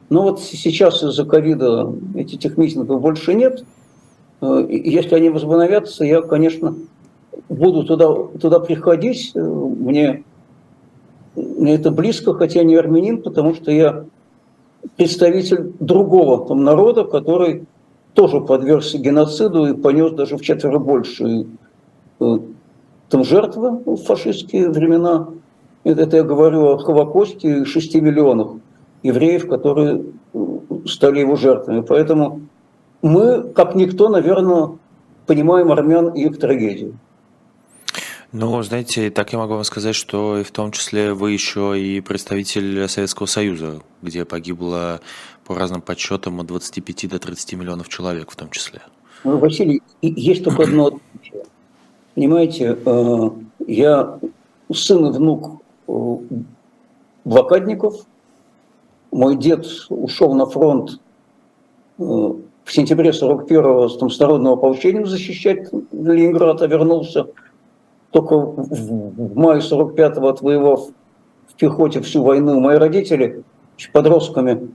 Но 0.10 0.24
вот 0.24 0.40
сейчас 0.40 1.04
из-за 1.04 1.26
ковида 1.26 1.94
этих 2.16 2.58
митингов 2.58 3.02
больше 3.02 3.34
нет– 3.34 3.64
Э, 4.42 4.66
если 4.70 5.16
они 5.16 5.30
возобновятся, 5.30 6.04
я, 6.04 6.22
конечно, 6.22 6.76
буду 7.50 7.84
туда, 7.84 8.14
туда 8.40 8.60
приходить. 8.60 9.32
Э, 9.36 9.40
мне, 9.40 10.24
мне 11.36 11.76
это 11.76 11.92
близко, 11.92 12.34
хотя 12.34 12.64
не 12.64 12.76
армянин, 12.76 13.22
потому 13.22 13.54
что 13.56 13.72
я 13.72 14.06
представитель 14.96 15.74
другого 15.80 16.48
там, 16.48 16.64
народа, 16.64 17.04
который 17.04 17.66
тоже 18.14 18.42
подвергся 18.42 18.98
геноциду 18.98 19.68
и 19.68 19.74
понес 19.74 20.14
даже 20.14 20.38
в 20.38 20.42
четверо 20.42 20.80
больше 20.80 21.46
э, 22.20 22.38
там 23.10 23.24
жертвы 23.24 23.80
в 23.86 23.98
фашистские 23.98 24.70
времена. 24.70 25.30
Это, 25.84 26.18
я 26.18 26.24
говорю 26.24 26.66
о 26.66 26.78
Холокосте 26.78 27.64
6 27.64 27.96
миллионов 27.96 28.54
евреев, 29.04 29.48
которые 29.48 30.04
стали 30.86 31.20
его 31.20 31.36
жертвами. 31.36 31.82
Поэтому 31.82 32.42
мы, 33.02 33.44
как 33.44 33.76
никто, 33.76 34.10
наверное, 34.10 34.72
понимаем 35.26 35.72
армян 35.72 36.10
и 36.10 36.24
их 36.24 36.40
трагедию. 36.40 36.98
Ну, 38.34 38.62
знаете, 38.62 39.10
так 39.10 39.32
я 39.32 39.40
могу 39.40 39.54
вам 39.54 39.64
сказать, 39.64 39.96
что 39.96 40.40
и 40.40 40.44
в 40.44 40.52
том 40.52 40.72
числе 40.72 41.14
вы 41.14 41.32
еще 41.32 41.80
и 41.80 42.02
представитель 42.02 42.88
Советского 42.90 43.26
Союза, 43.26 43.82
где 44.02 44.26
погибло 44.26 45.00
по 45.46 45.56
разным 45.56 45.82
подсчетам 45.82 46.42
от 46.42 46.48
25 46.48 47.10
до 47.10 47.20
30 47.20 47.54
миллионов 47.54 47.88
человек 47.88 48.30
в 48.30 48.36
том 48.36 48.50
числе. 48.50 48.82
Ну, 49.24 49.38
Василий, 49.38 49.82
есть 50.02 50.44
только 50.44 50.64
одно 50.64 50.88
отличие. 50.88 51.44
Понимаете, 52.16 52.78
э, 52.86 53.30
я 53.66 54.20
сын 54.74 55.06
и 55.06 55.12
внук 55.12 55.62
э, 55.88 56.18
блокадников. 57.24 58.06
Мой 59.12 59.38
дед 59.38 59.66
ушел 59.88 60.34
на 60.36 60.46
фронт 60.46 61.00
э, 61.98 62.04
в 62.04 62.74
сентябре 62.74 63.12
41-го 63.12 63.88
там, 63.88 64.10
с 64.10 64.20
народным 64.20 64.54
ополчением 64.54 65.06
защищать 65.06 65.70
Ленинград, 65.94 66.62
а 66.62 66.68
вернулся 66.68 67.28
только 68.12 68.38
в 68.38 69.38
мае 69.38 69.60
45-го 69.62 70.28
отвоевав 70.28 70.90
в 71.48 71.56
пехоте 71.56 72.02
всю 72.02 72.24
войну. 72.24 72.60
Мои 72.60 72.78
родители 72.78 73.44
подростками 73.94 74.70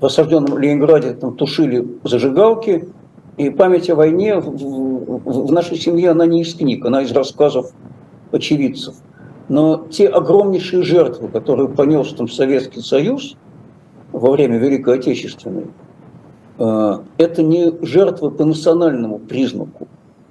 в 0.00 0.06
осажденном 0.06 0.58
Ленинграде 0.58 1.12
там, 1.12 1.36
тушили 1.36 1.86
зажигалки, 2.04 2.88
и 3.36 3.50
память 3.50 3.88
о 3.88 3.94
войне 3.94 4.36
в, 4.36 4.48
в, 4.50 5.46
в 5.46 5.52
нашей 5.52 5.76
семье, 5.76 6.10
она 6.10 6.26
не 6.26 6.42
из 6.42 6.54
книг, 6.54 6.84
она 6.84 7.02
из 7.02 7.12
рассказов 7.12 7.72
очевидцев. 8.32 8.96
Но 9.48 9.86
те 9.90 10.08
огромнейшие 10.08 10.82
жертвы, 10.82 11.28
которые 11.28 11.68
понес 11.68 12.12
там 12.12 12.28
Советский 12.28 12.80
Союз 12.80 13.36
во 14.12 14.30
время 14.32 14.58
Великой 14.58 14.96
Отечественной, 14.96 15.66
Э, 16.58 16.98
это 17.18 17.42
не 17.42 17.72
жертвы 17.82 18.30
по 18.30 18.44
национальному 18.44 19.18
признаку, 19.18 19.87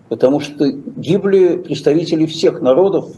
потому 0.09 0.39
что 0.39 0.69
гибли 0.69 1.57
представители 1.57 2.25
всех 2.25 2.61
народов, 2.61 3.09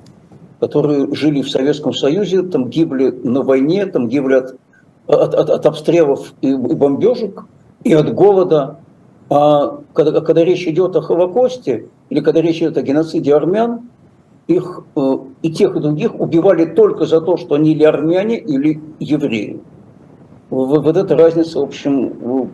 которые 0.60 1.14
жили 1.14 1.42
в 1.42 1.50
Советском 1.50 1.94
Союзе, 1.94 2.44
там 2.44 2.70
гибли 2.70 3.12
на 3.24 3.42
войне, 3.42 3.86
там 3.86 4.08
гибли 4.08 4.36
от, 4.36 4.56
от, 5.08 5.34
от, 5.34 5.50
от 5.50 5.66
обстрелов 5.66 6.34
и, 6.42 6.54
бомбежек, 6.54 7.46
и 7.84 7.94
от 7.94 8.14
голода. 8.14 8.80
А 9.30 9.80
когда, 9.94 10.22
когда 10.22 10.44
речь 10.44 10.68
идет 10.68 10.96
о 10.96 11.02
Холокосте, 11.02 11.86
или 12.10 12.20
когда 12.20 12.42
речь 12.42 12.58
идет 12.58 12.78
о 12.78 12.82
геноциде 12.82 13.34
армян, 13.36 13.90
их 14.48 14.82
э, 14.96 15.18
и 15.44 15.52
тех, 15.52 15.76
и 15.76 15.80
других 15.80 16.20
убивали 16.20 16.66
только 16.66 17.06
за 17.06 17.22
то, 17.22 17.38
что 17.38 17.56
они 17.56 17.72
или 17.74 17.84
армяне, 17.84 18.40
или 18.40 18.82
евреи. 19.00 19.62
Вот, 20.50 20.98
эта 20.98 21.16
разница, 21.16 21.60
в 21.60 21.64
общем, 21.64 22.50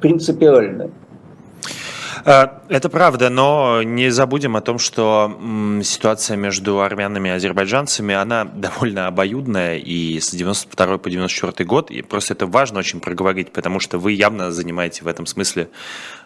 принципиально. 0.00 0.90
А, 2.28 2.60
это 2.68 2.88
правда, 2.88 3.30
но 3.30 3.84
не 3.84 4.10
забудем 4.10 4.56
о 4.56 4.60
том, 4.60 4.80
что 4.80 5.38
ситуация 5.84 6.36
между 6.36 6.80
армянами 6.80 7.28
и 7.28 7.32
азербайджанцами, 7.32 8.16
она 8.16 8.44
довольно 8.52 9.06
обоюдная, 9.06 9.76
и 9.76 10.18
с 10.18 10.32
92 10.32 10.98
по 10.98 11.08
94 11.08 11.64
год, 11.64 11.92
и 11.92 12.02
просто 12.02 12.34
это 12.34 12.46
важно 12.48 12.80
очень 12.80 12.98
проговорить, 12.98 13.52
потому 13.52 13.78
что 13.78 13.98
вы 13.98 14.10
явно 14.10 14.50
занимаете 14.50 15.04
в 15.04 15.06
этом 15.06 15.24
смысле 15.24 15.68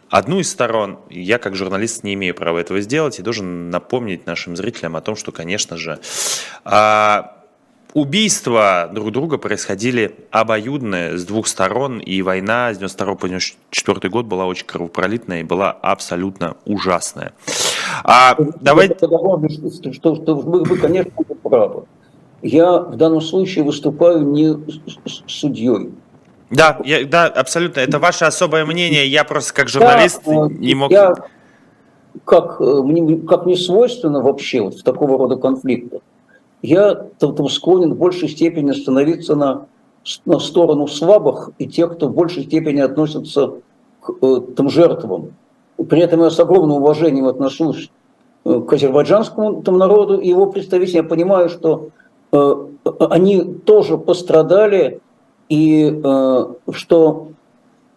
одну 0.09 0.41
из 0.41 0.51
сторон. 0.51 1.01
Я, 1.11 1.37
как 1.37 1.55
журналист, 1.55 2.03
не 2.03 2.15
имею 2.15 2.35
права 2.35 2.59
этого 2.59 2.81
сделать 2.81 3.19
и 3.19 3.23
должен 3.23 3.69
напомнить 3.69 4.25
нашим 4.25 4.57
зрителям 4.57 4.97
о 4.97 5.03
том, 5.03 5.17
что, 5.17 5.33
конечно 5.33 5.77
же, 5.77 5.99
а, 6.65 7.40
убийства 7.95 8.91
друг 8.93 9.13
друга 9.13 9.39
происходили 9.39 10.15
обоюдно 10.31 11.17
с 11.17 11.25
двух 11.25 11.47
сторон, 11.47 11.99
и 11.99 12.23
война 12.23 12.73
с 12.73 12.79
92 12.79 13.15
по 13.15 13.29
94 13.29 14.11
год 14.11 14.27
была 14.27 14.47
очень 14.47 14.67
кровопролитная 14.67 15.41
и 15.41 15.45
была 15.45 15.71
абсолютно 15.71 16.57
ужасная. 16.65 17.33
А, 18.05 18.37
давайте... 18.61 18.95
Что, 18.97 19.93
что, 19.93 20.15
что 20.17 20.35
вы, 20.35 20.65
вы, 20.65 20.79
конечно, 20.79 21.13
правы. 21.43 21.85
Я 22.43 22.79
в 22.79 22.97
данном 22.97 23.21
случае 23.21 23.65
выступаю 23.65 24.23
не 24.23 24.57
судьей. 25.27 25.91
Да, 26.51 26.81
я, 26.85 27.05
да, 27.05 27.27
абсолютно. 27.27 27.81
Это 27.81 27.99
ваше 27.99 28.25
особое 28.25 28.65
мнение. 28.65 29.07
Я 29.07 29.25
просто 29.25 29.55
как 29.55 29.69
журналист 29.69 30.23
да, 30.27 30.49
не 30.49 30.75
мог... 30.75 30.91
Я, 30.91 31.15
как, 32.25 32.61
э, 32.61 32.65
мне, 32.65 33.19
как 33.19 33.47
не 33.47 33.57
свойственно 33.57 34.21
вообще 34.21 34.61
вот 34.63 34.75
в 34.75 34.83
такого 34.83 35.17
рода 35.19 35.37
конфликтах, 35.37 36.01
я 36.63 36.95
там, 37.19 37.49
склонен 37.49 37.95
в 37.95 37.99
большей 37.99 38.29
степени 38.29 38.73
становиться 38.73 39.35
на, 39.35 39.67
на 40.27 40.39
сторону 40.39 40.87
слабых 40.87 41.51
и 41.59 41.67
тех, 41.67 41.95
кто 41.95 42.09
в 42.09 42.15
большей 42.15 42.45
степени 42.45 42.81
относится 42.81 43.55
к 44.01 44.13
э, 44.23 44.41
там, 44.57 44.69
жертвам. 44.69 45.35
При 45.89 46.01
этом 46.01 46.21
я 46.21 46.31
с 46.31 46.39
огромным 46.39 46.79
уважением 46.79 47.27
отношусь 47.27 47.91
э, 48.45 48.61
к 48.61 48.73
азербайджанскому 48.73 49.63
там, 49.63 49.79
народу 49.79 50.19
и 50.19 50.29
его 50.29 50.47
представителям. 50.47 51.05
Я 51.05 51.09
понимаю, 51.09 51.49
что 51.49 51.89
э, 52.33 52.55
они 52.99 53.43
тоже 53.43 53.97
пострадали, 53.97 55.01
и 55.49 56.01
э, 56.03 56.47
что 56.73 57.29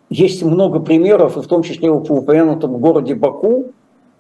есть 0.10 0.44
много 0.44 0.80
примеров, 0.80 1.38
и 1.38 1.42
в 1.42 1.48
том 1.48 1.64
числе 1.64 1.90
в 1.92 2.12
упомянутом 2.12 2.78
городе 2.78 3.16
Баку, 3.16 3.72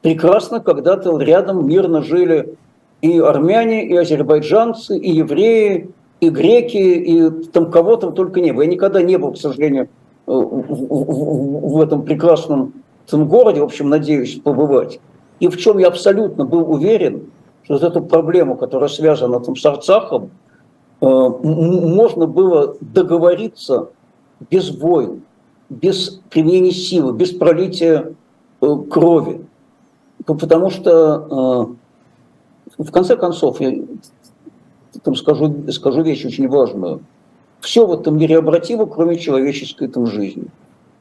прекрасно 0.02 0.60
когда-то 0.60 1.18
рядом 1.18 1.68
мирно 1.68 2.02
жили 2.02 2.56
и 3.04 3.20
армяне, 3.20 3.86
и 3.86 3.96
азербайджанцы, 3.98 4.98
и 4.98 5.12
евреи, 5.12 5.90
и 6.22 6.30
греки, 6.30 6.78
и 6.78 7.30
там 7.52 7.70
кого 7.70 7.98
там 7.98 8.14
только 8.14 8.40
не 8.40 8.54
было. 8.54 8.62
Я 8.62 8.70
никогда 8.70 9.02
не 9.02 9.18
был, 9.18 9.34
к 9.34 9.38
сожалению, 9.38 9.90
в, 10.26 11.74
в, 11.76 11.82
этом 11.82 12.04
прекрасном 12.04 12.74
этом 13.06 13.28
городе, 13.28 13.60
в 13.60 13.66
общем, 13.66 13.90
надеюсь 13.90 14.40
побывать. 14.40 15.02
И 15.42 15.50
в 15.50 15.58
чем 15.58 15.80
я 15.80 15.88
абсолютно 15.88 16.46
был 16.46 16.72
уверен, 16.72 17.26
что 17.64 17.74
вот 17.74 17.84
эту 17.84 18.02
проблему, 18.02 18.56
которая 18.56 18.88
связана 18.88 19.42
там, 19.42 19.58
с 19.58 19.66
Арцахом, 19.66 20.32
можно 21.02 22.26
было 22.26 22.78
договориться 22.80 23.90
без 24.50 24.74
войн, 24.74 25.24
без 25.70 26.22
применения 26.30 26.72
силы, 26.72 27.12
без 27.12 27.32
пролития 27.32 28.14
крови. 28.90 29.46
Потому 30.26 30.70
что, 30.70 31.76
в 32.78 32.92
конце 32.92 33.16
концов, 33.16 33.62
я 33.62 33.74
там 35.04 35.16
скажу, 35.16 35.54
скажу 35.72 36.02
вещь 36.02 36.26
очень 36.26 36.48
важную. 36.48 37.02
Все 37.62 37.86
в 37.86 37.94
этом 37.94 38.18
мире 38.18 38.40
обратимо, 38.40 38.86
кроме 38.86 39.18
человеческой 39.18 39.88
там 39.88 40.08
жизни. 40.08 40.46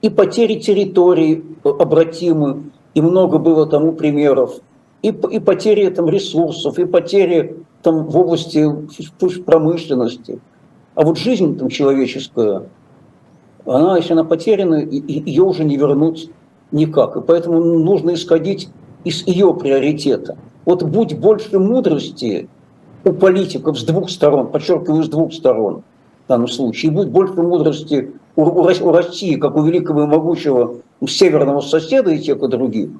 И 0.00 0.10
потери 0.10 0.58
территорий 0.58 1.44
обратимы, 1.64 2.70
и 2.94 3.00
много 3.00 3.38
было 3.38 3.66
тому 3.66 3.92
примеров, 3.92 4.60
и, 5.02 5.08
и 5.08 5.40
потери 5.40 5.88
там, 5.90 6.08
ресурсов, 6.08 6.78
и 6.78 6.84
потери 6.84 7.56
там, 7.82 8.06
в 8.06 8.16
области 8.16 8.64
промышленности. 9.44 10.40
А 10.94 11.04
вот 11.04 11.18
жизнь 11.18 11.58
там, 11.58 11.68
человеческая, 11.68 12.64
она, 13.64 13.96
если 13.96 14.12
она 14.12 14.24
потеряна, 14.24 14.84
ее 14.84 15.42
уже 15.42 15.64
не 15.64 15.76
вернуть 15.76 16.30
никак. 16.70 17.16
И 17.16 17.20
поэтому 17.20 17.62
нужно 17.62 18.14
исходить 18.14 18.68
из 19.04 19.26
ее 19.26 19.54
приоритета. 19.54 20.36
Вот 20.64 20.82
будь 20.82 21.18
больше 21.18 21.58
мудрости 21.58 22.48
у 23.04 23.12
политиков 23.12 23.78
с 23.78 23.84
двух 23.84 24.10
сторон, 24.10 24.48
подчеркиваю, 24.48 25.02
с 25.02 25.08
двух 25.08 25.32
сторон 25.32 25.82
в 26.26 26.28
данном 26.28 26.48
случае, 26.48 26.92
и 26.92 26.94
будет 26.94 27.10
больше 27.10 27.34
мудрости 27.34 28.12
у, 28.36 28.42
у, 28.42 28.62
у 28.62 28.92
России, 28.92 29.34
как 29.36 29.56
у 29.56 29.62
великого 29.62 30.04
и 30.04 30.06
могучего 30.06 30.76
северного 31.06 31.60
соседа 31.60 32.12
и 32.12 32.18
тех 32.18 32.42
и 32.42 32.48
других, 32.48 32.90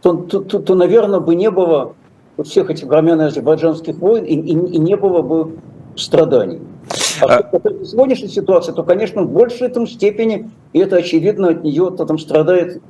то, 0.00 0.14
то, 0.14 0.40
то, 0.40 0.60
то 0.60 0.74
наверное, 0.74 1.20
бы 1.20 1.34
не 1.34 1.50
было 1.50 1.94
всех 2.42 2.70
этих 2.70 2.90
армяно-азербайджанских 2.90 3.98
войн 3.98 4.24
и, 4.24 4.34
и, 4.34 4.52
и 4.52 4.78
не 4.78 4.96
было 4.96 5.22
бы 5.22 5.56
страданий. 5.96 6.60
А, 7.20 7.36
а 7.36 7.58
в 7.58 7.84
сегодняшней 7.84 8.28
ситуации, 8.28 8.72
то, 8.72 8.82
конечно, 8.82 9.22
в 9.22 9.30
большей 9.30 9.68
этом 9.68 9.86
степени, 9.86 10.50
и 10.72 10.78
это 10.78 10.96
очевидно, 10.96 11.48
от 11.48 11.62
нее 11.62 11.84
-то 11.84 12.06
там 12.06 12.18
страдает 12.18 12.82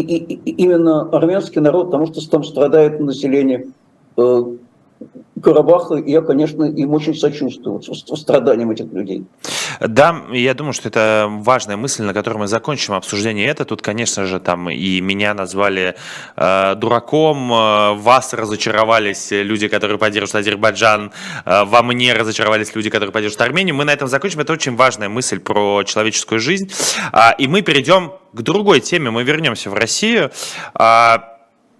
и, 0.00 0.16
и, 0.16 0.50
именно 0.62 1.02
армянский 1.10 1.60
народ, 1.60 1.86
потому 1.86 2.06
что 2.06 2.30
там 2.30 2.44
страдает 2.44 3.00
население 3.00 3.68
Карабаха, 5.44 5.94
я, 5.96 6.20
конечно, 6.22 6.64
им 6.64 6.94
очень 6.94 7.14
сочувствую, 7.14 7.82
страданиям 7.82 8.70
этих 8.70 8.92
людей. 8.92 9.24
Да, 9.80 10.22
я 10.32 10.54
думаю, 10.54 10.72
что 10.72 10.88
это 10.88 11.28
важная 11.30 11.76
мысль, 11.76 12.02
на 12.02 12.14
которой 12.14 12.38
мы 12.38 12.46
закончим 12.46 12.94
обсуждение 12.94 13.46
это. 13.46 13.64
Тут, 13.64 13.82
конечно 13.82 14.26
же, 14.26 14.40
там 14.40 14.70
и 14.70 15.00
меня 15.00 15.34
назвали 15.34 15.94
э, 16.36 16.74
дураком, 16.76 17.52
э, 17.52 17.94
вас 17.94 18.32
разочаровались 18.32 19.30
люди, 19.30 19.68
которые 19.68 19.98
поддерживают 19.98 20.46
Азербайджан, 20.46 21.12
э, 21.44 21.64
во 21.64 21.82
мне 21.82 22.14
разочаровались 22.14 22.74
люди, 22.74 22.90
которые 22.90 23.12
поддерживают 23.12 23.42
Армению. 23.42 23.74
Мы 23.74 23.84
на 23.84 23.92
этом 23.92 24.08
закончим. 24.08 24.40
Это 24.40 24.52
очень 24.52 24.76
важная 24.76 25.08
мысль 25.08 25.38
про 25.38 25.82
человеческую 25.84 26.40
жизнь. 26.40 26.70
Э, 27.12 27.30
и 27.38 27.46
мы 27.46 27.62
перейдем 27.62 28.12
к 28.32 28.42
другой 28.42 28.80
теме. 28.80 29.10
Мы 29.10 29.22
вернемся 29.22 29.70
в 29.70 29.74
Россию. 29.74 30.30
Э, 30.78 31.33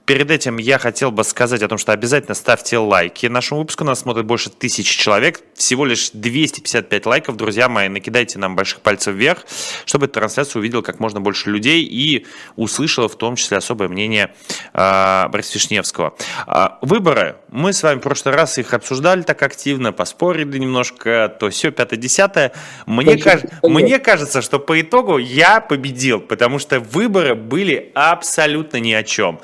Перед 0.06 0.30
этим 0.30 0.58
я 0.58 0.78
хотел 0.78 1.10
бы 1.10 1.24
сказать 1.24 1.62
о 1.62 1.68
том, 1.68 1.78
что 1.78 1.92
обязательно 1.92 2.34
ставьте 2.34 2.76
лайки 2.76 3.24
нашему 3.24 3.60
выпуску. 3.60 3.84
Нас 3.84 4.00
смотрит 4.00 4.26
больше 4.26 4.50
тысячи 4.50 4.98
человек. 4.98 5.40
Всего 5.54 5.86
лишь 5.86 6.10
255 6.10 7.06
лайков. 7.06 7.36
Друзья 7.36 7.70
мои, 7.70 7.88
накидайте 7.88 8.38
нам 8.38 8.54
больших 8.54 8.80
пальцев 8.80 9.14
вверх, 9.14 9.46
чтобы 9.86 10.04
эту 10.04 10.14
трансляцию 10.14 10.60
увидел 10.60 10.82
как 10.82 11.00
можно 11.00 11.22
больше 11.22 11.48
людей 11.48 11.82
и 11.82 12.26
услышало 12.56 13.08
в 13.08 13.16
том 13.16 13.36
числе 13.36 13.56
особое 13.56 13.88
мнение 13.88 14.34
э, 14.74 15.28
Бориса 15.28 15.54
Вишневского. 15.54 16.14
Э, 16.46 16.68
выборы. 16.82 17.36
Мы 17.48 17.72
с 17.72 17.82
вами 17.82 17.98
в 17.98 18.02
прошлый 18.02 18.34
раз 18.34 18.58
их 18.58 18.74
обсуждали 18.74 19.22
так 19.22 19.40
активно, 19.42 19.92
поспорили 19.92 20.58
немножко, 20.58 21.34
то 21.40 21.48
все, 21.48 21.70
пятое-десятое. 21.70 22.52
Мне, 22.84 23.16
каж... 23.16 23.40
Мне 23.62 23.98
кажется, 23.98 24.42
что 24.42 24.58
по 24.58 24.78
итогу 24.78 25.16
я 25.16 25.62
победил, 25.62 26.20
потому 26.20 26.58
что 26.58 26.78
выборы 26.78 27.34
были 27.34 27.90
абсолютно 27.94 28.76
ни 28.76 28.92
о 28.92 29.02
чем 29.02 29.40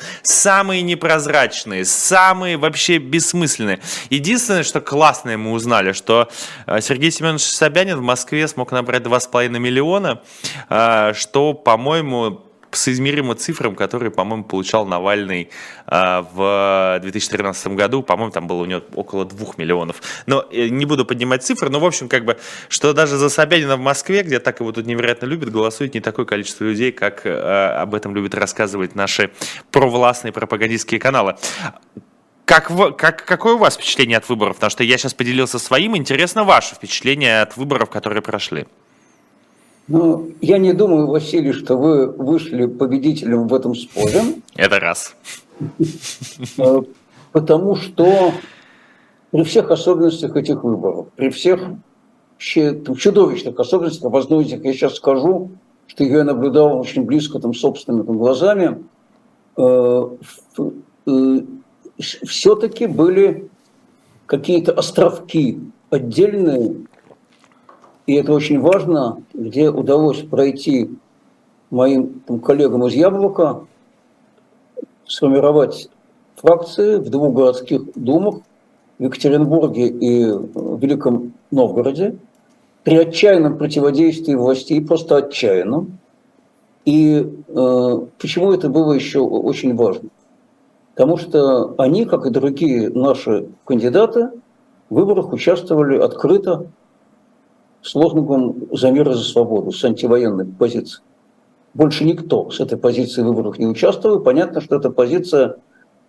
самые 0.51 0.83
непрозрачные, 0.83 1.85
самые 1.85 2.57
вообще 2.57 2.99
бессмысленные. 2.99 3.79
Единственное, 4.11 4.65
что 4.65 4.81
классное 4.81 5.37
мы 5.37 5.53
узнали, 5.53 5.93
что 5.93 6.29
э, 6.67 6.81
Сергей 6.81 7.13
Семенович 7.13 7.43
Собянин 7.43 7.99
в 7.99 8.03
Москве 8.03 8.49
смог 8.49 8.73
набрать 8.73 9.05
2,5 9.05 9.49
миллиона, 9.61 10.23
э, 10.69 11.13
что, 11.15 11.55
по-моему, 11.55 12.50
соизмеримо 12.77 13.35
цифрам, 13.35 13.75
которые, 13.75 14.11
по-моему, 14.11 14.45
получал 14.45 14.87
Навальный 14.87 15.51
э, 15.87 16.23
в 16.33 16.99
2013 17.03 17.69
году. 17.69 18.03
По-моему, 18.03 18.33
там 18.33 18.47
было 18.47 18.63
у 18.63 18.65
него 18.65 18.83
около 18.95 19.25
2 19.25 19.55
миллионов. 19.57 20.03
Но 20.27 20.45
э, 20.51 20.69
не 20.69 20.85
буду 20.85 21.05
поднимать 21.05 21.43
цифры, 21.43 21.71
но, 21.71 21.81
в 21.81 21.85
общем, 21.85 22.09
как 22.09 22.25
бы, 22.25 22.39
что 22.69 22.93
даже 22.93 23.17
за 23.17 23.29
Собянина 23.29 23.77
в 23.77 23.81
Москве, 23.81 24.23
где 24.23 24.39
так 24.39 24.61
его 24.61 24.73
тут 24.73 24.87
невероятно 24.87 25.27
любят, 25.27 25.51
голосует 25.51 25.95
не 25.95 26.01
такое 26.01 26.27
количество 26.27 26.65
людей, 26.65 26.93
как 26.93 27.27
э, 27.27 27.31
об 27.31 27.95
этом 27.95 28.15
любят 28.15 28.35
рассказывать 28.35 28.95
наши 28.95 29.31
провластные 29.71 30.33
пропагандистские 30.33 31.01
каналы. 31.01 31.37
Как, 32.45 32.69
как, 32.97 33.25
какое 33.25 33.55
у 33.55 33.59
вас 33.59 33.77
впечатление 33.77 34.19
от 34.19 34.29
выборов? 34.29 34.57
Потому 34.57 34.71
что 34.71 34.83
я 34.83 34.99
сейчас 34.99 35.15
поделился 35.15 35.61
своим, 35.61 35.97
интересно 35.97 36.43
ваше 36.43 36.75
впечатление 36.75 37.43
от 37.43 37.57
выборов, 37.57 37.91
которые 37.91 38.23
прошли. 38.23 38.67
Ну, 39.91 40.31
я 40.41 40.59
не 40.59 40.73
думаю, 40.73 41.09
Василий, 41.09 41.53
что 41.53 41.77
вы 41.77 42.07
вышли 42.07 42.67
победителем 42.67 43.49
в 43.49 43.55
этом 43.55 43.75
споре. 43.75 44.23
Это 44.55 44.79
раз. 44.79 45.17
Э, 46.59 46.83
потому 47.33 47.75
что 47.75 48.33
при 49.33 49.43
всех 49.43 49.73
особенностях 49.73 50.37
этих 50.37 50.63
выборов, 50.63 51.09
при 51.17 51.31
всех 51.31 51.61
чудовищных 52.39 53.59
особенностях, 53.59 54.05
об 54.05 54.15
одной 54.15 54.45
из 54.45 54.53
них 54.53 54.65
я 54.65 54.73
сейчас 54.75 54.95
скажу, 54.95 55.51
что 55.89 56.05
я 56.05 56.23
наблюдал 56.23 56.79
очень 56.79 57.03
близко 57.03 57.41
там 57.41 57.53
собственными 57.53 58.07
там, 58.07 58.17
глазами, 58.17 58.85
э, 59.57 60.09
э, 61.07 61.41
все-таки 61.99 62.87
были 62.87 63.51
какие-то 64.27 64.73
островки 64.73 65.59
отдельные, 65.91 66.77
и 68.11 68.15
это 68.15 68.33
очень 68.33 68.59
важно, 68.59 69.23
где 69.33 69.71
удалось 69.71 70.23
пройти 70.23 70.91
моим 71.71 72.21
там, 72.27 72.41
коллегам 72.41 72.85
из 72.89 72.95
Яблока, 72.95 73.67
сформировать 75.07 75.89
фракции 76.35 76.97
в 76.97 77.09
двух 77.09 77.33
городских 77.33 77.83
думах, 77.95 78.41
в 78.99 79.05
Екатеринбурге 79.05 79.87
и 79.87 80.25
в 80.25 80.81
Великом 80.81 81.35
Новгороде, 81.53 82.17
при 82.83 82.97
отчаянном 82.97 83.57
противодействии 83.57 84.35
властей, 84.35 84.85
просто 84.85 85.19
отчаянном. 85.19 85.97
И 86.85 87.33
э, 87.47 88.01
почему 88.19 88.51
это 88.51 88.69
было 88.71 88.93
еще 88.93 89.21
очень 89.21 89.77
важно? 89.77 90.09
Потому 90.97 91.17
что 91.17 91.77
они, 91.79 92.07
как 92.07 92.27
и 92.27 92.31
другие 92.31 92.91
наши 92.91 93.47
кандидаты, 93.65 94.31
в 94.89 94.97
выборах 94.97 95.33
участвовали 95.33 95.97
открыто, 95.97 96.67
с 97.83 97.95
лозунгом 97.95 98.69
«За 98.73 98.91
мир 98.91 99.11
и 99.11 99.15
за 99.15 99.23
свободу», 99.23 99.73
с 99.73 99.83
антивоенной 99.85 100.47
позицией. 100.47 101.03
Больше 101.75 102.05
никто 102.05 102.51
с 102.51 102.61
этой 102.61 102.77
позиции 102.77 103.23
в 103.23 103.27
выборах 103.27 103.59
не 103.59 103.67
участвовал. 103.67 104.21
Понятно, 104.21 104.61
что 104.61 104.77
эта 104.77 104.91
позиция 104.91 105.57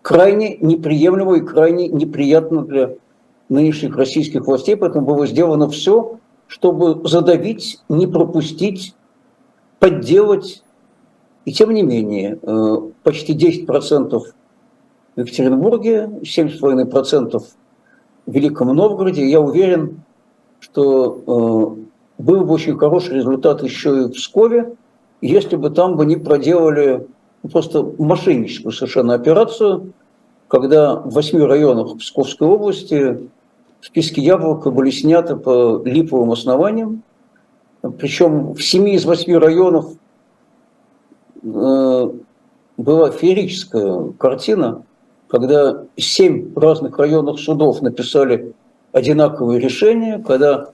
крайне 0.02 0.58
неприемлема 0.58 1.38
и 1.38 1.42
крайне 1.42 1.88
неприятна 1.88 2.64
для 2.64 2.96
нынешних 3.50 3.96
российских 3.96 4.48
властей, 4.48 4.76
поэтому 4.76 5.06
было 5.06 5.28
сделано 5.28 5.70
все, 5.70 6.20
чтобы 6.48 7.08
задавить, 7.08 7.80
не 7.90 8.08
пропустить, 8.08 8.96
подделать. 9.80 10.64
И 11.46 11.54
тем 11.54 11.74
не 11.74 11.84
менее, 11.84 12.40
э, 12.42 12.76
почти 13.04 13.34
10% 13.34 14.34
в 15.16 15.20
Екатеринбурге, 15.20 16.10
7,5% 16.24 17.44
в 18.26 18.32
Великом 18.32 18.76
Новгороде. 18.76 19.28
Я 19.30 19.42
уверен, 19.42 20.04
что 20.62 21.76
э, 22.18 22.22
был 22.22 22.46
бы 22.46 22.54
очень 22.54 22.78
хороший 22.78 23.16
результат 23.16 23.64
еще 23.64 24.04
и 24.04 24.04
в 24.06 24.12
Пскове, 24.12 24.76
если 25.22 25.56
бы 25.56 25.72
там 25.72 25.98
бы 25.98 26.06
не 26.06 26.16
проделали 26.16 27.08
просто 27.52 27.84
мошенническую 27.98 28.72
совершенно 28.72 29.16
операцию, 29.16 29.92
когда 30.48 30.96
в 30.96 31.14
восьми 31.14 31.42
районах 31.42 31.98
Псковской 31.98 32.48
области 32.48 33.30
списки 33.82 34.20
яблока 34.20 34.70
были 34.70 34.92
сняты 34.92 35.36
по 35.36 35.82
липовым 35.84 36.32
основаниям, 36.32 37.04
причем 37.98 38.54
в 38.54 38.62
семи 38.62 38.94
из 38.94 39.06
восьми 39.06 39.36
районов 39.36 39.94
э, 41.42 42.12
была 42.78 43.10
феерическая 43.10 44.12
картина, 44.20 44.84
когда 45.28 45.86
семь 45.98 46.54
разных 46.56 47.00
районных 47.00 47.40
судов 47.40 47.82
написали 47.82 48.54
одинаковые 48.92 49.60
решения, 49.60 50.24
когда 50.26 50.70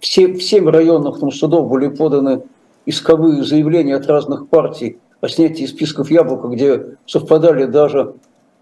все, 0.00 0.28
в 0.28 0.42
семь 0.42 0.68
районных 0.68 1.20
там, 1.20 1.30
судов 1.30 1.68
были 1.68 1.88
поданы 1.88 2.42
исковые 2.86 3.44
заявления 3.44 3.96
от 3.96 4.06
разных 4.06 4.48
партий 4.48 4.98
о 5.20 5.28
снятии 5.28 5.66
списков 5.66 6.10
яблока, 6.10 6.48
где 6.48 6.96
совпадали 7.06 7.66
даже 7.66 8.14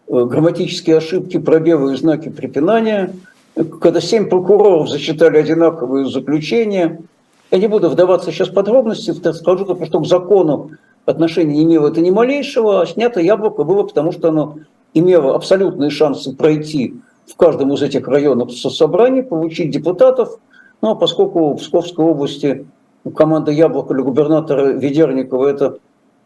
э, 0.08 0.24
грамматические 0.24 0.96
ошибки, 0.96 1.38
пробелы 1.38 1.94
и 1.94 1.96
знаки 1.96 2.28
препинания. 2.28 3.12
когда 3.80 4.00
семь 4.00 4.28
прокуроров 4.28 4.88
зачитали 4.88 5.38
одинаковые 5.38 6.06
заключения. 6.06 7.00
Я 7.50 7.58
не 7.58 7.68
буду 7.68 7.88
вдаваться 7.88 8.30
сейчас 8.30 8.48
в 8.48 8.54
подробности, 8.54 9.12
скажу 9.12 9.64
только, 9.64 9.86
что 9.86 10.00
к 10.00 10.06
закону 10.06 10.72
отношения 11.06 11.54
не 11.54 11.64
имело 11.64 11.88
это 11.88 12.00
ни 12.00 12.10
малейшего, 12.10 12.82
а 12.82 12.86
снято 12.86 13.20
яблоко 13.20 13.64
было, 13.64 13.84
потому 13.84 14.12
что 14.12 14.28
оно 14.28 14.58
имело 14.94 15.34
абсолютные 15.34 15.90
шансы 15.90 16.34
пройти 16.34 16.94
в 17.28 17.36
каждом 17.36 17.72
из 17.72 17.82
этих 17.82 18.08
районов 18.08 18.52
со 18.52 18.70
собраний, 18.70 19.22
получить 19.22 19.70
депутатов. 19.70 20.38
Ну, 20.80 20.90
а 20.90 20.94
поскольку 20.94 21.54
в 21.54 21.58
Псковской 21.58 22.04
области 22.04 22.66
команда 23.14 23.52
Яблоко 23.52 23.94
или 23.94 24.02
губернатора 24.02 24.72
Ведерникова– 24.72 25.46
это 25.48 25.78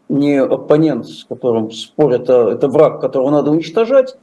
не 0.09 0.37
оппонент, 0.41 1.07
с 1.07 1.23
которым 1.23 1.71
спорят, 1.71 2.29
а 2.29 2.51
это 2.51 2.67
враг, 2.67 3.01
которого 3.01 3.31
надо 3.31 3.51
уничтожать, 3.51 4.17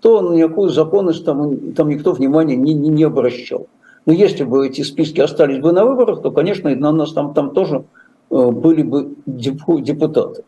то 0.00 0.34
никакую 0.34 0.70
законность 0.70 1.24
там, 1.24 1.72
там 1.72 1.88
никто 1.88 2.12
внимания 2.12 2.56
не, 2.56 2.74
не, 2.74 2.88
не 2.88 3.04
обращал. 3.04 3.66
Но 4.04 4.12
если 4.12 4.44
бы 4.44 4.66
эти 4.66 4.82
списки 4.82 5.20
остались 5.20 5.58
бы 5.58 5.72
на 5.72 5.84
выборах, 5.84 6.22
то, 6.22 6.30
конечно, 6.30 6.74
на 6.74 6.92
нас 6.92 7.12
там, 7.12 7.34
там 7.34 7.50
тоже 7.50 7.84
э, 8.30 8.50
были 8.50 8.82
бы 8.82 9.14
депутаты. 9.26 10.44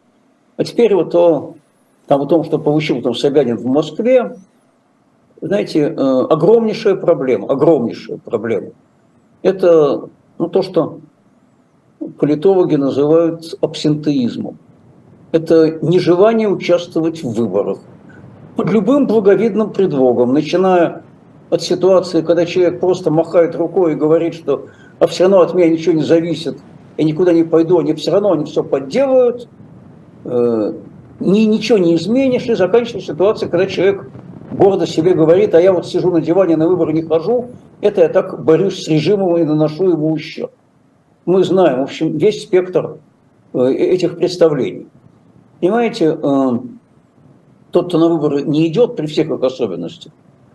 А 0.56 0.64
теперь 0.64 0.94
вот 0.94 1.14
о, 1.14 1.54
там, 2.06 2.22
о 2.22 2.26
том, 2.26 2.44
что 2.44 2.58
получил 2.58 3.02
там 3.02 3.14
Собянин 3.14 3.56
в 3.56 3.66
Москве, 3.66 4.36
знаете, 5.40 5.80
э, 5.80 5.94
огромнейшая 5.94 6.96
проблема, 6.96 7.48
огромнейшая 7.48 8.18
проблема. 8.18 8.70
Это 9.42 10.08
ну, 10.38 10.48
то, 10.48 10.62
что 10.62 11.00
политологи 12.18 12.76
называют 12.76 13.56
абсентеизмом. 13.60 14.58
Это 15.32 15.78
нежелание 15.82 16.48
участвовать 16.48 17.22
в 17.22 17.32
выборах. 17.32 17.78
Под 18.56 18.70
любым 18.70 19.06
благовидным 19.06 19.72
предлогом, 19.72 20.32
начиная 20.32 21.02
от 21.50 21.62
ситуации, 21.62 22.22
когда 22.22 22.44
человек 22.46 22.80
просто 22.80 23.10
махает 23.10 23.54
рукой 23.54 23.92
и 23.92 23.94
говорит, 23.94 24.34
что 24.34 24.66
а 24.98 25.06
все 25.06 25.24
равно 25.24 25.40
от 25.42 25.54
меня 25.54 25.68
ничего 25.68 25.94
не 25.94 26.02
зависит, 26.02 26.58
я 26.96 27.04
никуда 27.04 27.32
не 27.32 27.44
пойду, 27.44 27.78
они 27.78 27.94
все 27.94 28.10
равно 28.10 28.32
они 28.32 28.44
все 28.46 28.64
подделают, 28.64 29.48
э, 30.24 30.72
ни, 31.20 31.40
ничего 31.40 31.78
не 31.78 31.94
изменишь, 31.94 32.46
и 32.46 32.54
заканчивая 32.54 33.00
ситуацией, 33.00 33.50
когда 33.50 33.66
человек 33.66 34.10
гордо 34.50 34.86
себе 34.86 35.14
говорит, 35.14 35.54
а 35.54 35.60
я 35.60 35.72
вот 35.72 35.86
сижу 35.86 36.10
на 36.10 36.20
диване, 36.20 36.56
на 36.56 36.68
выборы 36.68 36.92
не 36.92 37.02
хожу, 37.02 37.48
это 37.80 38.02
я 38.02 38.08
так 38.08 38.44
борюсь 38.44 38.84
с 38.84 38.88
режимом 38.88 39.36
и 39.36 39.44
наношу 39.44 39.90
ему 39.90 40.12
ущерб. 40.12 40.50
Мы 41.26 41.44
знаем, 41.44 41.80
в 41.80 41.82
общем, 41.82 42.16
весь 42.16 42.42
спектр 42.42 42.96
э, 43.52 43.72
этих 43.72 44.16
представлений. 44.16 44.86
Понимаете, 45.60 46.18
э, 46.20 46.50
тот, 47.70 47.88
кто 47.88 47.98
на 47.98 48.08
выборы 48.08 48.42
не 48.42 48.66
идет 48.68 48.96
при 48.96 49.06
всех 49.06 49.30
их 49.30 49.42
особенностях, 49.42 50.12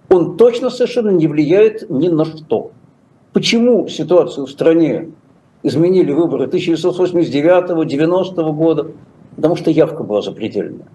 он 0.09 0.37
точно 0.37 0.69
совершенно 0.69 1.09
не 1.09 1.27
влияет 1.27 1.89
ни 1.89 2.07
на 2.07 2.25
что. 2.25 2.71
Почему 3.33 3.87
ситуацию 3.87 4.45
в 4.45 4.51
стране 4.51 5.09
изменили 5.63 6.11
выборы 6.11 6.45
1989-90 6.47 8.53
года? 8.53 8.91
Потому 9.35 9.55
что 9.55 9.71
явка 9.71 10.03
была 10.03 10.21
запредельная. 10.21 10.85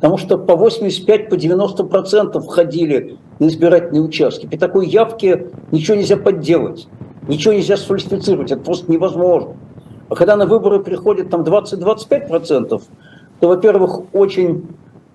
Потому 0.00 0.16
что 0.16 0.38
по 0.38 0.56
85, 0.56 1.28
по 1.28 1.36
90 1.36 1.84
процентов 1.84 2.46
входили 2.46 3.18
на 3.38 3.48
избирательные 3.48 4.00
участки. 4.00 4.46
При 4.46 4.56
такой 4.56 4.88
явке 4.88 5.48
ничего 5.72 5.98
нельзя 5.98 6.16
подделать, 6.16 6.88
ничего 7.28 7.52
нельзя 7.52 7.76
сфальсифицировать, 7.76 8.50
это 8.50 8.62
просто 8.62 8.90
невозможно. 8.90 9.56
А 10.08 10.14
когда 10.14 10.36
на 10.36 10.46
выборы 10.46 10.80
приходит 10.80 11.28
там 11.28 11.42
20-25 11.42 12.28
процентов, 12.28 12.84
то, 13.40 13.48
во-первых, 13.48 14.14
очень 14.14 14.68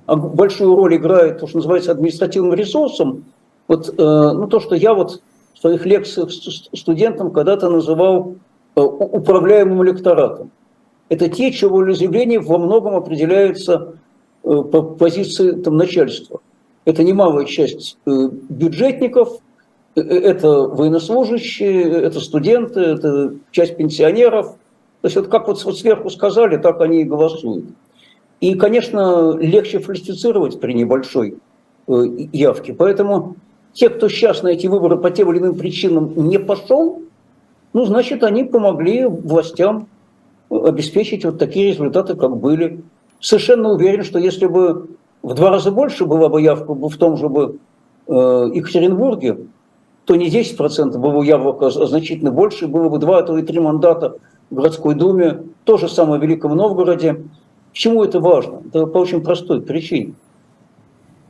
большую 0.07 0.75
роль 0.75 0.97
играет 0.97 1.39
то, 1.39 1.47
что 1.47 1.57
называется 1.57 1.91
административным 1.91 2.53
ресурсом. 2.53 3.25
Вот, 3.67 3.89
э, 3.89 3.93
ну, 3.97 4.47
то, 4.47 4.59
что 4.59 4.75
я 4.75 4.93
вот 4.93 5.19
в 5.55 5.59
своих 5.59 5.83
лекциях 5.87 6.29
студентам 6.31 7.31
когда-то 7.31 7.69
называл 7.69 8.35
э, 8.75 8.81
управляемым 8.81 9.83
электоратом. 9.83 10.51
Это 11.09 11.27
те, 11.27 11.51
чье 11.51 11.69
волеизъявление 11.69 12.39
во 12.39 12.59
многом 12.59 12.95
определяется 12.95 13.95
по 14.45 14.81
позиции 14.83 15.51
там, 15.51 15.75
начальства. 15.75 16.39
Это 16.85 17.03
немалая 17.03 17.45
часть 17.45 17.97
э, 18.05 18.29
бюджетников, 18.49 19.39
э, 19.95 20.01
это 20.01 20.49
военнослужащие, 20.49 21.83
это 21.83 22.19
студенты, 22.19 22.79
это 22.79 23.35
часть 23.51 23.75
пенсионеров. 23.75 24.55
То 25.01 25.07
есть 25.07 25.15
вот 25.15 25.27
как 25.27 25.47
вот, 25.47 25.63
вот 25.63 25.77
сверху 25.77 26.09
сказали, 26.09 26.57
так 26.57 26.79
они 26.81 27.01
и 27.01 27.05
голосуют. 27.05 27.65
И, 28.39 28.53
конечно, 28.53 29.35
легче 29.37 29.79
фальсифицировать 29.79 30.59
при 30.59 30.73
небольшой 30.73 31.37
явке. 31.87 32.73
Поэтому 32.73 33.35
те, 33.73 33.89
кто 33.89 34.09
сейчас 34.09 34.43
на 34.43 34.49
эти 34.49 34.67
выборы 34.67 34.97
по 34.97 35.09
тем 35.11 35.31
или 35.31 35.39
иным 35.39 35.55
причинам 35.55 36.13
не 36.27 36.39
пошел, 36.39 37.01
ну, 37.73 37.85
значит, 37.85 38.23
они 38.23 38.43
помогли 38.43 39.05
властям 39.05 39.87
обеспечить 40.49 41.25
вот 41.25 41.39
такие 41.39 41.69
результаты, 41.69 42.15
как 42.15 42.37
были 42.37 42.81
совершенно 43.19 43.71
уверен, 43.71 44.03
что 44.03 44.19
если 44.19 44.45
бы 44.45 44.89
в 45.23 45.33
два 45.33 45.49
раза 45.49 45.71
больше 45.71 46.05
была 46.05 46.29
бы 46.29 46.41
явка 46.41 46.73
в 46.73 46.97
том 46.97 47.17
же 47.17 47.29
бы 47.29 47.59
э, 48.07 48.11
Екатеринбурге, 48.53 49.37
то 50.05 50.15
не 50.15 50.29
10% 50.29 50.97
было 50.97 51.23
явок, 51.23 51.63
а 51.63 51.71
значительно 51.71 52.31
больше, 52.31 52.67
было 52.67 52.89
бы 52.89 52.99
2, 52.99 53.17
а 53.17 53.23
то 53.23 53.37
и 53.37 53.43
3 53.43 53.59
мандата 53.59 54.17
в 54.49 54.55
городской 54.55 54.93
думе, 54.93 55.43
то 55.63 55.77
же 55.77 55.89
самое 55.89 56.19
в 56.19 56.23
Великом 56.23 56.55
Новгороде. 56.55 57.23
Почему 57.71 58.03
это 58.03 58.19
важно? 58.19 58.61
Это 58.67 58.85
по 58.85 58.99
очень 58.99 59.23
простой 59.23 59.61
причине. 59.61 60.13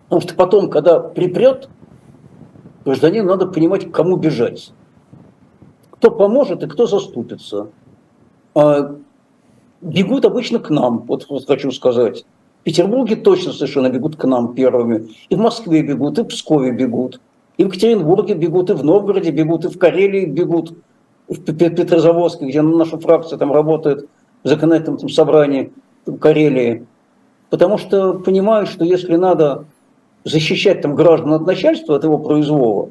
Потому 0.06 0.22
что 0.22 0.36
потом, 0.36 0.70
когда 0.70 1.00
припрет, 1.00 1.70
гражданину 2.84 3.30
надо 3.30 3.48
понимать, 3.48 3.90
к 3.90 3.96
кому 3.96 4.18
бежать. 4.18 4.72
Кто 5.92 6.12
поможет 6.12 6.62
и 6.62 6.68
кто 6.68 6.86
заступится. 6.86 7.70
А 8.54 8.96
бегут 9.82 10.26
обычно 10.26 10.60
к 10.60 10.70
нам, 10.70 11.04
вот, 11.08 11.28
вот 11.30 11.48
хочу 11.48 11.72
сказать. 11.72 12.26
В 12.62 12.64
Петербурге 12.64 13.16
точно 13.16 13.54
совершенно 13.54 13.90
бегут 13.90 14.16
к 14.16 14.24
нам 14.26 14.56
первыми. 14.56 15.10
И 15.30 15.36
в 15.36 15.40
Москве 15.40 15.84
бегут, 15.84 16.18
и 16.18 16.24
в 16.24 16.26
Пскове 16.26 16.72
бегут. 16.72 17.20
И 17.58 17.64
в 17.64 17.68
Екатеринбурге 17.68 18.34
бегут, 18.34 18.70
и 18.70 18.74
в 18.74 18.84
Новгороде 18.84 19.32
бегут, 19.32 19.66
и 19.66 19.70
в 19.70 19.78
Карелии 19.78 20.26
бегут, 20.26 20.74
в 21.28 21.40
Петрозаводске, 21.40 22.46
где 22.46 22.62
наша 22.62 22.98
фракция 22.98 23.38
там 23.38 23.52
работает 23.52 24.08
в 24.44 24.48
законодательном 24.48 24.98
там, 24.98 25.10
собрании 25.10 25.72
в 26.06 26.18
Карелии. 26.18 26.86
Потому 27.50 27.78
что 27.78 28.14
понимают, 28.16 28.70
что 28.70 28.84
если 28.86 29.16
надо 29.16 29.66
защищать 30.24 30.82
там 30.82 30.96
граждан 30.96 31.34
от 31.34 31.46
начальства, 31.46 31.96
от 31.96 32.04
его 32.04 32.18
произвола, 32.18 32.90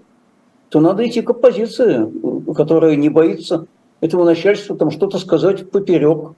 то 0.68 0.80
надо 0.80 1.06
идти 1.06 1.20
к 1.20 1.30
оппозиции, 1.30 2.08
которая 2.54 2.96
не 2.96 3.08
боится 3.08 3.66
этому 4.00 4.24
начальству 4.24 4.76
там 4.76 4.90
что-то 4.90 5.18
сказать 5.18 5.70
поперек 5.70 6.32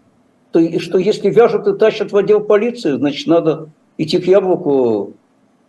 что, 0.56 0.80
что 0.80 0.98
если 0.98 1.30
вяжут 1.30 1.66
и 1.66 1.76
тащат 1.76 2.12
в 2.12 2.16
отдел 2.16 2.40
полиции, 2.40 2.96
значит, 2.96 3.26
надо 3.26 3.68
идти 3.98 4.18
к 4.18 4.26
яблоку, 4.26 5.12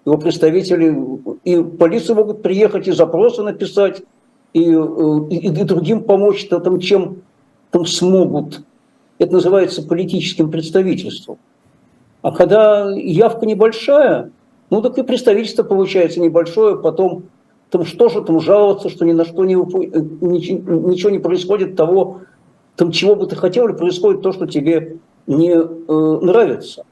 его 0.05 0.17
представители, 0.17 0.95
и 1.43 1.61
полиции 1.61 2.13
могут 2.13 2.41
приехать 2.41 2.87
и 2.87 2.91
запросы 2.91 3.43
написать, 3.43 4.03
и, 4.53 4.61
и, 4.61 5.47
и 5.47 5.63
другим 5.63 6.03
помочь 6.03 6.47
-то, 6.49 6.61
там, 6.61 6.79
чем 6.79 7.23
там 7.71 7.85
смогут. 7.85 8.61
Это 9.19 9.33
называется 9.33 9.83
политическим 9.83 10.49
представительством. 10.49 11.37
А 12.21 12.31
когда 12.31 12.91
явка 12.91 13.45
небольшая, 13.45 14.31
ну 14.69 14.81
так 14.81 14.97
и 14.97 15.03
представительство 15.03 15.63
получается 15.63 16.19
небольшое, 16.19 16.77
потом 16.77 17.23
там 17.69 17.85
что 17.85 18.09
же 18.09 18.21
там 18.21 18.39
жаловаться, 18.39 18.89
что 18.89 19.05
ни 19.05 19.11
на 19.11 19.25
что 19.25 19.43
не, 19.43 19.55
ничего 19.55 21.09
не 21.09 21.19
происходит 21.19 21.75
того, 21.75 22.21
там 22.77 22.91
чего 22.91 23.15
бы 23.15 23.25
ты 23.25 23.35
хотел, 23.35 23.67
происходит 23.73 24.21
то, 24.21 24.31
что 24.31 24.45
тебе 24.45 24.97
не 25.25 25.51
э, 25.51 26.19
нравится. 26.21 26.85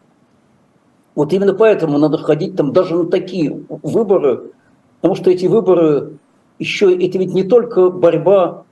Вот 1.13 1.31
именно 1.31 1.53
поэтому 1.53 1.97
надо 1.97 2.17
ходить 2.17 2.57
там 2.57 2.73
даже 2.73 2.95
на 2.95 3.05
такие 3.05 3.63
выборы, 3.69 4.51
потому 4.99 5.15
что 5.15 5.29
эти 5.29 5.45
выборы 5.45 6.17
еще, 6.59 6.93
это 6.93 7.17
ведь 7.19 7.33
не 7.33 7.43
только 7.43 7.89
борьба 7.89 8.63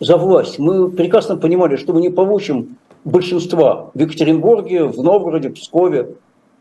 за 0.00 0.16
власть. 0.16 0.58
Мы 0.58 0.90
прекрасно 0.90 1.36
понимали, 1.36 1.76
что 1.76 1.92
мы 1.92 2.00
не 2.00 2.10
получим 2.10 2.78
большинства 3.04 3.90
в 3.94 3.98
Екатеринбурге, 3.98 4.84
в 4.84 5.02
Новгороде, 5.02 5.50
в 5.50 5.54
Пскове. 5.54 6.14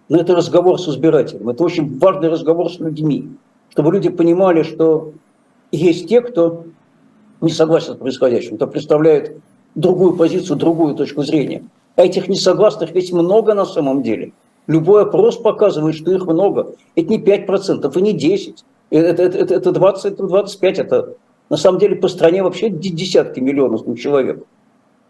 Но 0.09 0.19
это 0.19 0.35
разговор 0.35 0.79
с 0.79 0.88
избирателем. 0.88 1.49
Это 1.49 1.63
очень 1.63 1.97
важный 1.97 2.29
разговор 2.29 2.71
с 2.71 2.79
людьми. 2.79 3.29
Чтобы 3.69 3.91
люди 3.91 4.09
понимали, 4.09 4.63
что 4.63 5.13
есть 5.71 6.07
те, 6.07 6.21
кто 6.21 6.65
не 7.41 7.51
согласен 7.51 7.93
с 7.93 7.97
происходящим, 7.97 8.55
кто 8.55 8.67
представляет 8.67 9.38
другую 9.78 10.15
позицию, 10.17 10.57
другую 10.57 10.95
точку 10.95 11.23
зрения. 11.23 11.63
А 11.95 12.03
этих 12.03 12.28
несогласных 12.28 12.91
ведь 12.91 13.13
много 13.13 13.53
на 13.53 13.65
самом 13.65 14.03
деле. 14.03 14.34
Любой 14.65 15.03
опрос 15.03 15.38
показывает, 15.38 15.95
что 15.95 16.11
их 16.11 16.25
много. 16.25 16.73
Это 16.95 17.09
не 17.09 17.19
5% 17.19 17.97
и 17.97 18.01
не 18.01 18.13
10%. 18.13 18.55
Это, 18.89 19.23
это, 19.23 19.55
это 19.55 19.71
20, 19.71 20.13
это 20.13 20.28
25, 20.28 20.80
это 20.80 21.13
на 21.49 21.57
самом 21.57 21.80
деле 21.80 21.95
по 21.95 22.07
стране 22.07 22.43
вообще 22.43 22.69
десятки 22.69 23.39
миллионов 23.39 23.84
человек. 23.97 24.43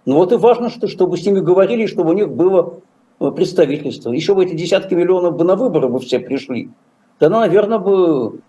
Ну 0.05 0.15
вот 0.15 0.31
и 0.31 0.35
важно, 0.37 0.69
что, 0.69 0.87
чтобы 0.87 1.17
с 1.17 1.25
ними 1.25 1.39
говорили, 1.39 1.85
чтобы 1.85 2.11
у 2.11 2.13
них 2.13 2.29
было 2.29 2.79
э, 3.19 3.31
представительство. 3.31 4.11
Еще 4.11 4.33
бы 4.33 4.45
эти 4.45 4.55
десятки 4.55 4.93
миллионов 4.93 5.35
бы 5.35 5.43
на 5.43 5.55
выборы 5.55 5.89
бы 5.89 5.99
все 5.99 6.19
пришли. 6.19 6.69
Тогда, 7.19 7.41
наверное, 7.41 7.77
бы 7.77 8.39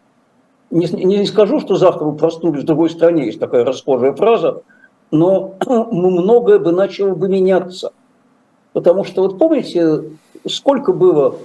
не, 0.70 0.86
не 0.86 1.26
скажу, 1.26 1.60
что 1.60 1.76
завтра 1.76 2.04
мы 2.04 2.16
проснулись 2.16 2.62
в 2.62 2.66
другой 2.66 2.90
стране, 2.90 3.26
есть 3.26 3.40
такая 3.40 3.64
расхожая 3.64 4.12
фраза, 4.12 4.62
но 5.10 5.56
многое 5.90 6.58
бы 6.58 6.72
начало 6.72 7.14
бы 7.14 7.28
меняться. 7.28 7.92
Потому 8.72 9.04
что 9.04 9.22
вот 9.22 9.38
помните, 9.38 10.04
сколько 10.46 10.92
было 10.92 11.36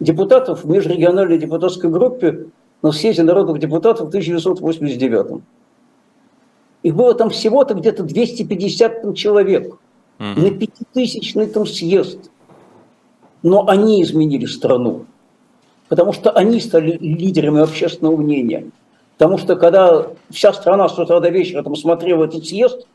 депутатов 0.00 0.64
в 0.64 0.68
межрегиональной 0.68 1.38
депутатской 1.38 1.90
группе 1.90 2.46
на 2.82 2.92
съезде 2.92 3.22
народных 3.22 3.58
депутатов 3.58 4.06
в 4.06 4.08
1989 4.08 5.42
Их 6.82 6.94
было 6.94 7.14
там 7.14 7.30
всего-то 7.30 7.74
где-то 7.74 8.02
250 8.02 9.14
человек 9.16 9.76
mm-hmm. 10.18 10.40
на 10.40 10.50
пятитысячный 10.50 11.46
там 11.46 11.66
съезд. 11.66 12.30
Но 13.42 13.68
они 13.68 14.02
изменили 14.02 14.46
страну, 14.46 15.06
потому 15.88 16.12
что 16.12 16.30
они 16.30 16.58
стали 16.60 16.96
лидерами 16.98 17.60
общественного 17.60 18.16
мнения. 18.16 18.70
Потому 19.18 19.38
что 19.38 19.56
когда 19.56 20.08
вся 20.30 20.52
страна 20.52 20.88
с 20.88 20.98
утра 20.98 21.20
до 21.20 21.30
вечера 21.30 21.62
там 21.62 21.74
смотрела 21.74 22.24
этот 22.24 22.46
съезд, 22.46 22.86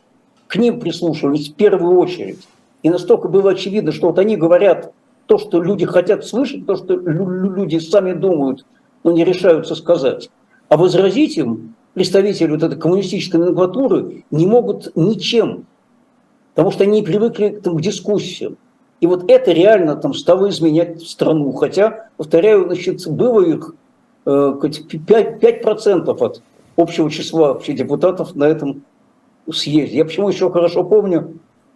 к 0.47 0.55
ним 0.57 0.79
прислушивались 0.79 1.49
в 1.49 1.55
первую 1.55 1.97
очередь. 1.97 2.39
И 2.83 2.89
настолько 2.89 3.27
было 3.27 3.51
очевидно, 3.51 3.91
что 3.91 4.07
вот 4.07 4.19
они 4.19 4.35
говорят 4.35 4.91
то, 5.25 5.37
что 5.37 5.61
люди 5.61 5.85
хотят 5.85 6.25
слышать, 6.25 6.65
то, 6.65 6.75
что 6.75 6.95
люди 6.95 7.77
сами 7.79 8.13
думают, 8.13 8.65
но 9.03 9.11
не 9.11 9.23
решаются 9.23 9.75
сказать. 9.75 10.29
А 10.69 10.77
возразить 10.77 11.37
им 11.37 11.75
представители 11.93 12.51
вот 12.51 12.63
этой 12.63 12.77
коммунистической 12.77 13.39
номенклатуры 13.39 14.23
не 14.29 14.45
могут 14.45 14.95
ничем, 14.95 15.65
потому 16.53 16.71
что 16.71 16.83
они 16.83 17.01
привыкли 17.01 17.59
там, 17.63 17.77
к 17.77 17.81
дискуссиям. 17.81 18.57
И 18.99 19.07
вот 19.07 19.29
это 19.31 19.51
реально 19.51 19.95
там 19.95 20.13
стало 20.13 20.49
изменять 20.49 21.01
страну. 21.01 21.51
Хотя, 21.53 22.09
повторяю, 22.17 22.65
значит, 22.65 23.07
было 23.07 23.41
их 23.41 23.73
5%, 24.25 25.39
5% 25.39 26.23
от 26.23 26.41
общего 26.77 27.09
числа 27.09 27.53
вообще 27.53 27.73
депутатов 27.73 28.35
на 28.35 28.45
этом 28.45 28.83
съезде. 29.51 29.97
Я 29.97 30.05
почему 30.05 30.29
еще 30.29 30.51
хорошо 30.51 30.83
помню, 30.83 31.33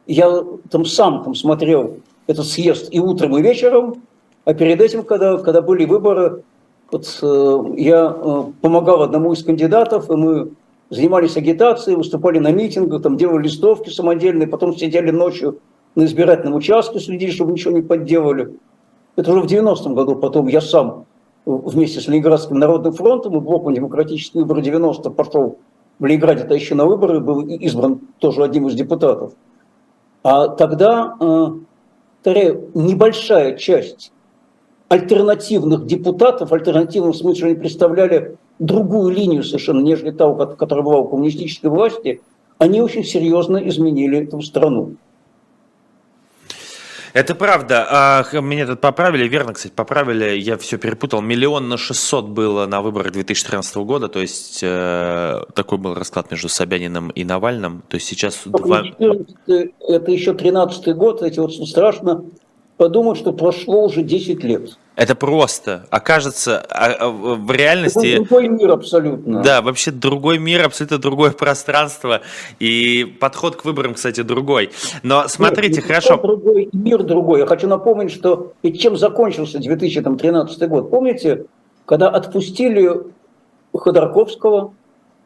я 0.08 0.44
там 0.70 0.86
сам 0.86 1.24
там 1.24 1.36
смотрел 1.36 1.98
этот 2.28 2.46
съезд 2.46 2.90
и 2.92 3.00
утром, 3.00 3.38
и 3.38 3.42
вечером, 3.42 4.04
а 4.46 4.54
перед 4.54 4.80
этим, 4.82 5.04
когда, 5.04 5.38
когда 5.38 5.62
были 5.62 5.86
выборы, 5.86 6.44
вот, 6.92 7.20
э, 7.22 7.64
я 7.78 8.16
э, 8.16 8.44
помогал 8.62 9.02
одному 9.02 9.34
из 9.34 9.44
кандидатов, 9.44 10.10
и 10.10 10.16
мы 10.16 10.52
занимались 10.92 11.36
агитацией, 11.36 11.98
выступали 11.98 12.38
на 12.38 12.52
митингах, 12.52 13.02
там 13.02 13.18
делали 13.18 13.44
листовки 13.44 13.90
самодельные, 13.90 14.48
потом 14.48 14.78
сидели 14.78 15.10
ночью 15.10 15.60
на 15.96 16.06
избирательном 16.06 16.56
участке, 16.56 17.00
следили, 17.00 17.32
чтобы 17.32 17.54
ничего 17.54 17.74
не 17.74 17.82
подделали. 17.82 18.54
Это 19.16 19.32
уже 19.32 19.42
в 19.42 19.46
90-м 19.46 19.96
году 19.96 20.16
потом 20.16 20.48
я 20.48 20.62
сам 20.62 21.06
вместе 21.46 22.00
с 22.02 22.08
Ленинградским 22.08 22.58
народным 22.58 22.94
фронтом 22.94 23.38
и 23.38 23.40
блоком 23.40 23.74
демократических 23.74 24.36
выборов 24.36 24.64
90 24.64 25.10
пошел 25.12 25.60
в 26.00 26.06
Ленинграде 26.06 26.44
то 26.44 26.56
еще 26.56 26.76
на 26.76 26.86
выборы, 26.86 27.20
был 27.20 27.42
избран 27.42 28.02
тоже 28.20 28.44
одним 28.44 28.68
из 28.68 28.74
депутатов. 28.74 29.34
А 30.24 30.48
тогда, 30.48 31.16
э, 31.20 31.48
повторяю, 32.24 32.72
небольшая 32.74 33.56
часть 33.58 34.12
альтернативных 34.90 35.86
депутатов, 35.86 36.52
альтернативном 36.52 37.14
смысле 37.14 37.48
они 37.48 37.56
представляли 37.56 38.38
другую 38.60 39.14
линию 39.14 39.44
совершенно, 39.44 39.82
нежели 39.82 40.12
та, 40.12 40.34
которая 40.34 40.84
была 40.84 40.98
у 40.98 41.08
коммунистической 41.08 41.70
власти, 41.70 42.22
они 42.58 42.82
очень 42.82 43.04
серьезно 43.04 43.58
изменили 43.58 44.24
эту 44.24 44.42
страну. 44.42 44.96
Это 47.16 47.34
правда. 47.34 47.88
А, 47.90 48.42
меня 48.42 48.68
тут 48.68 48.82
поправили, 48.82 49.26
верно, 49.26 49.54
кстати, 49.54 49.72
поправили. 49.72 50.38
Я 50.38 50.58
все 50.58 50.78
перепутал. 50.78 51.22
Миллион 51.22 51.70
на 51.70 51.78
600 51.78 52.26
было 52.28 52.66
на 52.66 52.82
выборах 52.82 53.14
2013 53.14 53.78
года. 53.78 54.10
То 54.10 54.20
есть 54.20 54.60
э, 54.62 55.44
такой 55.54 55.78
был 55.78 55.94
расклад 55.94 56.30
между 56.30 56.50
Собяниным 56.50 57.12
и 57.12 57.24
Навальным. 57.24 57.84
То 57.88 57.96
есть 57.96 58.08
сейчас... 58.08 58.42
Два... 58.44 58.84
Это 59.48 60.12
еще 60.12 60.34
13 60.34 60.94
год. 60.94 61.22
Эти 61.22 61.40
вот 61.40 61.54
страшно 61.54 62.26
подумать, 62.76 63.18
что 63.18 63.32
прошло 63.32 63.86
уже 63.86 64.04
10 64.04 64.44
лет. 64.44 64.78
Это 64.96 65.14
просто. 65.14 65.88
Окажется, 65.90 66.66
а, 66.70 66.92
а, 66.92 67.10
в 67.10 67.52
реальности... 67.52 68.14
Это 68.14 68.24
другой 68.24 68.48
мир 68.48 68.72
абсолютно. 68.72 69.44
Да, 69.44 69.62
вообще 69.62 69.92
другой 69.92 70.38
мир, 70.38 70.66
абсолютно 70.66 70.98
другое 70.98 71.32
пространство. 71.32 72.22
И 72.60 73.18
подход 73.20 73.58
к 73.58 73.66
выборам, 73.66 73.96
кстати, 73.96 74.22
другой. 74.22 74.72
Но 75.04 75.28
смотрите, 75.28 75.78
Нет, 75.78 75.86
хорошо... 75.86 76.18
Другой, 76.18 76.70
мир 76.72 77.04
другой. 77.04 77.42
Я 77.42 77.46
хочу 77.46 77.68
напомнить, 77.68 78.12
что 78.12 78.54
и 78.62 78.72
чем 78.72 78.96
закончился 78.96 79.60
2013 79.60 80.70
год. 80.70 80.90
Помните, 80.90 81.46
когда 81.86 82.10
отпустили 82.10 83.04
Ходорковского? 83.74 84.74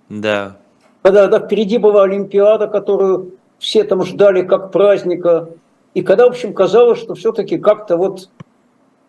Да. 0.09 0.57
Когда, 1.03 1.27
когда 1.27 1.45
впереди 1.45 1.77
была 1.77 2.03
Олимпиада, 2.03 2.67
которую 2.67 3.33
все 3.59 3.83
там 3.83 4.03
ждали 4.03 4.41
как 4.41 4.71
праздника. 4.71 5.49
И 5.93 6.01
когда, 6.01 6.25
в 6.25 6.29
общем, 6.29 6.53
казалось, 6.53 6.99
что 6.99 7.13
все-таки 7.13 7.57
как-то 7.57 7.97
вот 7.97 8.29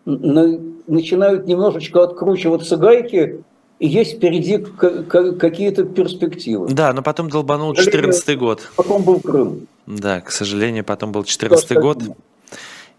начинают 0.05 1.47
немножечко 1.47 2.03
откручиваться 2.03 2.77
гайки, 2.77 3.43
и 3.79 3.87
есть 3.87 4.17
впереди 4.17 4.57
какие-то 4.57 5.83
перспективы. 5.85 6.67
Да, 6.69 6.93
но 6.93 7.01
потом 7.01 7.29
долбанул 7.29 7.73
14 7.73 8.37
год. 8.37 8.71
Потом 8.75 9.03
был 9.03 9.19
Крым. 9.19 9.67
Да, 9.87 10.21
к 10.21 10.31
сожалению, 10.31 10.83
потом 10.83 11.11
был 11.11 11.23
14 11.23 11.77
год 11.79 12.03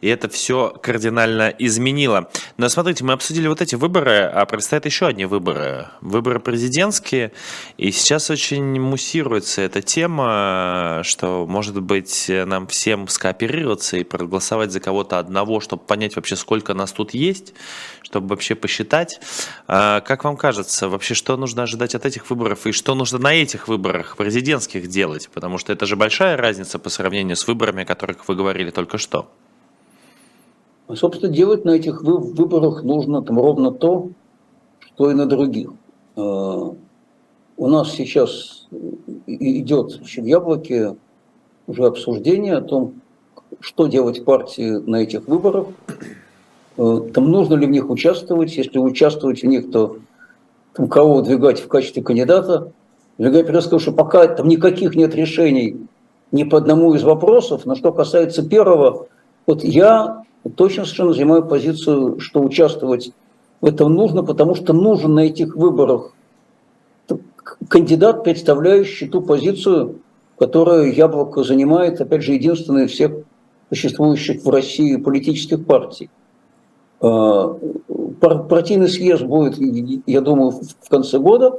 и 0.03 0.09
это 0.09 0.29
все 0.29 0.75
кардинально 0.83 1.55
изменило. 1.59 2.29
Но 2.59 2.69
смотрите, 2.69 3.05
мы 3.05 3.15
обсудили 3.15 3.47
вот 3.47 3.63
эти 3.63 3.77
выборы, 3.77 4.19
а 4.25 4.45
предстоят 4.45 4.85
еще 4.85 5.07
одни 5.07 5.25
выборы. 5.25 5.87
Выборы 6.01 6.41
президентские, 6.41 7.33
и 7.79 7.93
сейчас 7.93 8.29
очень 8.29 8.81
муссируется 8.81 9.63
эта 9.63 9.81
тема, 9.81 11.01
что, 11.05 11.47
может 11.47 11.81
быть, 11.81 12.27
нам 12.29 12.67
всем 12.67 13.07
скооперироваться 13.07 13.97
и 13.97 14.05
проголосовать 14.05 14.73
за 14.73 14.81
кого-то 14.81 15.21
одного, 15.21 15.61
чтобы 15.61 15.85
понять 15.85 16.17
вообще, 16.17 16.35
сколько 16.35 16.75
нас 16.75 16.91
тут 16.91 17.15
есть, 17.15 17.55
чтобы 18.03 18.27
вообще 18.29 18.57
посчитать. 18.57 19.21
А 19.69 20.01
как 20.01 20.25
вам 20.25 20.37
кажется, 20.37 20.89
вообще, 20.89 21.15
что 21.15 21.37
нужно 21.37 21.63
ожидать 21.63 21.95
от 21.95 22.05
этих 22.05 22.29
выборов 22.29 22.67
и 22.67 22.73
что 22.73 22.97
нужно 22.97 23.19
на 23.19 23.33
этих 23.33 23.69
выборах 23.69 24.17
президентских 24.17 24.89
делать? 24.89 25.31
Потому 25.33 25.59
что 25.59 25.73
это 25.73 25.87
же 25.87 25.95
большая 25.95 26.37
разница 26.37 26.81
по 26.81 26.91
сравнению 26.91 27.37
с 27.37 27.47
выборами, 27.47 27.85
о 27.85 27.87
которых 27.87 28.27
вы 28.27 28.35
говорили 28.35 28.71
только 28.71 28.99
что. 28.99 29.31
Собственно, 30.93 31.33
делать 31.33 31.65
на 31.65 31.71
этих 31.71 32.03
выборах 32.03 32.83
нужно 32.83 33.23
там 33.23 33.39
ровно 33.39 33.71
то, 33.71 34.11
что 34.81 35.11
и 35.11 35.15
на 35.15 35.27
других. 35.27 35.71
А, 36.17 36.75
у 37.57 37.69
нас 37.69 37.93
сейчас 37.93 38.67
идет 39.27 39.93
в 39.93 40.07
Яблоке 40.07 40.97
уже 41.67 41.87
обсуждение 41.87 42.57
о 42.57 42.61
том, 42.61 42.95
что 43.61 43.87
делать 43.87 44.25
партии 44.25 44.79
на 44.85 44.97
этих 44.97 45.29
выборах. 45.29 45.69
А, 46.77 47.01
там 47.15 47.31
нужно 47.31 47.55
ли 47.55 47.67
в 47.67 47.71
них 47.71 47.89
участвовать. 47.89 48.57
Если 48.57 48.79
участвовать 48.79 49.43
в 49.43 49.47
них, 49.47 49.71
то 49.71 49.99
там, 50.75 50.89
кого 50.89 51.15
выдвигать 51.15 51.61
в 51.61 51.69
качестве 51.69 52.03
кандидата. 52.03 52.73
Я 53.19 53.31
прежде 53.31 53.61
сказал, 53.61 53.81
что 53.81 53.93
пока 53.93 54.27
там 54.27 54.49
никаких 54.49 54.95
нет 54.95 55.15
решений 55.15 55.87
ни 56.33 56.45
по 56.45 56.59
одному 56.59 56.95
из 56.95 57.03
вопросов. 57.03 57.67
Но 57.67 57.75
что 57.75 57.93
касается 57.93 58.47
первого, 58.47 59.07
вот 59.47 59.63
я 59.63 60.25
точно 60.57 60.85
совершенно 60.85 61.13
занимаю 61.13 61.47
позицию, 61.47 62.21
что 62.21 62.43
участвовать 62.43 63.13
в 63.61 63.67
этом 63.67 63.95
нужно, 63.95 64.23
потому 64.23 64.55
что 64.55 64.73
нужен 64.73 65.15
на 65.15 65.21
этих 65.21 65.57
выборах 65.57 66.13
кандидат, 67.69 68.25
представляющий 68.25 69.09
ту 69.09 69.23
позицию, 69.23 70.01
которую 70.39 70.95
Яблоко 70.95 71.45
занимает, 71.45 72.01
опять 72.01 72.23
же, 72.23 72.33
единственная 72.33 72.87
из 72.87 72.93
всех 72.93 73.13
существующих 73.71 74.43
в 74.45 74.51
России 74.51 74.97
политических 74.97 75.65
партий. 75.65 76.11
А, 77.01 77.57
партийный 78.21 78.89
съезд 78.89 79.23
будет, 79.23 79.57
я 80.07 80.21
думаю, 80.21 80.51
в 80.51 80.89
конце 80.89 81.19
года, 81.19 81.59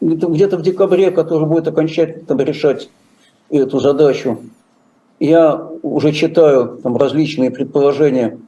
где-то 0.00 0.56
в 0.56 0.62
декабре, 0.62 1.10
который 1.10 1.46
будет 1.46 1.68
окончательно 1.68 2.40
решать 2.42 2.88
эту 3.50 3.80
задачу. 3.80 4.38
Я 5.20 5.68
уже 5.82 6.12
читаю 6.12 6.80
там 6.82 6.96
различные 6.96 7.50
предположения 7.50 8.38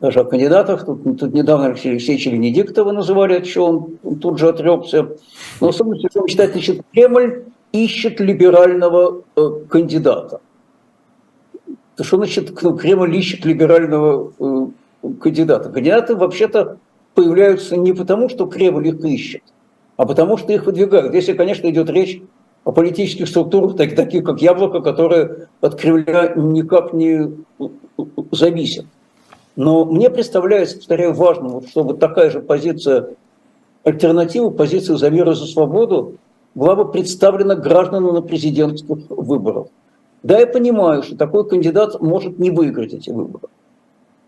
даже 0.00 0.20
о 0.20 0.24
кандидатах. 0.24 0.84
Тут, 0.84 1.20
тут 1.20 1.32
недавно 1.32 1.66
Алексей 1.66 1.92
Алексеевич 1.92 2.26
Венедиктова 2.26 2.90
называли, 2.90 3.34
от 3.34 3.44
чего 3.44 3.66
он, 3.66 3.98
он 4.02 4.18
тут 4.18 4.40
же 4.40 4.48
отрекся. 4.48 5.16
Но 5.60 5.70
самое 5.70 6.00
смысле, 6.00 6.28
читать, 6.28 6.50
значит, 6.50 6.82
Кремль 6.92 7.44
ищет 7.70 8.18
либерального 8.18 9.22
э, 9.36 9.50
кандидата. 9.68 10.40
Что 12.00 12.16
значит 12.16 12.60
ну, 12.60 12.76
Кремль 12.76 13.16
ищет 13.16 13.44
либерального 13.44 14.32
э, 14.40 15.12
кандидата? 15.20 15.70
Кандидаты 15.70 16.16
вообще-то 16.16 16.78
появляются 17.14 17.76
не 17.76 17.92
потому, 17.92 18.28
что 18.28 18.46
Кремль 18.46 18.88
их 18.88 19.04
ищет, 19.04 19.44
а 19.96 20.06
потому 20.06 20.38
что 20.38 20.52
их 20.52 20.66
выдвигают. 20.66 21.14
Если, 21.14 21.34
конечно, 21.34 21.70
идет 21.70 21.88
речь 21.88 22.20
о 22.64 22.72
политических 22.72 23.28
структурах, 23.28 23.76
так, 23.76 23.94
таких 23.94 24.24
как 24.24 24.40
яблоко, 24.40 24.80
которые 24.80 25.48
от 25.60 25.78
Кремля 25.78 26.32
никак 26.34 26.92
не 26.92 27.30
зависят. 28.30 28.86
Но 29.56 29.84
мне 29.84 30.10
представляется, 30.10 30.78
повторяю, 30.78 31.12
важным, 31.14 31.66
чтобы 31.66 31.94
такая 31.94 32.30
же 32.30 32.40
позиция 32.40 33.10
альтернатива 33.84 34.50
позиции 34.50 34.94
за 34.94 35.10
мир 35.10 35.30
и 35.30 35.34
за 35.34 35.46
свободу 35.46 36.16
была 36.54 36.74
бы 36.74 36.90
представлена 36.90 37.54
гражданам 37.54 38.14
на 38.14 38.22
президентских 38.22 38.98
выборах. 39.10 39.66
Да, 40.22 40.40
я 40.40 40.46
понимаю, 40.46 41.02
что 41.02 41.16
такой 41.16 41.46
кандидат 41.46 42.00
может 42.00 42.38
не 42.38 42.50
выиграть 42.50 42.94
эти 42.94 43.10
выборы. 43.10 43.48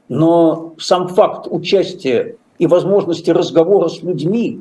Но 0.09 0.75
сам 0.79 1.09
факт 1.09 1.49
участия 1.51 2.37
и 2.59 2.67
возможности 2.67 3.31
разговора 3.31 3.89
с 3.89 4.03
людьми 4.03 4.61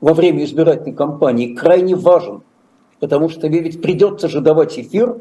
во 0.00 0.12
время 0.14 0.44
избирательной 0.44 0.94
кампании 0.94 1.54
крайне 1.54 1.96
важен, 1.96 2.42
потому 3.02 3.28
что 3.28 3.48
ведь 3.48 3.82
придется 3.82 4.28
же 4.28 4.40
давать 4.40 4.78
эфир, 4.78 5.16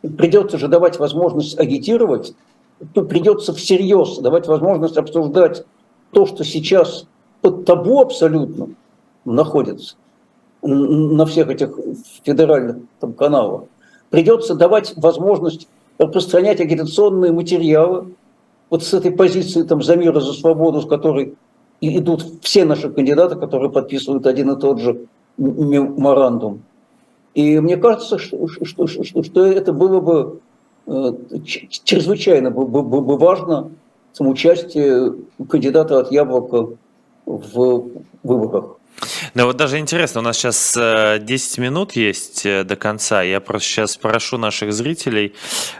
придется 0.00 0.56
же 0.56 0.68
давать 0.68 0.98
возможность 0.98 1.60
агитировать, 1.60 2.32
придется 2.94 3.52
всерьез 3.52 4.16
давать 4.20 4.46
возможность 4.46 4.96
обсуждать 4.96 5.66
то, 6.12 6.24
что 6.24 6.44
сейчас 6.44 7.04
под 7.42 7.66
табу 7.66 8.00
абсолютно 8.00 8.68
находится 9.26 9.96
на 10.62 11.26
всех 11.26 11.50
этих 11.50 11.78
федеральных 12.24 12.78
там, 13.00 13.12
каналах. 13.12 13.64
Придется 14.08 14.54
давать 14.54 14.94
возможность 14.96 15.68
распространять 15.98 16.62
агитационные 16.62 17.32
материалы 17.32 18.14
вот 18.70 18.82
с 18.82 18.94
этой 18.94 19.10
позиции 19.10 19.62
там, 19.64 19.82
за 19.82 19.96
мир 19.96 20.16
и 20.16 20.20
за 20.22 20.32
свободу, 20.32 20.80
с 20.80 20.86
которой 20.86 21.34
идут 21.82 22.24
все 22.40 22.64
наши 22.64 22.88
кандидаты, 22.88 23.36
которые 23.36 23.70
подписывают 23.70 24.26
один 24.26 24.52
и 24.52 24.58
тот 24.58 24.80
же 24.80 25.02
меморандум. 25.36 26.62
И 27.34 27.60
мне 27.60 27.76
кажется, 27.76 28.18
что, 28.18 28.48
что, 28.48 28.86
что, 28.86 29.22
что 29.22 29.46
это 29.46 29.72
было 29.72 30.00
бы 30.00 30.40
э, 30.86 31.12
чрезвычайно 31.44 32.50
бы, 32.50 33.16
важно 33.16 33.70
самоучастие 34.12 35.14
кандидата 35.48 36.00
от 36.00 36.10
Яблока 36.10 36.76
в 37.26 37.90
выборах. 38.24 38.76
Ну 39.34 39.46
вот 39.46 39.56
даже 39.56 39.78
интересно, 39.78 40.20
у 40.20 40.24
нас 40.24 40.36
сейчас 40.36 40.74
10 40.74 41.58
э, 41.58 41.60
минут 41.62 41.92
есть 41.92 42.44
э, 42.44 42.64
до 42.64 42.74
конца. 42.74 43.22
Я 43.22 43.40
просто 43.40 43.68
сейчас 43.68 43.96
прошу 43.96 44.36
наших 44.36 44.72
зрителей 44.72 45.34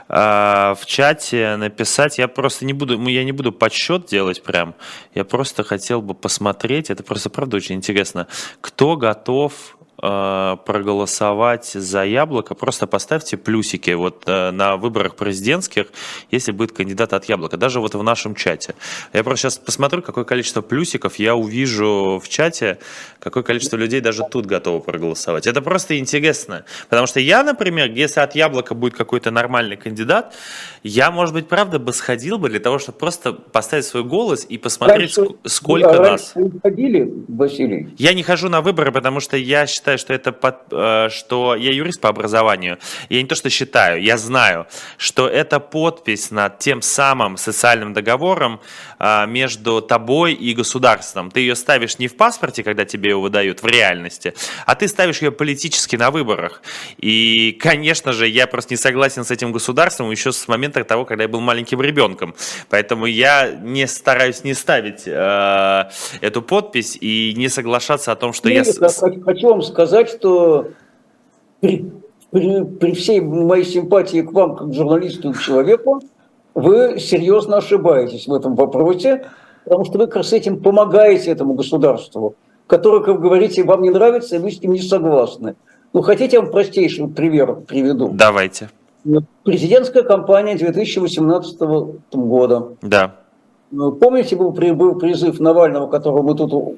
в 0.07 0.79
чате 0.85 1.57
написать. 1.57 2.17
Я 2.17 2.29
просто 2.29 2.65
не 2.65 2.73
буду, 2.73 2.99
я 3.09 3.25
не 3.25 3.33
буду 3.33 3.51
подсчет 3.51 4.05
делать 4.05 4.41
прям. 4.41 4.73
Я 5.13 5.25
просто 5.25 5.63
хотел 5.63 6.01
бы 6.01 6.13
посмотреть. 6.13 6.89
Это 6.89 7.03
просто 7.03 7.29
правда 7.29 7.57
очень 7.57 7.75
интересно. 7.75 8.27
Кто 8.61 8.95
готов 8.95 9.77
Э, 10.03 10.57
проголосовать 10.65 11.65
за 11.65 12.03
яблоко, 12.03 12.55
просто 12.55 12.87
поставьте 12.87 13.37
плюсики 13.37 13.91
вот 13.91 14.23
э, 14.25 14.49
на 14.49 14.75
выборах 14.75 15.15
президентских, 15.15 15.87
если 16.31 16.51
будет 16.51 16.71
кандидат 16.71 17.13
от 17.13 17.25
яблока, 17.25 17.55
даже 17.55 17.79
вот 17.79 17.93
в 17.93 18.01
нашем 18.01 18.33
чате. 18.33 18.73
Я 19.13 19.23
просто 19.23 19.43
сейчас 19.43 19.57
посмотрю, 19.59 20.01
какое 20.01 20.23
количество 20.23 20.61
плюсиков 20.61 21.19
я 21.19 21.35
увижу 21.35 22.19
в 22.23 22.27
чате, 22.29 22.79
какое 23.19 23.43
количество 23.43 23.77
людей 23.77 24.01
даже 24.01 24.23
тут 24.23 24.47
готово 24.47 24.79
проголосовать. 24.79 25.45
Это 25.45 25.61
просто 25.61 25.99
интересно, 25.99 26.65
потому 26.89 27.05
что 27.05 27.19
я, 27.19 27.43
например, 27.43 27.91
если 27.91 28.21
от 28.21 28.33
яблока 28.33 28.73
будет 28.73 28.95
какой-то 28.95 29.29
нормальный 29.29 29.77
кандидат, 29.77 30.33
я, 30.81 31.11
может 31.11 31.35
быть, 31.35 31.47
правда 31.47 31.77
бы 31.77 31.93
сходил 31.93 32.39
бы 32.39 32.49
для 32.49 32.59
того, 32.59 32.79
чтобы 32.79 32.97
просто 32.97 33.33
поставить 33.33 33.85
свой 33.85 34.03
голос 34.03 34.47
и 34.49 34.57
посмотреть, 34.57 35.15
раньше, 35.15 35.35
сколько 35.45 35.93
да, 35.93 36.11
нас. 36.13 36.33
Ходили, 36.63 37.07
Василий? 37.27 37.93
Я 37.99 38.15
не 38.15 38.23
хожу 38.23 38.49
на 38.49 38.61
выборы, 38.61 38.91
потому 38.91 39.19
что 39.19 39.37
я 39.37 39.67
считаю, 39.67 39.90
считаю, 39.91 39.97
что 39.97 40.13
это 40.13 40.31
под, 40.31 40.55
э, 40.71 41.09
что 41.09 41.55
я 41.55 41.71
юрист 41.71 42.01
по 42.01 42.09
образованию. 42.09 42.77
Я 43.09 43.21
не 43.21 43.27
то 43.27 43.35
что 43.35 43.49
считаю, 43.49 44.01
я 44.01 44.17
знаю, 44.17 44.67
что 44.97 45.27
это 45.27 45.59
подпись 45.59 46.31
над 46.31 46.59
тем 46.59 46.81
самым 46.81 47.37
социальным 47.37 47.93
договором 47.93 48.59
э, 48.99 49.27
между 49.27 49.81
тобой 49.81 50.33
и 50.33 50.53
государством. 50.53 51.31
Ты 51.31 51.41
ее 51.41 51.55
ставишь 51.55 51.99
не 51.99 52.07
в 52.07 52.15
паспорте, 52.15 52.63
когда 52.63 52.85
тебе 52.85 53.09
его 53.09 53.21
выдают 53.21 53.63
в 53.63 53.65
реальности, 53.65 54.33
а 54.65 54.75
ты 54.75 54.87
ставишь 54.87 55.21
ее 55.21 55.31
политически 55.31 55.97
на 55.97 56.11
выборах. 56.11 56.61
И, 56.97 57.57
конечно 57.59 58.13
же, 58.13 58.27
я 58.27 58.47
просто 58.47 58.73
не 58.73 58.77
согласен 58.77 59.23
с 59.23 59.31
этим 59.31 59.51
государством 59.51 60.11
еще 60.11 60.31
с 60.31 60.47
момента 60.47 60.83
того, 60.83 61.05
когда 61.05 61.23
я 61.23 61.29
был 61.29 61.41
маленьким 61.41 61.81
ребенком. 61.81 62.33
Поэтому 62.69 63.05
я 63.05 63.51
не 63.51 63.87
стараюсь 63.87 64.43
не 64.43 64.53
ставить 64.53 65.03
э, 65.05 65.83
эту 66.21 66.41
подпись 66.41 66.97
и 67.01 67.33
не 67.35 67.49
соглашаться 67.49 68.11
о 68.11 68.15
том, 68.15 68.33
что 68.33 68.49
Нет, 68.49 68.67
я... 68.67 68.89
Хочу 69.25 69.49
вам 69.49 69.61
сказать, 69.61 69.80
сказать, 69.87 70.09
что 70.09 70.67
при, 71.59 71.91
при, 72.29 72.63
при 72.63 72.91
всей 72.93 73.19
моей 73.19 73.65
симпатии 73.65 74.21
к 74.21 74.31
вам, 74.31 74.55
как 74.55 74.73
журналисту 74.73 75.31
и 75.31 75.33
к 75.33 75.39
человеку, 75.39 76.01
вы 76.53 76.99
серьезно 76.99 77.57
ошибаетесь 77.57 78.27
в 78.27 78.33
этом 78.33 78.55
вопросе, 78.55 79.25
потому 79.63 79.85
что 79.85 79.97
вы 79.97 80.05
как 80.05 80.17
раз 80.17 80.33
этим 80.33 80.61
помогаете 80.61 81.31
этому 81.31 81.53
государству, 81.53 82.35
которое, 82.67 83.01
как 83.01 83.15
вы 83.15 83.21
говорите, 83.21 83.63
вам 83.63 83.81
не 83.81 83.89
нравится, 83.89 84.35
и 84.35 84.39
вы 84.39 84.51
с 84.51 84.61
ним 84.61 84.73
не 84.73 84.81
согласны. 84.81 85.55
Ну, 85.93 86.01
хотите, 86.01 86.37
я 86.37 86.41
вам 86.41 86.51
простейший 86.51 87.07
пример 87.07 87.55
приведу? 87.67 88.09
Давайте. 88.13 88.69
Президентская 89.43 90.03
кампания 90.03 90.55
2018 90.55 91.59
года. 92.11 92.73
Да. 92.83 93.15
Помните, 93.71 94.35
был, 94.35 94.51
был 94.51 94.95
призыв 94.99 95.39
Навального, 95.39 95.87
которого 95.87 96.21
мы 96.21 96.35
тут 96.35 96.77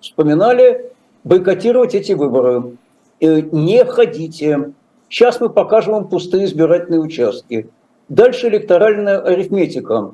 вспоминали, 0.00 0.93
бойкотировать 1.24 1.94
эти 1.94 2.12
выборы. 2.12 2.76
Э, 3.20 3.40
не 3.40 3.84
ходите. 3.84 4.72
Сейчас 5.08 5.40
мы 5.40 5.48
покажем 5.48 5.94
вам 5.94 6.08
пустые 6.08 6.44
избирательные 6.44 7.00
участки. 7.00 7.68
Дальше 8.08 8.48
электоральная 8.48 9.18
арифметика. 9.20 10.12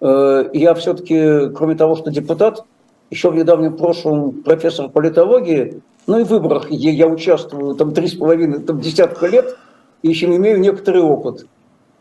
Э, 0.00 0.50
я 0.52 0.74
все-таки, 0.74 1.50
кроме 1.54 1.76
того, 1.76 1.96
что 1.96 2.10
депутат, 2.10 2.64
еще 3.10 3.30
в 3.30 3.34
недавнем 3.34 3.76
прошлом 3.76 4.42
профессор 4.42 4.88
политологии, 4.88 5.80
ну 6.06 6.20
и 6.20 6.24
в 6.24 6.28
выборах 6.28 6.70
я, 6.70 6.90
я 6.90 7.06
участвую 7.06 7.74
там 7.74 7.92
три 7.92 8.08
с 8.08 8.14
половиной, 8.14 8.60
там 8.60 8.80
десятка 8.80 9.26
лет, 9.26 9.56
и 10.02 10.08
еще 10.08 10.26
имею 10.26 10.60
некоторый 10.60 11.02
опыт. 11.02 11.46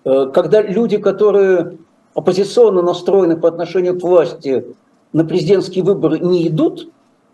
Э, 0.06 0.32
когда 0.34 0.62
люди, 0.62 0.98
которые 0.98 1.78
оппозиционно 2.16 2.82
настроены 2.82 3.38
по 3.38 3.48
отношению 3.48 4.00
к 4.00 4.04
власти, 4.04 4.66
на 5.14 5.26
президентские 5.26 5.84
выборы 5.84 6.20
не 6.20 6.48
идут, 6.48 6.90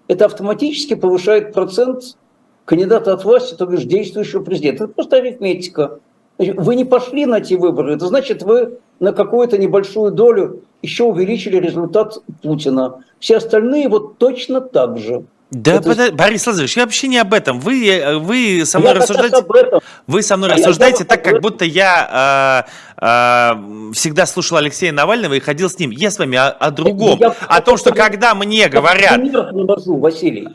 это 0.07 0.25
автоматически 0.25 0.93
повышает 0.95 1.53
процент 1.53 2.17
кандидата 2.65 3.13
от 3.13 3.23
власти, 3.23 3.55
то 3.55 3.65
бишь 3.65 3.83
действующего 3.83 4.43
президента. 4.43 4.85
Это 4.85 4.93
просто 4.93 5.17
арифметика. 5.17 5.99
Вы 6.37 6.75
не 6.75 6.83
пошли 6.83 7.25
на 7.25 7.37
эти 7.37 7.53
выборы, 7.53 7.95
это 7.95 8.07
значит, 8.07 8.43
вы 8.43 8.79
на 8.99 9.13
какую-то 9.13 9.57
небольшую 9.57 10.11
долю 10.11 10.63
еще 10.81 11.05
увеличили 11.05 11.57
результат 11.57 12.17
Путина. 12.41 13.03
Все 13.19 13.37
остальные 13.37 13.87
вот 13.87 14.17
точно 14.17 14.59
так 14.61 14.97
же. 14.97 15.25
Да, 15.51 15.75
это... 15.75 15.95
Под... 15.95 16.15
Борис 16.15 16.45
Лазаревич, 16.47 16.75
я 16.75 16.83
вообще 16.83 17.07
не 17.07 17.17
об 17.17 17.33
этом. 17.33 17.59
Вы, 17.59 17.87
э, 17.87 18.17
вы 18.17 18.65
со 18.65 18.79
мной 18.79 18.93
я 18.93 18.99
рассуждаете. 18.99 19.37
Об 19.37 19.51
этом. 19.51 19.79
Вы 20.07 20.21
со 20.21 20.37
мной 20.37 20.49
а 20.49 20.53
рассуждаете 20.55 21.03
так, 21.03 21.23
как 21.23 21.41
будто 21.41 21.65
я 21.65 22.65
э, 22.99 23.05
э, 23.05 23.91
всегда 23.93 24.25
слушал 24.25 24.57
Алексея 24.57 24.91
Навального 24.91 25.35
и 25.35 25.39
ходил 25.39 25.69
с 25.69 25.77
ним. 25.77 25.91
Я 25.91 26.09
с 26.09 26.17
вами 26.17 26.37
о, 26.37 26.49
о 26.49 26.71
другом. 26.71 27.19
Я, 27.19 27.35
о 27.47 27.61
том, 27.61 27.77
что 27.77 27.93
когда 27.93 28.33
мне 28.33 28.67
говорят. 28.69 29.11
Я 29.23 29.43
привожу, 29.43 29.97
Василий. 29.97 30.49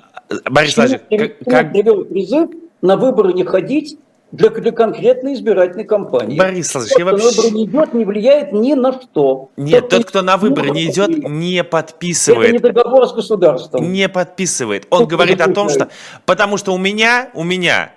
Борис 0.44 0.76
Лазаревич, 0.76 1.36
как... 1.46 1.72
привел 1.72 2.04
призыв 2.04 2.50
на 2.82 2.96
выборы 2.96 3.32
не 3.32 3.44
ходить 3.44 3.96
для, 4.32 4.50
для 4.50 4.72
конкретной 4.72 5.34
избирательной 5.34 5.84
кампании. 5.84 6.38
Борис 6.38 6.72
Владимирович, 6.72 6.98
я 6.98 7.04
вообще... 7.04 7.24
на 7.24 7.30
выборы 7.30 7.50
не 7.50 7.64
идет, 7.64 7.94
не 7.94 8.04
влияет 8.04 8.52
ни 8.52 8.74
на 8.74 8.92
что. 8.92 9.50
Нет, 9.56 9.88
тот, 9.88 9.90
тот 9.90 10.08
кто 10.08 10.22
на 10.22 10.36
выборы 10.36 10.70
не 10.70 10.86
идет, 10.86 11.28
не 11.28 11.64
подписывает. 11.64 12.54
Это 12.54 12.66
не 12.66 12.72
договор 12.72 13.08
с 13.08 13.12
государством. 13.12 13.92
Не 13.92 14.08
подписывает. 14.08 14.86
Он 14.90 15.00
Тут 15.00 15.10
говорит 15.10 15.40
о 15.40 15.52
том, 15.52 15.68
что... 15.68 15.88
Потому 16.26 16.56
что 16.56 16.74
у 16.74 16.78
меня, 16.78 17.30
у 17.34 17.42
меня, 17.42 17.92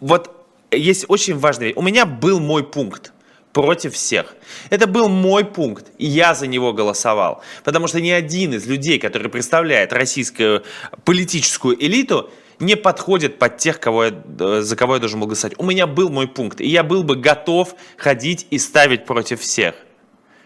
вот 0.00 0.30
есть 0.70 1.06
очень 1.08 1.38
важный... 1.38 1.72
У 1.74 1.82
меня 1.82 2.04
был 2.06 2.40
мой 2.40 2.62
пункт 2.64 3.12
против 3.52 3.94
всех. 3.94 4.34
Это 4.68 4.86
был 4.86 5.08
мой 5.08 5.44
пункт, 5.44 5.86
и 5.98 6.06
я 6.06 6.34
за 6.34 6.46
него 6.46 6.72
голосовал. 6.72 7.42
Потому 7.64 7.88
что 7.88 8.00
ни 8.00 8.10
один 8.10 8.54
из 8.54 8.66
людей, 8.66 8.98
который 8.98 9.28
представляет 9.28 9.92
российскую 9.92 10.62
политическую 11.04 11.82
элиту, 11.82 12.30
не 12.60 12.76
подходит 12.76 13.38
под 13.38 13.56
тех, 13.56 13.80
кого 13.80 14.04
я, 14.04 14.12
э, 14.38 14.60
за 14.60 14.76
кого 14.76 14.94
я 14.94 15.00
должен 15.00 15.20
был 15.20 15.26
голосовать. 15.26 15.58
У 15.58 15.64
меня 15.64 15.86
был 15.86 16.10
мой 16.10 16.28
пункт, 16.28 16.60
и 16.60 16.68
я 16.68 16.82
был 16.82 17.02
бы 17.02 17.16
готов 17.16 17.74
ходить 17.96 18.46
и 18.50 18.58
ставить 18.58 19.06
против 19.06 19.40
всех. 19.40 19.74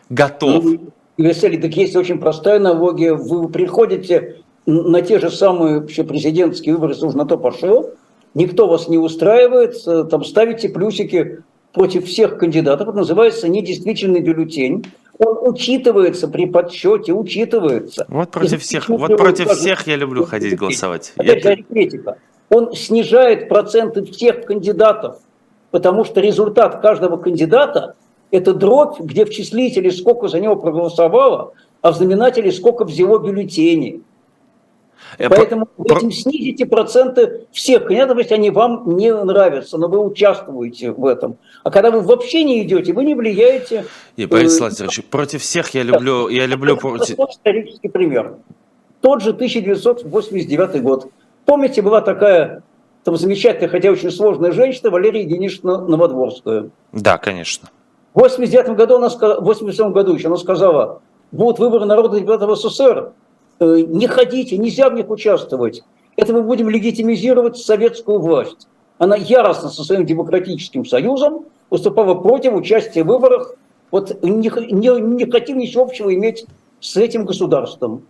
Готов. 0.09 0.65
Ну, 0.65 0.93
Василий, 1.19 1.59
так 1.59 1.77
есть 1.77 1.97
очень 1.97 2.19
простая 2.19 2.57
аналогия. 2.57 3.15
Вы 3.15 3.49
приходите 3.49 4.37
на 4.67 5.03
те 5.03 5.19
же 5.21 5.31
самые 5.31 5.81
вообще 5.81 6.05
президентские 6.05 6.75
выборы, 6.75 6.95
если 6.95 7.07
на 7.07 7.27
то 7.27 7.37
пошло, 7.37 7.91
никто 8.35 8.67
вас 8.67 8.89
не 8.89 8.99
устраивает, 8.99 9.77
там 10.11 10.25
ставите 10.25 10.69
плюсики 10.69 11.43
против 11.73 12.07
всех 12.07 12.39
кандидатов, 12.39 12.89
это 12.89 12.97
называется 12.97 13.49
недействительный 13.49 14.21
бюллетень 14.21 14.87
он 15.19 15.49
учитывается 15.49 16.29
при 16.29 16.47
подсчете, 16.47 17.13
учитывается. 17.13 18.05
Вот 18.09 18.31
против 18.31 18.63
всех, 18.63 18.89
вот 18.89 19.17
против 19.17 19.51
всех 19.51 19.87
я 19.87 19.97
люблю 19.97 20.25
ходить 20.25 20.57
голосовать. 20.57 21.13
Опять 21.17 21.43
же, 21.43 21.49
арифметика. 21.51 22.19
Он 22.51 22.75
снижает 22.75 23.49
проценты 23.49 24.05
всех 24.05 24.45
кандидатов, 24.45 25.19
потому 25.71 26.05
что 26.05 26.21
результат 26.21 26.81
каждого 26.81 27.17
кандидата– 27.17 27.95
это 28.31 28.53
дробь, 28.53 29.01
где 29.01 29.25
в 29.25 29.31
числителе 29.31 29.91
сколько 29.91 30.29
за 30.29 30.41
него 30.41 30.57
проголосовало, 30.57 31.53
а 31.81 31.93
в 31.93 31.97
знаменателе 31.97 32.51
сколько 32.53 32.85
взяло 32.85 33.19
бюллетеней. 33.19 34.03
Э, 35.19 35.29
Поэтому 35.29 35.69
вы 35.77 35.97
этим 35.97 36.11
снизите 36.11 36.67
проценты 36.67 37.47
всех 37.53 37.85
кандидатов, 37.85 38.19
если 38.19 38.35
они 38.35 38.51
вам 38.51 38.97
не 38.97 39.15
нравятся, 39.15 39.79
но 39.79 39.89
вы 39.89 40.05
участвуете 40.05 40.93
в 40.93 41.07
этом. 41.07 41.37
А 41.63 41.71
когда 41.71 41.91
вы 41.91 42.01
вообще 42.01 42.45
не 42.45 42.63
идете, 42.63 42.93
вы 42.93 43.05
не 43.05 43.15
влияете. 43.15 43.87
И, 44.17 44.27
Борис 44.27 44.59
Владимирович, 44.59 45.05
против 45.05 45.43
всех 45.43 45.71
я 45.71 45.83
люблю... 45.83 46.29
Я 46.29 46.47
люблю... 46.47 46.77
Это 46.77 47.15
исторический 47.31 47.89
пример. 47.89 48.37
Тот 49.01 49.23
же 49.23 49.31
1989 49.31 50.83
год. 50.83 51.09
Помните, 51.45 51.83
была 51.83 52.01
такая 52.01 52.63
там 53.05 53.17
замечательная, 53.17 53.69
хотя 53.69 53.91
очень 53.91 54.11
сложная 54.11 54.53
женщина, 54.53 54.91
Валерия 54.91 55.25
Денисовна 55.25 55.79
Новодворская. 55.87 56.71
Да, 56.93 57.19
конечно. 57.19 57.69
В 58.15 58.21
89 58.21 58.77
году, 58.77 58.97
она, 58.97 59.09
в 59.09 59.45
87 59.45 59.93
году 59.93 60.15
еще 60.15 60.29
она 60.29 60.37
сказала, 60.37 61.03
будут 61.31 61.59
выборы 61.59 61.85
народных 61.85 62.21
депутатов 62.21 62.59
СССР, 62.59 62.99
э, 62.99 63.11
не 63.61 64.07
ходите, 64.07 64.59
нельзя 64.59 64.91
в 64.91 64.95
них 64.95 65.11
участвовать. 65.11 65.83
Это 66.17 66.33
мы 66.33 66.43
будем 66.43 66.69
легитимизировать 66.69 67.57
советскую 67.57 68.21
власть. 68.21 68.69
Она 68.99 69.17
яростно 69.17 69.69
со 69.69 69.83
своим 69.83 70.07
демократическим 70.07 70.85
союзом 70.85 71.47
выступала 71.71 72.15
против 72.15 72.55
участия 72.55 73.03
в 73.03 73.09
выборах, 73.09 73.57
вот 73.91 74.23
не, 74.23 74.51
не, 74.73 75.01
не 75.01 75.31
хотим 75.31 75.59
ничего 75.59 75.85
общего 75.85 76.15
иметь 76.15 76.47
с 76.81 76.97
этим 76.97 77.25
государством. 77.25 78.07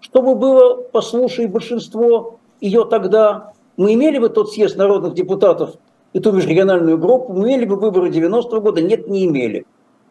Чтобы 0.00 0.34
было, 0.34 0.82
послушай, 0.82 1.46
большинство 1.46 2.38
ее 2.60 2.84
тогда, 2.84 3.52
мы 3.76 3.94
имели 3.94 4.18
бы 4.18 4.28
тот 4.28 4.52
съезд 4.52 4.76
народных 4.76 5.14
депутатов 5.14 5.74
и 6.12 6.20
ту 6.20 6.32
межрегиональную 6.32 6.98
группу, 6.98 7.32
мы 7.32 7.48
имели 7.48 7.64
бы 7.64 7.76
выборы 7.76 8.10
90-го 8.10 8.60
года? 8.60 8.80
Нет, 8.80 9.08
не 9.08 9.26
имели. 9.26 9.66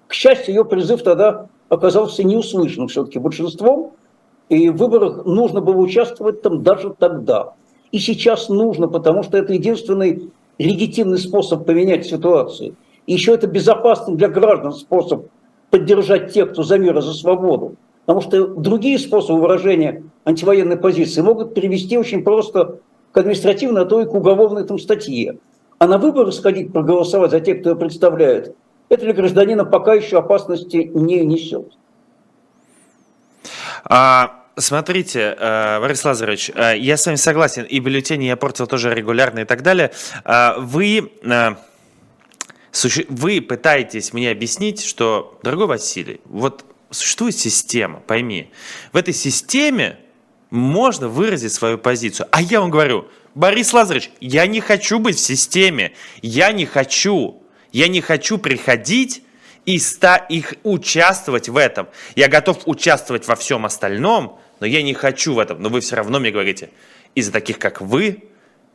К 0.07 0.13
счастью, 0.13 0.55
ее 0.55 0.65
призыв 0.65 1.03
тогда 1.03 1.47
оказался 1.69 2.23
неуслышанным 2.23 2.87
все-таки 2.87 3.19
большинством, 3.19 3.93
и 4.51 4.69
в 4.69 4.75
выборах 4.75 5.25
нужно 5.25 5.61
было 5.61 5.77
участвовать 5.77 6.41
там 6.41 6.61
даже 6.61 6.93
тогда. 6.99 7.53
И 7.93 7.99
сейчас 7.99 8.49
нужно, 8.49 8.89
потому 8.89 9.23
что 9.23 9.37
это 9.37 9.53
единственный 9.53 10.29
легитимный 10.57 11.19
способ 11.19 11.65
поменять 11.65 12.05
ситуацию. 12.05 12.75
И 13.07 13.13
еще 13.13 13.33
это 13.33 13.47
безопасный 13.47 14.15
для 14.15 14.27
граждан 14.27 14.73
способ 14.73 15.27
поддержать 15.69 16.33
тех, 16.33 16.51
кто 16.51 16.63
за 16.63 16.77
мир 16.77 16.97
и 16.97 17.01
за 17.01 17.13
свободу. 17.13 17.75
Потому 18.05 18.19
что 18.19 18.47
другие 18.47 18.99
способы 18.99 19.39
выражения 19.39 20.03
антивоенной 20.25 20.75
позиции 20.75 21.21
могут 21.21 21.53
привести 21.53 21.97
очень 21.97 22.21
просто 22.21 22.79
к 23.13 23.17
административной, 23.17 23.83
а 23.83 23.85
то 23.85 24.01
и 24.01 24.05
к 24.05 24.13
уголовной 24.13 24.65
там 24.65 24.79
статье. 24.79 25.37
А 25.79 25.87
на 25.87 25.97
выборы 25.97 26.33
сходить 26.33 26.73
проголосовать 26.73 27.31
за 27.31 27.39
тех, 27.39 27.61
кто 27.61 27.69
ее 27.69 27.75
представляет, 27.77 28.53
это 28.89 29.05
для 29.05 29.13
гражданина 29.13 29.63
пока 29.63 29.93
еще 29.93 30.17
опасности 30.17 30.91
не 30.93 31.25
несет. 31.25 31.71
А, 33.85 34.40
смотрите, 34.61 35.35
э, 35.37 35.79
Борис 35.79 36.03
Лазаревич, 36.05 36.51
э, 36.53 36.77
я 36.77 36.97
с 36.97 37.05
вами 37.05 37.17
согласен, 37.17 37.63
и 37.63 37.79
бюллетени 37.79 38.25
я 38.25 38.35
портил 38.35 38.67
тоже 38.67 38.93
регулярно 38.93 39.39
и 39.39 39.45
так 39.45 39.63
далее. 39.63 39.91
А, 40.23 40.57
вы, 40.59 41.11
э, 41.23 41.55
вы 43.09 43.41
пытаетесь 43.41 44.13
мне 44.13 44.31
объяснить, 44.31 44.83
что, 44.83 45.39
дорогой 45.43 45.67
Василий, 45.67 46.21
вот 46.25 46.65
существует 46.89 47.37
система, 47.37 47.99
пойми, 47.99 48.51
в 48.93 48.97
этой 48.97 49.13
системе 49.13 49.97
можно 50.49 51.07
выразить 51.07 51.53
свою 51.53 51.77
позицию. 51.77 52.27
А 52.31 52.41
я 52.41 52.59
вам 52.59 52.69
говорю, 52.69 53.07
Борис 53.35 53.73
Лазаревич, 53.73 54.11
я 54.19 54.45
не 54.45 54.59
хочу 54.59 54.99
быть 54.99 55.17
в 55.17 55.21
системе, 55.21 55.93
я 56.21 56.51
не 56.51 56.65
хочу, 56.65 57.41
я 57.71 57.87
не 57.87 58.01
хочу 58.01 58.37
приходить 58.37 59.23
и 59.65 59.79
ста 59.79 60.17
их 60.17 60.55
участвовать 60.63 61.47
в 61.47 61.55
этом. 61.55 61.87
Я 62.15 62.27
готов 62.27 62.59
участвовать 62.65 63.27
во 63.27 63.35
всем 63.35 63.65
остальном, 63.65 64.40
но 64.61 64.67
я 64.67 64.81
не 64.83 64.93
хочу 64.93 65.33
в 65.33 65.39
этом. 65.39 65.61
Но 65.61 65.67
вы 65.67 65.81
все 65.81 65.97
равно 65.97 66.19
мне 66.19 66.31
говорите, 66.31 66.69
из-за 67.15 67.33
таких, 67.33 67.59
как 67.59 67.81
вы, 67.81 68.23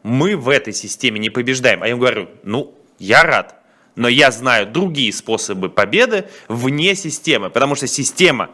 мы 0.03 0.37
в 0.37 0.51
этой 0.51 0.75
системе 0.75 1.19
не 1.19 1.31
побеждаем. 1.31 1.83
А 1.83 1.89
я 1.89 1.97
говорю, 1.97 2.29
ну, 2.43 2.75
я 2.99 3.23
рад, 3.23 3.55
но 3.95 4.09
я 4.09 4.31
знаю 4.31 4.67
другие 4.67 5.13
способы 5.13 5.71
победы 5.71 6.27
вне 6.49 6.95
системы, 6.95 7.51
потому 7.51 7.77
что 7.77 7.87
система 7.87 8.51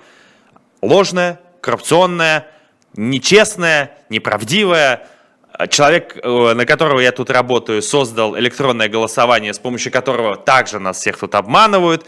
ложная, 0.82 1.40
коррупционная, 1.60 2.46
нечестная, 2.96 3.96
неправдивая. 4.08 5.08
Человек, 5.68 6.18
э, 6.22 6.54
на 6.54 6.64
которого 6.64 7.00
я 7.00 7.12
тут 7.12 7.30
работаю, 7.30 7.82
создал 7.82 8.38
электронное 8.38 8.88
голосование, 8.88 9.52
с 9.52 9.58
помощью 9.58 9.92
которого 9.92 10.36
также 10.36 10.78
нас 10.78 10.98
всех 10.98 11.18
тут 11.18 11.34
обманывают, 11.34 12.06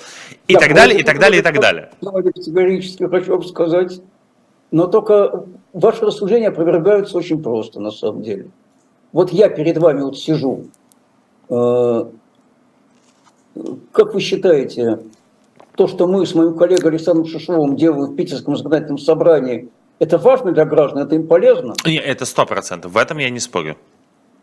и 0.48 0.54
да, 0.54 0.60
так 0.60 0.74
далее, 0.74 0.98
и 0.98 1.02
так 1.02 1.18
далее, 1.18 1.40
и 1.40 1.42
так 1.42 1.60
далее. 1.60 1.90
Категорически 2.00 3.06
хочу 3.08 3.32
вам 3.32 3.44
сказать, 3.44 4.00
но 4.74 4.88
только 4.88 5.44
ваши 5.72 6.04
рассуждения 6.04 6.48
опровергаются 6.48 7.16
очень 7.16 7.40
просто, 7.40 7.78
на 7.78 7.92
самом 7.92 8.22
деле. 8.22 8.50
Вот 9.12 9.30
я 9.30 9.48
перед 9.48 9.78
вами 9.78 10.02
вот 10.02 10.18
сижу. 10.18 10.64
Э, 11.48 12.06
как 13.92 14.14
вы 14.14 14.20
считаете, 14.20 14.98
то, 15.76 15.86
что 15.86 16.08
мы 16.08 16.26
с 16.26 16.34
моим 16.34 16.56
коллегой 16.56 16.90
Александром 16.90 17.24
Шишовым 17.24 17.76
делаем 17.76 18.06
в 18.06 18.16
Питерском 18.16 18.56
законодательном 18.56 18.98
собрании– 18.98 19.68
это 20.00 20.18
важно 20.18 20.50
для 20.50 20.64
граждан, 20.64 21.04
это 21.04 21.14
им 21.14 21.28
полезно. 21.28 21.74
Нет, 21.86 22.02
это 22.04 22.26
сто 22.26 22.44
процентов, 22.44 22.90
в 22.90 22.96
этом 22.96 23.18
я 23.18 23.30
не 23.30 23.38
спорю. 23.38 23.76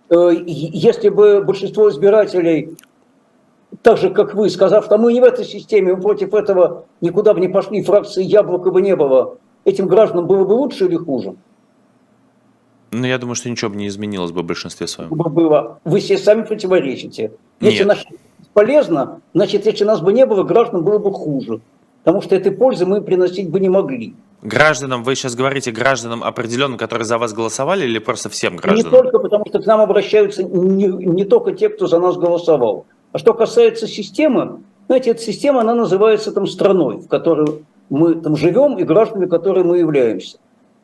Э, 0.09 0.29
если 0.47 1.09
бы 1.09 1.41
большинство 1.41 1.89
избирателей, 1.89 2.77
так 3.81 3.97
же 3.97 4.09
как 4.09 4.33
вы, 4.33 4.49
сказав, 4.49 4.85
что 4.85 4.97
мы 4.97 5.11
не 5.11 5.19
в 5.19 5.25
этой 5.25 5.43
системе, 5.43 5.93
мы 5.93 6.01
против 6.01 6.33
этого 6.33 6.85
никуда 7.01 7.33
бы 7.33 7.41
не 7.41 7.49
пошли, 7.49 7.83
фракции 7.83 8.23
яблока 8.23 8.71
бы 8.71 8.81
не 8.81 8.95
было, 8.95 9.37
этим 9.65 9.87
гражданам 9.87 10.27
было 10.27 10.45
бы 10.45 10.53
лучше 10.53 10.85
или 10.85 10.95
хуже? 10.95 11.35
Ну, 12.91 13.05
я 13.05 13.17
думаю, 13.17 13.35
что 13.35 13.49
ничего 13.49 13.71
бы 13.71 13.77
не 13.77 13.87
изменилось 13.87 14.31
бы 14.31 14.41
в 14.41 14.45
большинстве 14.45 14.85
своем. 14.87 15.09
Было. 15.11 15.79
Вы 15.85 16.01
себе 16.01 16.17
сами 16.17 16.43
противоречите. 16.43 17.31
Если 17.61 17.85
Нет. 17.85 18.05
полезно, 18.53 19.21
значит, 19.33 19.65
если 19.65 19.85
нас 19.85 20.01
бы 20.01 20.11
не 20.11 20.25
было, 20.25 20.43
гражданам 20.43 20.83
было 20.83 20.97
бы 20.97 21.13
хуже. 21.13 21.61
Потому 22.03 22.21
что 22.21 22.35
этой 22.35 22.51
пользы 22.51 22.85
мы 22.85 23.01
приносить 23.01 23.49
бы 23.49 23.59
не 23.59 23.69
могли. 23.69 24.15
Гражданам, 24.41 25.03
вы 25.03 25.15
сейчас 25.15 25.35
говорите 25.35 25.71
гражданам 25.71 26.23
определенным, 26.23 26.77
которые 26.77 27.05
за 27.05 27.19
вас 27.19 27.31
голосовали, 27.31 27.85
или 27.85 27.99
просто 27.99 28.27
всем 28.27 28.57
гражданам? 28.57 28.91
Не 28.91 28.97
только, 28.97 29.19
потому 29.19 29.45
что 29.47 29.61
к 29.61 29.65
нам 29.67 29.79
обращаются 29.81 30.43
не, 30.43 30.87
не 30.87 31.25
только 31.25 31.53
те, 31.53 31.69
кто 31.69 31.85
за 31.87 31.99
нас 31.99 32.17
голосовал. 32.17 32.87
А 33.11 33.19
что 33.19 33.33
касается 33.33 33.87
системы, 33.87 34.61
знаете, 34.87 35.11
эта 35.11 35.21
система, 35.21 35.61
она 35.61 35.75
называется 35.75 36.31
там 36.31 36.47
страной, 36.47 36.97
в 36.97 37.07
которой 37.07 37.63
мы 37.91 38.15
там 38.15 38.35
живем, 38.35 38.79
и 38.79 38.83
гражданами, 38.83 39.27
которые 39.27 39.65
мы 39.65 39.77
являемся. 39.77 40.37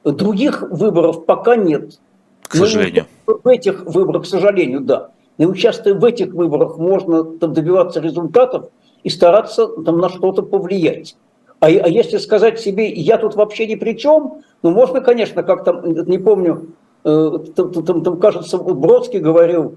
Других 0.04 0.62
выборов 0.62 1.26
пока 1.26 1.56
нет. 1.56 2.00
К 2.44 2.56
сожалению. 2.56 3.06
Но 3.26 3.40
в 3.44 3.48
этих 3.48 3.86
выборах, 3.86 4.24
к 4.24 4.26
сожалению, 4.26 4.82
да. 4.82 5.10
И 5.38 5.46
участвуя 5.46 5.96
в 5.96 6.04
этих 6.04 6.34
выборах, 6.34 6.78
можно 6.78 7.24
там 7.24 7.54
добиваться 7.54 8.02
результатов 8.02 8.70
и 9.04 9.10
стараться 9.10 9.68
там 9.68 10.00
на 10.00 10.10
что-то 10.10 10.44
повлиять. 10.44 11.16
А, 11.60 11.68
а 11.68 11.70
если 11.70 12.18
сказать 12.18 12.60
себе, 12.60 12.92
я 12.92 13.18
тут 13.18 13.36
вообще 13.36 13.68
ни 13.68 13.76
при 13.76 13.98
чем, 13.98 14.42
ну, 14.62 14.72
можно, 14.72 15.00
конечно, 15.00 15.44
как 15.44 15.64
там, 15.64 15.86
не 15.86 16.18
помню, 16.18 16.68
э, 17.04 17.32
там, 17.56 17.72
там, 17.72 18.04
там 18.04 18.20
кажется, 18.20 18.58
Бродский 18.58 19.20
говорил, 19.20 19.76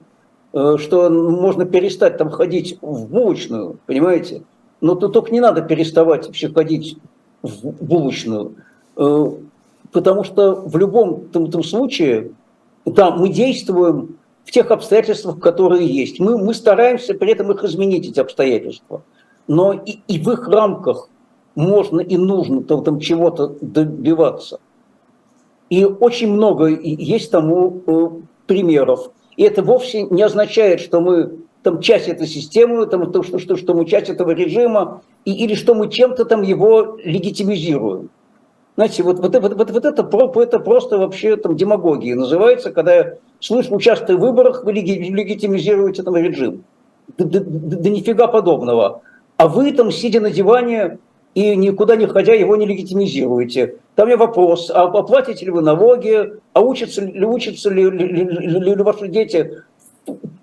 э, 0.52 0.76
что 0.78 1.08
можно 1.10 1.64
перестать 1.64 2.18
там 2.18 2.30
ходить 2.30 2.78
в 2.82 3.06
булочную, 3.06 3.78
понимаете? 3.86 4.42
Но 4.80 4.94
то 4.94 5.08
только 5.08 5.30
не 5.30 5.40
надо 5.40 5.62
переставать 5.62 6.26
вообще 6.26 6.48
ходить 6.48 6.98
булочную, 7.42 8.56
э, 8.96 9.26
потому 9.92 10.24
что 10.24 10.54
в 10.54 10.76
любом 10.76 11.28
там, 11.28 11.50
там 11.50 11.62
случае, 11.62 12.32
да, 12.84 13.10
мы 13.10 13.28
действуем 13.28 14.16
в 14.44 14.50
тех 14.50 14.70
обстоятельствах, 14.70 15.38
которые 15.38 15.86
есть. 15.86 16.18
Мы, 16.18 16.38
мы 16.38 16.54
стараемся 16.54 17.14
при 17.14 17.32
этом 17.32 17.50
их 17.52 17.62
изменить, 17.64 18.08
эти 18.08 18.20
обстоятельства. 18.20 19.02
Но 19.46 19.72
и, 19.72 19.98
и 20.08 20.18
в 20.18 20.30
их 20.30 20.48
рамках 20.48 21.08
можно 21.54 22.00
и 22.00 22.16
нужно 22.16 22.62
там, 22.62 22.84
там 22.84 23.00
чего-то 23.00 23.54
добиваться. 23.60 24.60
И 25.68 25.84
очень 25.84 26.32
много 26.32 26.66
есть 26.66 27.30
тому 27.30 27.82
э, 27.86 28.08
примеров. 28.46 29.10
И 29.36 29.42
это 29.44 29.62
вовсе 29.62 30.02
не 30.02 30.22
означает, 30.22 30.80
что 30.80 31.00
мы 31.00 31.38
там 31.62 31.80
часть 31.80 32.08
этой 32.08 32.26
системы, 32.26 32.86
там, 32.86 33.10
что, 33.22 33.38
что, 33.38 33.56
что 33.56 33.74
мы 33.74 33.84
часть 33.86 34.08
этого 34.08 34.30
режима, 34.30 35.02
и, 35.24 35.32
или 35.32 35.54
что 35.54 35.74
мы 35.74 35.90
чем-то 35.90 36.24
там 36.24 36.42
его 36.42 36.98
легитимизируем. 37.02 38.10
Знаете, 38.76 39.02
вот, 39.02 39.18
вот, 39.18 39.34
вот, 39.34 39.54
вот, 39.54 39.70
вот 39.70 39.84
это, 39.84 40.40
это 40.40 40.58
просто 40.58 40.98
вообще 40.98 41.36
там 41.36 41.56
демагогия 41.56 42.14
называется, 42.14 42.70
когда 42.70 42.94
я 42.94 43.14
слышу, 43.40 43.74
участвуя 43.74 44.16
в 44.16 44.20
выборах, 44.20 44.64
вы 44.64 44.72
легитимизируете 44.72 46.02
там 46.02 46.16
режим. 46.16 46.64
Да, 47.18 47.24
да, 47.24 47.40
да, 47.40 47.76
да 47.76 47.90
нифига 47.90 48.26
подобного. 48.28 49.02
А 49.36 49.48
вы 49.48 49.72
там, 49.72 49.90
сидя 49.90 50.20
на 50.20 50.30
диване, 50.30 50.98
и 51.34 51.54
никуда 51.56 51.96
не 51.96 52.06
ходя 52.06 52.34
его 52.34 52.56
не 52.56 52.66
легитимизируете. 52.66 53.76
Там 53.94 54.08
меня 54.08 54.16
вопрос, 54.16 54.70
а 54.70 54.82
оплатите 54.82 55.44
ли 55.44 55.50
вы 55.50 55.62
налоги, 55.62 56.34
а 56.52 56.60
учатся 56.60 57.04
ли, 57.04 57.24
учатся 57.24 57.70
ли, 57.70 57.88
ли, 57.88 58.06
ли, 58.06 58.74
ли 58.74 58.82
ваши 58.82 59.08
дети 59.08 59.62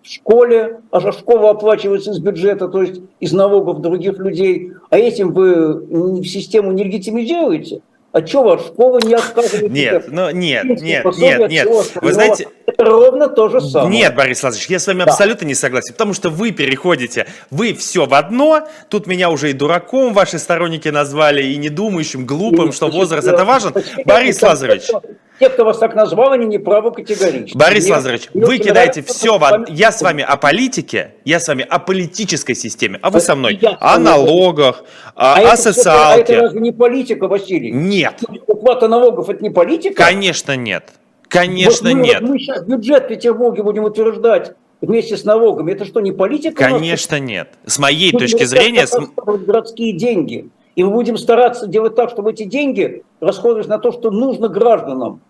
в 0.08 0.14
школе, 0.14 0.80
а 0.92 1.12
школа 1.12 1.50
оплачивается 1.52 2.12
из 2.12 2.20
бюджета, 2.20 2.70
то 2.70 2.82
есть 2.82 3.02
из 3.20 3.34
налогов 3.34 3.82
других 3.82 4.18
людей, 4.20 4.72
а 4.90 4.98
этим 4.98 5.34
вы 5.34 6.24
систему 6.24 6.72
не 6.72 6.86
легитимизируете, 6.86 7.82
А 8.14 8.26
что 8.26 8.44
вас 8.44 8.66
школа 8.68 9.00
не 9.04 9.14
отказывает? 9.14 9.70
Нет, 9.70 10.06
ну 10.08 10.30
нет, 10.32 10.64
нет, 10.64 11.06
нет, 11.18 11.50
нет. 11.50 11.68
Вы 12.02 12.14
знаете... 12.14 12.48
Это 12.66 12.86
ровно 12.86 13.28
то 13.28 13.50
же 13.50 13.60
самое. 13.60 13.92
Нет, 13.92 14.16
Борис 14.16 14.42
Владимирович, 14.42 14.70
я 14.70 14.80
с 14.80 14.88
вами 14.88 15.00
да. 15.00 15.12
абсолютно 15.12 15.46
не 15.46 15.56
согласен, 15.56 15.94
потому 15.94 16.14
что 16.14 16.30
вы 16.30 16.52
переходите, 16.52 17.28
вы 17.50 17.74
все 17.74 18.06
в 18.06 18.14
одно, 18.14 18.68
тут 18.90 19.08
меня 19.08 19.30
уже 19.30 19.50
и 19.50 19.54
дураком 19.54 20.14
ваши 20.14 20.40
сторонники 20.40 20.88
назвали, 20.88 21.44
и 21.44 21.58
недумающим, 21.58 22.26
глупым, 22.26 22.72
что 22.72 22.88
возраст 22.88 23.28
это 23.28 23.44
важен. 23.44 23.74
Борис 24.06 24.42
Лазаревич, 24.42 24.88
те, 25.40 25.50
кто 25.50 25.66
вас 25.66 25.78
так 25.78 25.96
назвал, 25.96 26.32
они 26.32 26.46
не 26.46 26.58
правы 26.58 26.92
категорически. 26.92 27.58
Борис 27.58 27.86
Мне 27.86 27.94
Лазаревич, 27.94 28.30
вы 28.34 28.58
кидаете 28.58 29.02
все 29.04 29.38
в... 29.38 29.66
Я 29.70 29.92
с 29.92 30.02
вами 30.02 30.24
о 30.24 30.38
политике, 30.38 31.16
я 31.26 31.40
с 31.40 31.48
вами 31.48 31.66
о 31.68 31.80
политической 31.80 32.56
системе, 32.56 33.00
а 33.02 33.10
вы 33.10 33.20
со 33.20 33.36
мной 33.36 33.60
о 33.80 34.00
налогах, 34.00 34.84
а 35.16 35.40
о, 35.40 35.54
о 35.54 35.58
социалке. 35.58 36.24
Все, 36.24 36.34
а 36.34 36.36
это 36.36 36.44
разве 36.44 36.62
не 36.62 36.72
политика, 36.72 37.28
Василий? 37.28 37.72
Нет. 37.72 38.24
Уплата 38.48 38.88
налогов– 38.88 39.30
это 39.30 39.44
не 39.44 39.50
политика? 39.50 40.04
Конечно 40.04 40.56
нет. 40.56 40.92
Конечно 41.28 41.90
вот 41.90 41.98
мы, 41.98 42.04
нет. 42.04 42.22
Вот 42.22 42.30
мы 42.30 42.40
сейчас 42.40 42.64
бюджет 42.64 43.06
в 43.06 43.08
Петербурге 43.08 43.64
будем 43.64 43.84
утверждать 43.84 44.54
вместе 44.82 45.18
с 45.18 45.24
налогами. 45.24 45.74
Это 45.74 45.86
что, 45.86 46.00
не 46.00 46.12
политика? 46.12 46.56
Конечно 46.56 47.20
нет. 47.20 47.50
С 47.66 47.80
моей 47.80 48.14
мы 48.14 48.20
точки 48.20 48.44
зрения... 48.44 48.88
С... 48.88 48.98
Городские 49.26 49.94
деньги. 49.94 50.50
И 50.76 50.84
мы 50.84 50.92
будем 50.92 51.18
стараться 51.18 51.68
делать 51.68 51.96
так, 51.96 52.12
чтобы 52.12 52.32
эти 52.32 52.44
деньги 52.44 53.04
расходовались 53.20 53.68
на 53.68 53.80
то, 53.80 53.92
что 53.92 54.12
нужно 54.12 54.48
гражданам 54.48 55.22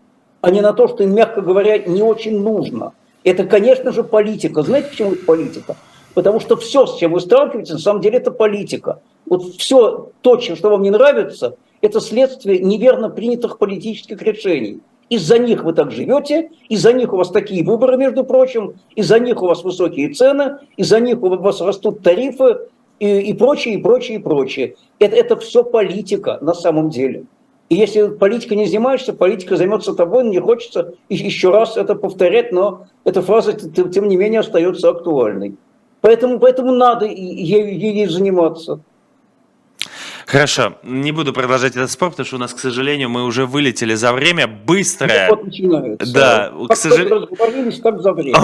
а 0.48 0.50
не 0.50 0.62
на 0.62 0.72
то, 0.72 0.88
что 0.88 1.04
им, 1.04 1.14
мягко 1.14 1.42
говоря, 1.42 1.78
не 1.78 2.02
очень 2.02 2.40
нужно. 2.40 2.94
Это, 3.26 3.44
конечно 3.44 3.92
же, 3.92 4.02
политика. 4.06 4.62
Знаете, 4.62 4.88
почему 4.92 5.12
это 5.12 5.26
политика? 5.26 5.76
Потому 6.14 6.40
что 6.40 6.56
все, 6.56 6.86
с 6.86 6.96
чем 6.96 7.12
вы 7.12 7.20
сталкиваетесь, 7.20 7.74
на 7.74 7.80
самом 7.80 8.02
деле 8.02 8.20
это 8.20 8.32
политика. 8.32 9.02
Вот 9.26 9.44
все 9.58 10.10
то, 10.22 10.40
что 10.40 10.70
вам 10.70 10.84
не 10.84 10.90
нравится, 10.90 11.58
это 11.82 12.00
следствие 12.00 12.60
неверно 12.60 13.10
принятых 13.10 13.58
политических 13.58 14.22
решений. 14.22 14.80
Из-за 15.10 15.38
них 15.38 15.66
вы 15.66 15.74
так 15.74 15.92
живете, 15.92 16.50
из-за 16.70 16.94
них 16.94 17.12
у 17.12 17.18
вас 17.18 17.30
такие 17.30 17.66
выборы, 17.66 17.98
между 17.98 18.24
прочим, 18.24 18.76
из-за 18.96 19.20
них 19.20 19.42
у 19.42 19.48
вас 19.48 19.66
высокие 19.66 20.14
цены, 20.14 20.60
из-за 20.78 21.02
них 21.02 21.22
у 21.24 21.28
вас 21.28 21.60
растут 21.60 22.04
тарифы 22.04 22.60
и, 23.02 23.20
и 23.20 23.34
прочее, 23.34 23.74
и 23.74 23.82
прочее, 23.82 24.20
и 24.20 24.22
прочее. 24.22 24.76
Это, 25.00 25.14
это 25.18 25.36
все 25.36 25.66
политика 25.66 26.38
на 26.40 26.54
самом 26.54 26.90
деле. 26.90 27.26
И 27.70 27.76
если 27.76 28.08
политика 28.08 28.56
не 28.56 28.66
занимаешься, 28.66 29.14
политика 29.14 29.58
займется 29.58 29.94
тобой, 29.94 30.24
не 30.24 30.40
хочется 30.40 30.94
еще 31.10 31.50
раз 31.50 31.76
это 31.76 31.96
повторять, 31.96 32.52
но 32.52 32.88
эта 33.04 33.22
фраза, 33.22 33.54
тем 33.54 34.08
не 34.08 34.16
менее, 34.16 34.40
остается 34.40 34.90
актуальной. 34.90 35.56
Поэтому, 36.00 36.40
поэтому 36.40 36.72
надо 36.72 37.06
ей, 37.06 37.76
ей 37.76 38.08
заниматься. 38.08 38.80
Хорошо, 40.28 40.74
не 40.84 41.14
буду 41.14 41.32
продолжать 41.32 41.78
этот 41.78 41.90
спор, 41.90 42.10
потому 42.10 42.28
что 42.28 42.36
у 42.36 42.40
нас, 42.40 42.54
к 42.54 42.60
сожалению, 42.60 43.10
мы 43.10 43.24
уже 43.24 43.46
вылетели 43.46 43.94
за 43.96 44.12
время. 44.12 44.46
Быстро. 44.46 45.10
Вот 45.30 45.46
начинается. 45.46 46.14
Да, 46.14 46.52
как 46.68 46.78
к 46.78 46.82
сожалению. 46.82 47.30
так 47.82 48.02
за 48.02 48.12
время. 48.12 48.38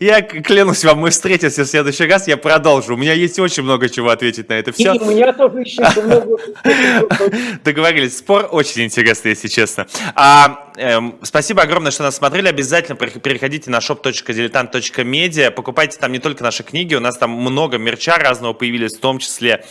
Я 0.00 0.20
клянусь 0.20 0.84
вам, 0.84 0.98
мы 0.98 1.08
встретимся 1.08 1.64
в 1.64 1.66
следующий 1.66 2.04
раз, 2.04 2.28
я 2.28 2.36
продолжу. 2.36 2.92
У 2.92 2.98
меня 2.98 3.14
есть 3.14 3.38
очень 3.38 3.62
много 3.62 3.88
чего 3.88 4.10
ответить 4.10 4.50
на 4.50 4.54
это 4.54 4.72
все. 4.72 4.92
И 4.92 4.98
у 4.98 5.06
меня 5.06 5.32
тоже 5.32 5.60
еще 5.60 5.82
много. 6.02 6.36
Договорились. 7.64 8.18
Спор 8.18 8.46
очень 8.52 8.84
интересный, 8.84 9.30
если 9.30 9.48
честно. 9.48 9.86
А, 10.14 10.67
эм, 10.78 11.18
спасибо 11.22 11.62
огромное, 11.62 11.90
что 11.90 12.02
нас 12.02 12.16
смотрели. 12.16 12.48
Обязательно 12.48 12.96
переходите 12.96 13.70
на 13.70 13.78
shop.diletant.media. 13.78 15.50
Покупайте 15.50 15.98
там 15.98 16.12
не 16.12 16.18
только 16.18 16.42
наши 16.42 16.62
книги, 16.62 16.94
у 16.94 17.00
нас 17.00 17.18
там 17.18 17.30
много 17.30 17.78
мерча 17.78 18.16
разного 18.18 18.52
появились, 18.52 18.96
в 18.96 19.00
том 19.00 19.18
числе 19.18 19.64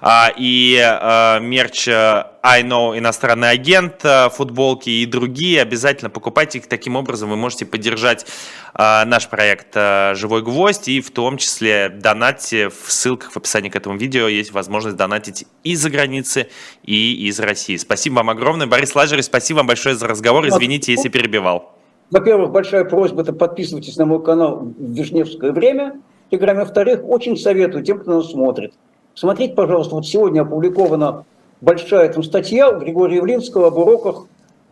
а, 0.00 0.32
и 0.36 0.76
э, 0.76 1.40
мерч 1.40 1.88
э, 1.88 2.24
I 2.42 2.62
know 2.62 2.96
иностранный 2.96 3.50
агент, 3.50 4.04
э, 4.04 4.28
футболки 4.30 4.90
и 4.90 5.06
другие, 5.06 5.62
обязательно 5.62 6.10
покупайте 6.10 6.58
их. 6.58 6.66
Таким 6.66 6.96
образом 6.96 7.30
вы 7.30 7.36
можете 7.36 7.66
поддержать 7.66 8.26
э, 8.74 9.04
наш 9.04 9.28
проект 9.28 9.74
«Живой 9.74 10.42
гвоздь» 10.42 10.88
и 10.88 11.00
в 11.00 11.10
том 11.10 11.36
числе 11.38 11.88
донатьте 11.88 12.68
в 12.68 12.90
ссылках 12.90 13.32
в 13.32 13.36
описании 13.36 13.68
к 13.68 13.76
этому 13.76 13.96
видео 13.96 14.28
есть 14.28 14.52
возможность 14.52 14.96
донатить 14.96 15.46
и 15.62 15.76
за 15.76 15.90
границы, 15.90 16.48
и 16.82 17.26
из 17.28 17.40
России. 17.40 17.76
Спасибо 17.76 18.16
вам 18.16 18.30
огромное. 18.30 18.66
Борис 18.66 18.94
Лажерев, 18.94 19.24
спасибо 19.24 19.58
вам 19.58 19.66
большое 19.66 19.94
за 19.94 20.06
разговор. 20.06 20.44
Извините, 20.56 20.92
если 20.92 21.08
перебивал. 21.08 21.72
Во-первых, 22.10 22.50
большая 22.50 22.84
просьба, 22.84 23.22
это 23.22 23.32
подписывайтесь 23.32 23.96
на 23.96 24.06
мой 24.06 24.22
канал 24.22 24.68
«Вишневское 24.78 25.52
время». 25.52 26.00
И, 26.30 26.36
во-вторых, 26.36 27.00
очень 27.04 27.36
советую 27.36 27.84
тем, 27.84 28.00
кто 28.00 28.14
нас 28.14 28.30
смотрит– 28.30 28.72
Смотрите, 29.14 29.54
пожалуйста, 29.54 29.94
вот 29.94 30.06
сегодня 30.06 30.42
опубликована 30.42 31.24
большая 31.60 32.12
там 32.12 32.22
статья 32.22 32.68
у 32.68 32.80
Григория 32.80 33.16
Явлинского 33.16 33.68
об 33.68 33.78
уроках 33.78 34.26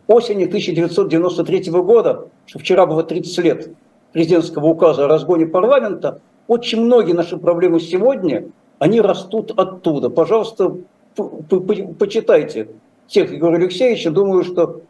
осени 0.07 0.45
1993 0.45 1.71
года, 1.71 2.27
что 2.45 2.59
вчера 2.59 2.85
было 2.85 3.03
30 3.03 3.37
лет 3.39 3.69
президентского 4.11 4.67
указа 4.67 5.05
о 5.05 5.07
разгоне 5.07 5.47
парламента. 5.47 6.19
Очень 6.47 6.81
многие 6.81 7.13
наши 7.13 7.37
проблемы 7.37 7.79
сегодня, 7.79 8.49
они 8.79 8.99
растут 8.99 9.53
оттуда. 9.57 10.09
Пожалуйста, 10.09 10.75
почитайте 11.15 12.67
тех 13.07 13.29
Григория 13.29 13.57
Алексеевича. 13.57 14.11
Думаю, 14.11 14.43
что 14.43 14.81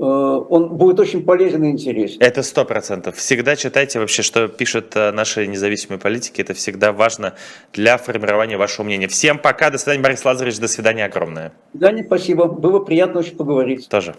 он 0.00 0.76
будет 0.76 0.98
очень 0.98 1.24
полезен 1.24 1.62
и 1.64 1.70
интересен. 1.70 2.20
Это 2.20 2.42
сто 2.42 2.64
процентов. 2.64 3.16
Всегда 3.16 3.54
читайте 3.54 3.98
вообще, 3.98 4.22
что 4.22 4.48
пишут 4.48 4.96
э, 4.96 5.12
наши 5.12 5.46
независимые 5.46 5.98
политики. 5.98 6.40
Это 6.40 6.54
всегда 6.54 6.92
важно 6.92 7.34
для 7.72 7.98
формирования 7.98 8.56
вашего 8.56 8.86
мнения. 8.86 9.08
Всем 9.08 9.38
пока. 9.38 9.70
До 9.70 9.76
свидания, 9.76 10.02
Борис 10.02 10.24
Лазаревич. 10.24 10.58
До 10.58 10.68
свидания 10.68 11.04
огромное. 11.04 11.52
До 11.72 11.78
свидания, 11.78 12.04
спасибо. 12.04 12.46
Было 12.46 12.80
приятно 12.80 13.20
очень 13.20 13.36
поговорить. 13.36 13.88
Тоже. 13.88 14.14